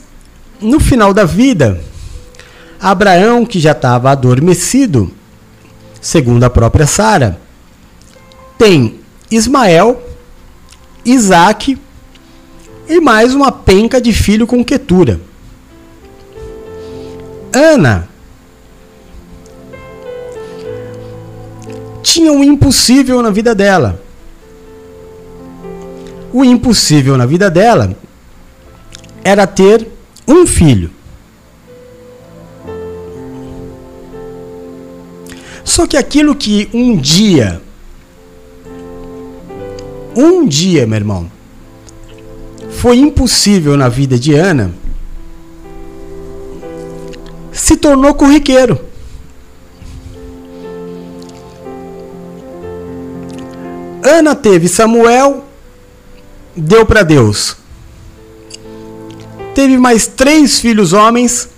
[0.61, 1.81] no final da vida,
[2.81, 5.11] Abraão, que já estava adormecido,
[6.01, 7.39] segundo a própria Sara,
[8.57, 8.99] tem
[9.31, 10.03] Ismael,
[11.10, 11.78] Isaac
[12.89, 15.20] e mais uma penca de filho com Quetura.
[17.52, 18.09] Ana
[22.02, 24.02] tinha um impossível na vida dela.
[26.32, 27.97] O impossível na vida dela
[29.24, 29.86] era ter
[30.26, 30.90] um filho.
[35.64, 37.62] Só que aquilo que um dia,
[40.16, 41.30] um dia, meu irmão,
[42.70, 44.72] foi impossível na vida de Ana,
[47.52, 48.78] se tornou corriqueiro.
[54.02, 55.44] Ana teve Samuel,
[56.56, 57.56] deu para Deus.
[59.55, 61.48] Teve mais três filhos homens,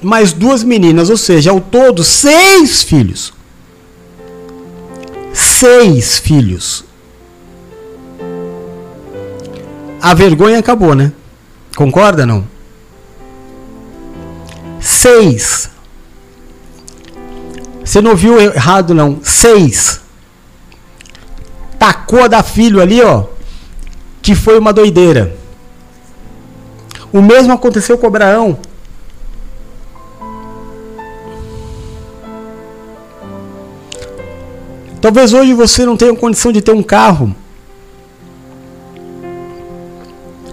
[0.00, 3.32] mais duas meninas, ou seja, ao todo seis filhos.
[5.32, 6.84] Seis filhos.
[10.02, 11.12] A vergonha acabou, né?
[11.76, 12.44] Concorda não?
[14.80, 15.70] Seis.
[17.84, 19.20] Você não viu errado, não.
[19.22, 20.00] Seis.
[21.78, 23.26] Tacou a da filho ali, ó.
[24.20, 25.36] Que foi uma doideira.
[27.12, 28.58] O mesmo aconteceu com Abraão.
[35.00, 37.36] Talvez hoje você não tenha condição de ter um carro.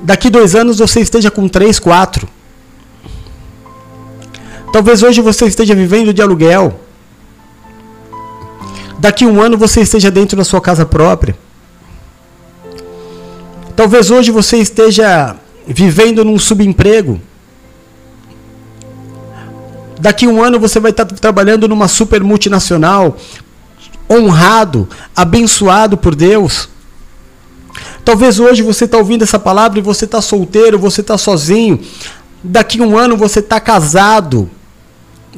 [0.10, 2.28] Daqui dois anos você esteja com três, quatro.
[4.74, 6.80] Talvez hoje você esteja vivendo de aluguel.
[8.98, 11.38] Daqui um ano você esteja dentro da sua casa própria.
[13.76, 15.36] Talvez hoje você esteja
[15.68, 17.22] vivendo num subemprego.
[20.00, 23.16] Daqui um ano você vai estar trabalhando numa super multinacional,
[24.10, 26.68] honrado, abençoado por Deus.
[28.10, 31.80] Talvez hoje você está ouvindo essa palavra e você está solteiro, você está sozinho.
[32.44, 34.50] Daqui um ano você está casado,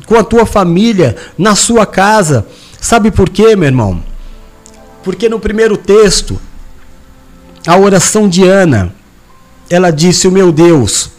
[0.05, 2.47] com a tua família, na sua casa.
[2.79, 4.01] Sabe por quê, meu irmão?
[5.03, 6.39] Porque no primeiro texto,
[7.67, 8.95] a oração de Ana,
[9.69, 11.09] ela disse: O meu Deus,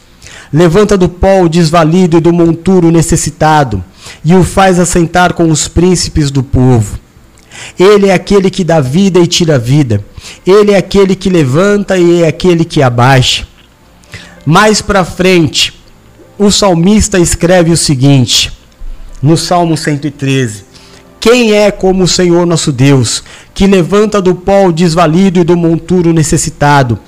[0.50, 3.84] levanta do pó o desvalido e do monturo necessitado,
[4.24, 6.98] e o faz assentar com os príncipes do povo.
[7.78, 10.04] Ele é aquele que dá vida e tira vida.
[10.46, 13.46] Ele é aquele que levanta e é aquele que abaixa.
[14.44, 15.80] Mais para frente,
[16.38, 18.52] o salmista escreve o seguinte:
[19.22, 20.64] no Salmo 113.
[21.20, 23.22] Quem é como o Senhor nosso Deus,
[23.54, 26.98] que levanta do pó o desvalido e do monturo necessitado,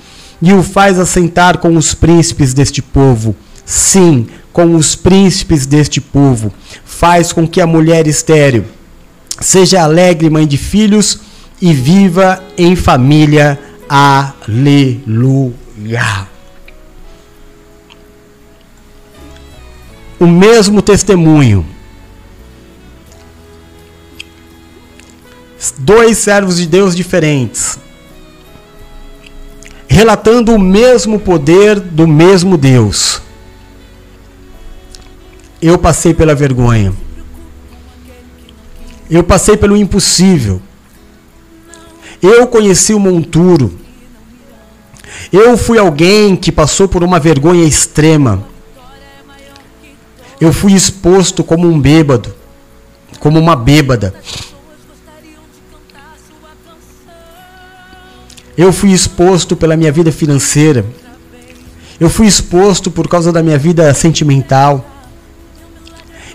[0.41, 3.35] e o faz assentar com os príncipes deste povo?
[3.65, 6.53] Sim, com os príncipes deste povo.
[6.85, 8.63] Faz com que a mulher estéril
[9.39, 11.19] seja alegre mãe de filhos
[11.61, 13.59] e viva em família.
[13.87, 15.55] Aleluia.
[20.19, 21.65] O mesmo testemunho
[25.79, 27.79] dois servos de Deus diferentes
[29.95, 33.21] relatando o mesmo poder do mesmo Deus.
[35.61, 36.93] Eu passei pela vergonha.
[39.09, 40.61] Eu passei pelo impossível.
[42.21, 43.73] Eu conheci o monturo.
[45.31, 48.43] Eu fui alguém que passou por uma vergonha extrema.
[50.39, 52.33] Eu fui exposto como um bêbado,
[53.19, 54.13] como uma bêbada.
[58.57, 60.85] Eu fui exposto pela minha vida financeira.
[61.99, 64.83] Eu fui exposto por causa da minha vida sentimental.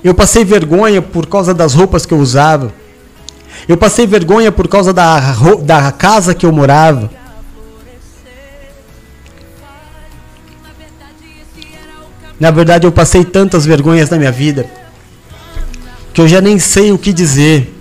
[0.03, 2.73] Eu passei vergonha por causa das roupas que eu usava.
[3.69, 5.21] Eu passei vergonha por causa da,
[5.63, 7.11] da casa que eu morava.
[12.39, 14.81] Na verdade, eu passei tantas vergonhas na minha vida
[16.13, 17.77] que eu já nem sei o que dizer.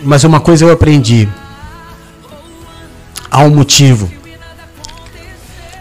[0.00, 1.28] Mas uma coisa eu aprendi.
[3.30, 4.17] Há um motivo.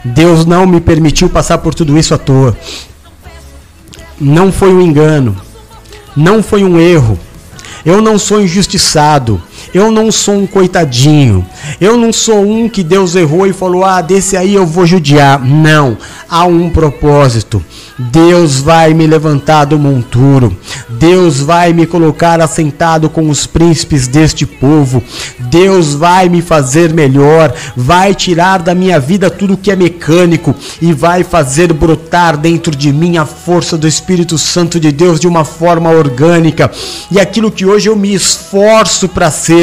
[0.03, 2.57] Deus não me permitiu passar por tudo isso à toa.
[4.19, 5.35] Não foi um engano.
[6.15, 7.19] Não foi um erro.
[7.85, 9.41] Eu não sou injustiçado.
[9.73, 11.45] Eu não sou um coitadinho.
[11.79, 15.43] Eu não sou um que Deus errou e falou: ah, desse aí eu vou judiar.
[15.43, 15.97] Não.
[16.29, 17.63] Há um propósito.
[17.97, 20.55] Deus vai me levantar do monturo.
[20.87, 25.01] Deus vai me colocar assentado com os príncipes deste povo.
[25.39, 27.51] Deus vai me fazer melhor.
[27.75, 32.93] Vai tirar da minha vida tudo que é mecânico e vai fazer brotar dentro de
[32.93, 36.69] mim a força do Espírito Santo de Deus de uma forma orgânica.
[37.09, 39.56] E aquilo que hoje eu me esforço para ser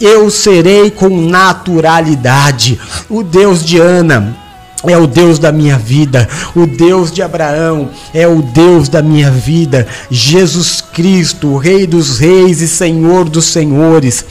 [0.00, 2.78] eu serei com naturalidade.
[3.08, 4.36] O Deus de Ana
[4.84, 9.30] é o Deus da minha vida, o Deus de Abraão é o Deus da minha
[9.30, 14.24] vida, Jesus Cristo, Rei dos Reis e Senhor dos Senhores,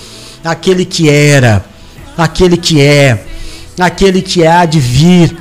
[0.43, 1.65] aquele que era,
[2.17, 3.25] aquele que é,
[3.79, 5.35] aquele que há de vir,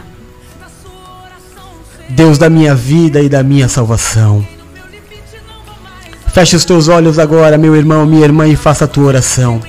[2.08, 4.53] Deus da minha vida e da minha salvação.
[6.34, 9.62] Feche os teus olhos agora, meu irmão, minha irmã, e faça a tua oração.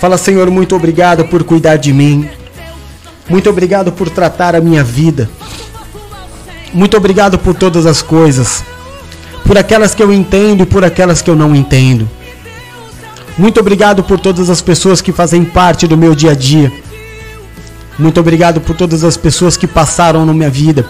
[0.00, 2.30] Fala, Senhor, muito obrigado por cuidar de mim.
[3.28, 5.28] Muito obrigado por tratar a minha vida.
[6.72, 8.62] Muito obrigado por todas as coisas.
[9.44, 12.08] Por aquelas que eu entendo e por aquelas que eu não entendo.
[13.36, 16.70] Muito obrigado por todas as pessoas que fazem parte do meu dia a dia.
[17.98, 20.86] Muito obrigado por todas as pessoas que passaram na minha vida.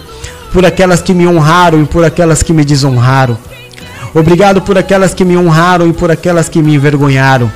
[0.53, 3.35] Por aquelas que me honraram e por aquelas que me desonraram.
[4.13, 7.51] Obrigado por aquelas que me honraram e por aquelas que me envergonharam.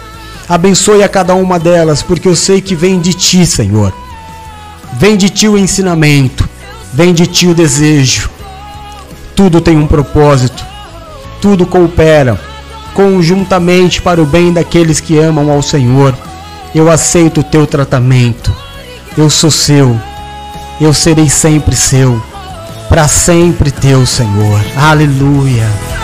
[0.48, 3.94] Abençoe a cada uma delas, porque eu sei que vem de ti, Senhor.
[4.94, 6.48] Vem de ti o ensinamento,
[6.94, 8.30] vem de ti o desejo.
[9.36, 10.64] Tudo tem um propósito,
[11.42, 12.40] tudo coopera
[12.94, 16.16] conjuntamente para o bem daqueles que amam ao Senhor.
[16.74, 18.54] Eu aceito o teu tratamento.
[19.18, 20.00] Eu sou seu.
[20.80, 22.22] Eu serei sempre seu.
[22.90, 24.62] Para sempre teu, Senhor.
[24.76, 26.03] Aleluia.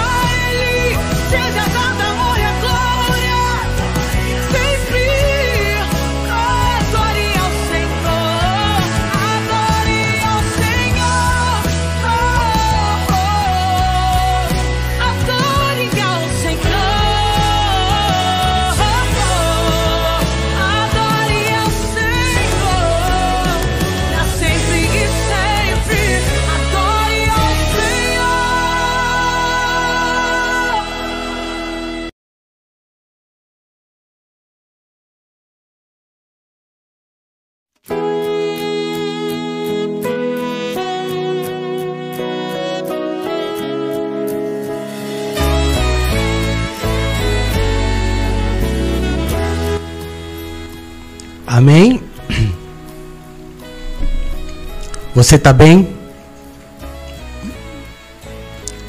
[55.20, 55.98] Você está bem?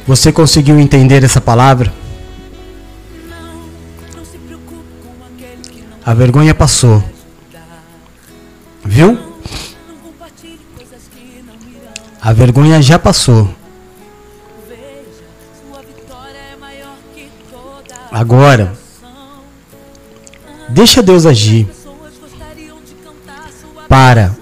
[0.07, 1.93] Você conseguiu entender essa palavra?
[6.07, 7.03] A vergonha passou.
[8.85, 9.19] Viu?
[12.23, 13.53] A vergonha já passou.
[18.13, 18.73] Agora,
[20.69, 21.69] deixa Deus agir
[23.89, 24.40] para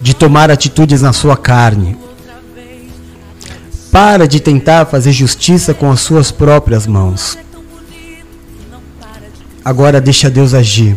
[0.00, 1.96] de tomar atitudes na sua carne.
[3.92, 7.36] Para de tentar fazer justiça com as suas próprias mãos.
[9.64, 10.96] Agora deixa Deus agir.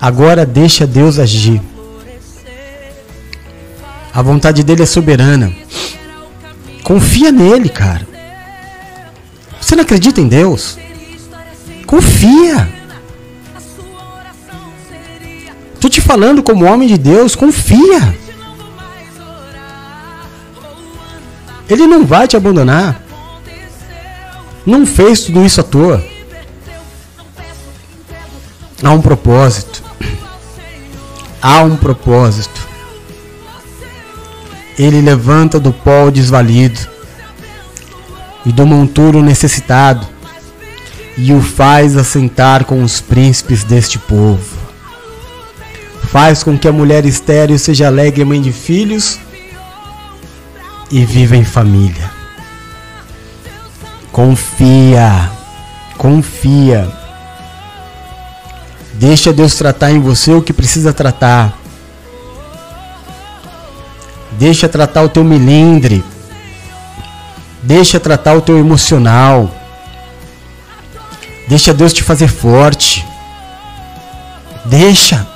[0.00, 1.60] Agora deixa Deus agir.
[4.14, 5.52] A vontade dele é soberana.
[6.82, 8.06] Confia nele, cara.
[9.60, 10.78] Você não acredita em Deus?
[11.86, 12.81] Confia.
[15.82, 18.16] Tô te falando como homem de Deus, confia.
[21.68, 23.02] Ele não vai te abandonar.
[24.64, 26.00] Não fez tudo isso à toa.
[28.80, 29.82] Há um propósito.
[31.42, 32.68] Há um propósito.
[34.78, 36.78] Ele levanta do pó o desvalido
[38.46, 40.06] e do monturo necessitado
[41.18, 44.61] e o faz assentar com os príncipes deste povo.
[46.12, 49.18] Faz com que a mulher estéril seja alegre mãe de filhos
[50.90, 52.10] e viva em família.
[54.12, 55.30] Confia,
[55.96, 56.86] confia.
[58.92, 61.58] Deixa Deus tratar em você o que precisa tratar.
[64.32, 66.04] Deixa tratar o teu milindre.
[67.62, 69.50] Deixa tratar o teu emocional.
[71.48, 73.02] Deixa Deus te fazer forte.
[74.66, 75.31] Deixa.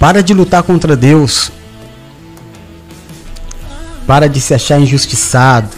[0.00, 1.52] Para de lutar contra Deus.
[4.06, 5.68] Para de se achar injustiçado.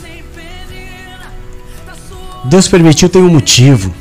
[2.45, 3.93] Deus permitiu tem um motivo.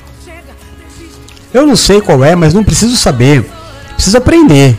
[1.52, 3.50] Eu não sei qual é, mas não preciso saber.
[3.96, 4.78] Preciso aprender.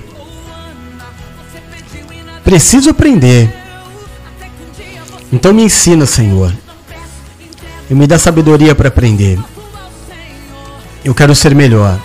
[2.44, 3.52] Preciso aprender.
[5.32, 6.54] Então me ensina, Senhor.
[7.90, 9.40] E me dá sabedoria para aprender.
[11.04, 11.98] Eu quero ser melhor.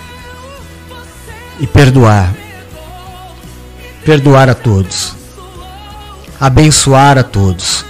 [1.59, 2.46] E perdoar.
[4.07, 5.13] Perdoar a todos.
[6.39, 7.84] Abençoar a todos.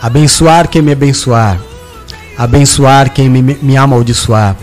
[0.00, 1.60] Abençoar quem me abençoar.
[2.38, 4.56] Abençoar quem me, me amaldiçoar.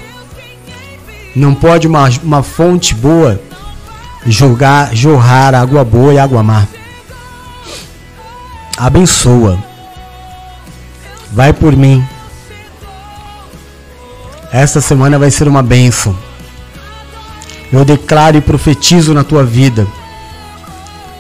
[1.36, 3.40] Não pode uma, uma fonte boa
[4.26, 6.66] jogar, jorrar água boa e água má
[8.78, 9.58] abençoa.
[11.32, 12.08] Vai por mim.
[14.52, 16.27] Esta semana vai ser uma bênção.
[17.72, 19.88] Eu declaro e profetizo na tua vida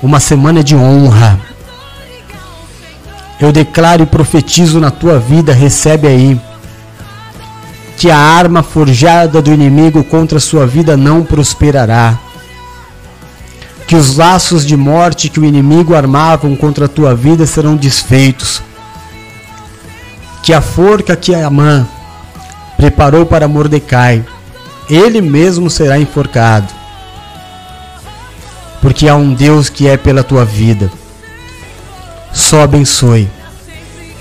[0.01, 1.39] uma semana de honra.
[3.39, 6.39] Eu declaro e profetizo na tua vida, recebe aí,
[7.97, 12.17] que a arma forjada do inimigo contra a sua vida não prosperará
[13.87, 18.61] que os laços de morte que o inimigo armavam contra a tua vida serão desfeitos,
[20.43, 21.87] que a forca que Amã
[22.75, 24.25] preparou para Mordecai,
[24.89, 26.73] ele mesmo será enforcado,
[28.81, 30.91] porque há um Deus que é pela tua vida.
[32.33, 33.29] Só abençoe,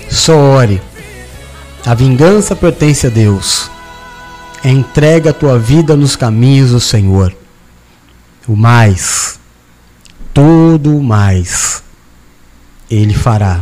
[0.09, 0.81] só ore.
[1.85, 3.69] A vingança pertence a Deus.
[4.63, 7.33] Entrega a tua vida nos caminhos do Senhor.
[8.47, 9.37] O mais
[10.37, 11.81] tudo mais
[12.91, 13.59] Ele fará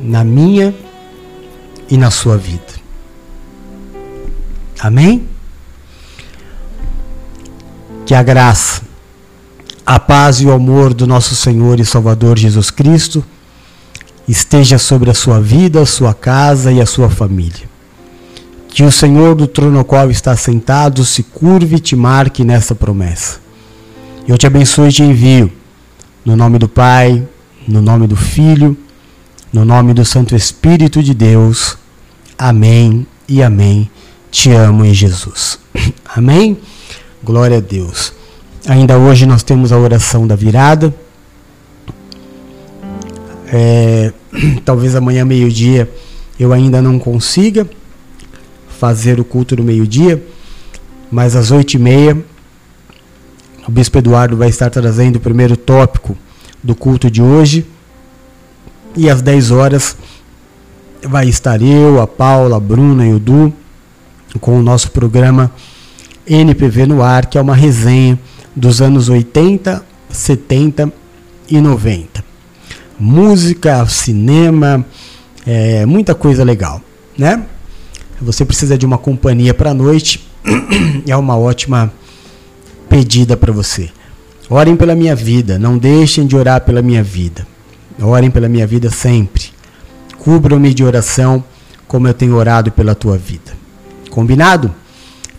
[0.00, 0.74] na minha
[1.88, 2.74] e na sua vida.
[4.80, 5.28] Amém?
[8.08, 8.80] Que a graça,
[9.84, 13.22] a paz e o amor do nosso Senhor e Salvador Jesus Cristo
[14.26, 17.68] esteja sobre a sua vida, a sua casa e a sua família.
[18.68, 22.74] Que o Senhor do trono ao qual está sentado se curve e te marque nessa
[22.74, 23.46] promessa
[24.28, 25.50] eu te abençoe e te envio.
[26.22, 27.26] No nome do Pai,
[27.66, 28.76] no nome do Filho,
[29.50, 31.78] no nome do Santo Espírito de Deus.
[32.38, 33.90] Amém e amém.
[34.30, 35.58] Te amo em Jesus.
[36.14, 36.58] Amém?
[37.22, 38.12] Glória a Deus.
[38.66, 40.94] Ainda hoje nós temos a oração da virada.
[43.46, 44.12] É,
[44.64, 45.90] talvez amanhã, meio-dia,
[46.38, 47.68] eu ainda não consiga
[48.78, 50.22] fazer o culto do meio-dia,
[51.10, 52.16] mas às oito e meia
[53.66, 56.16] o Bispo Eduardo vai estar trazendo o primeiro tópico
[56.62, 57.66] do culto de hoje.
[58.96, 59.96] E às 10 horas
[61.02, 63.52] vai estar eu, a Paula, a Bruna e o Du
[64.40, 65.50] com o nosso programa
[66.28, 68.18] NPV no ar, que é uma resenha
[68.54, 70.92] dos anos 80, 70
[71.48, 72.24] e 90.
[72.98, 74.84] Música, cinema,
[75.46, 76.82] é, muita coisa legal,
[77.16, 77.44] né?
[78.20, 80.28] Você precisa de uma companhia para a noite,
[81.06, 81.92] é uma ótima
[82.88, 83.90] pedida para você.
[84.50, 87.46] Orem pela minha vida, não deixem de orar pela minha vida.
[88.00, 89.44] Orem pela minha vida sempre.
[90.18, 91.44] Cubram-me de oração
[91.86, 93.52] como eu tenho orado pela tua vida.
[94.10, 94.74] Combinado?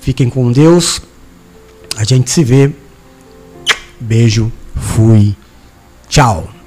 [0.02, 1.02] Fiquem com Deus.
[1.96, 2.72] A gente se vê.
[4.00, 4.52] Beijo.
[4.76, 5.36] Fui.
[6.08, 6.59] Tchau.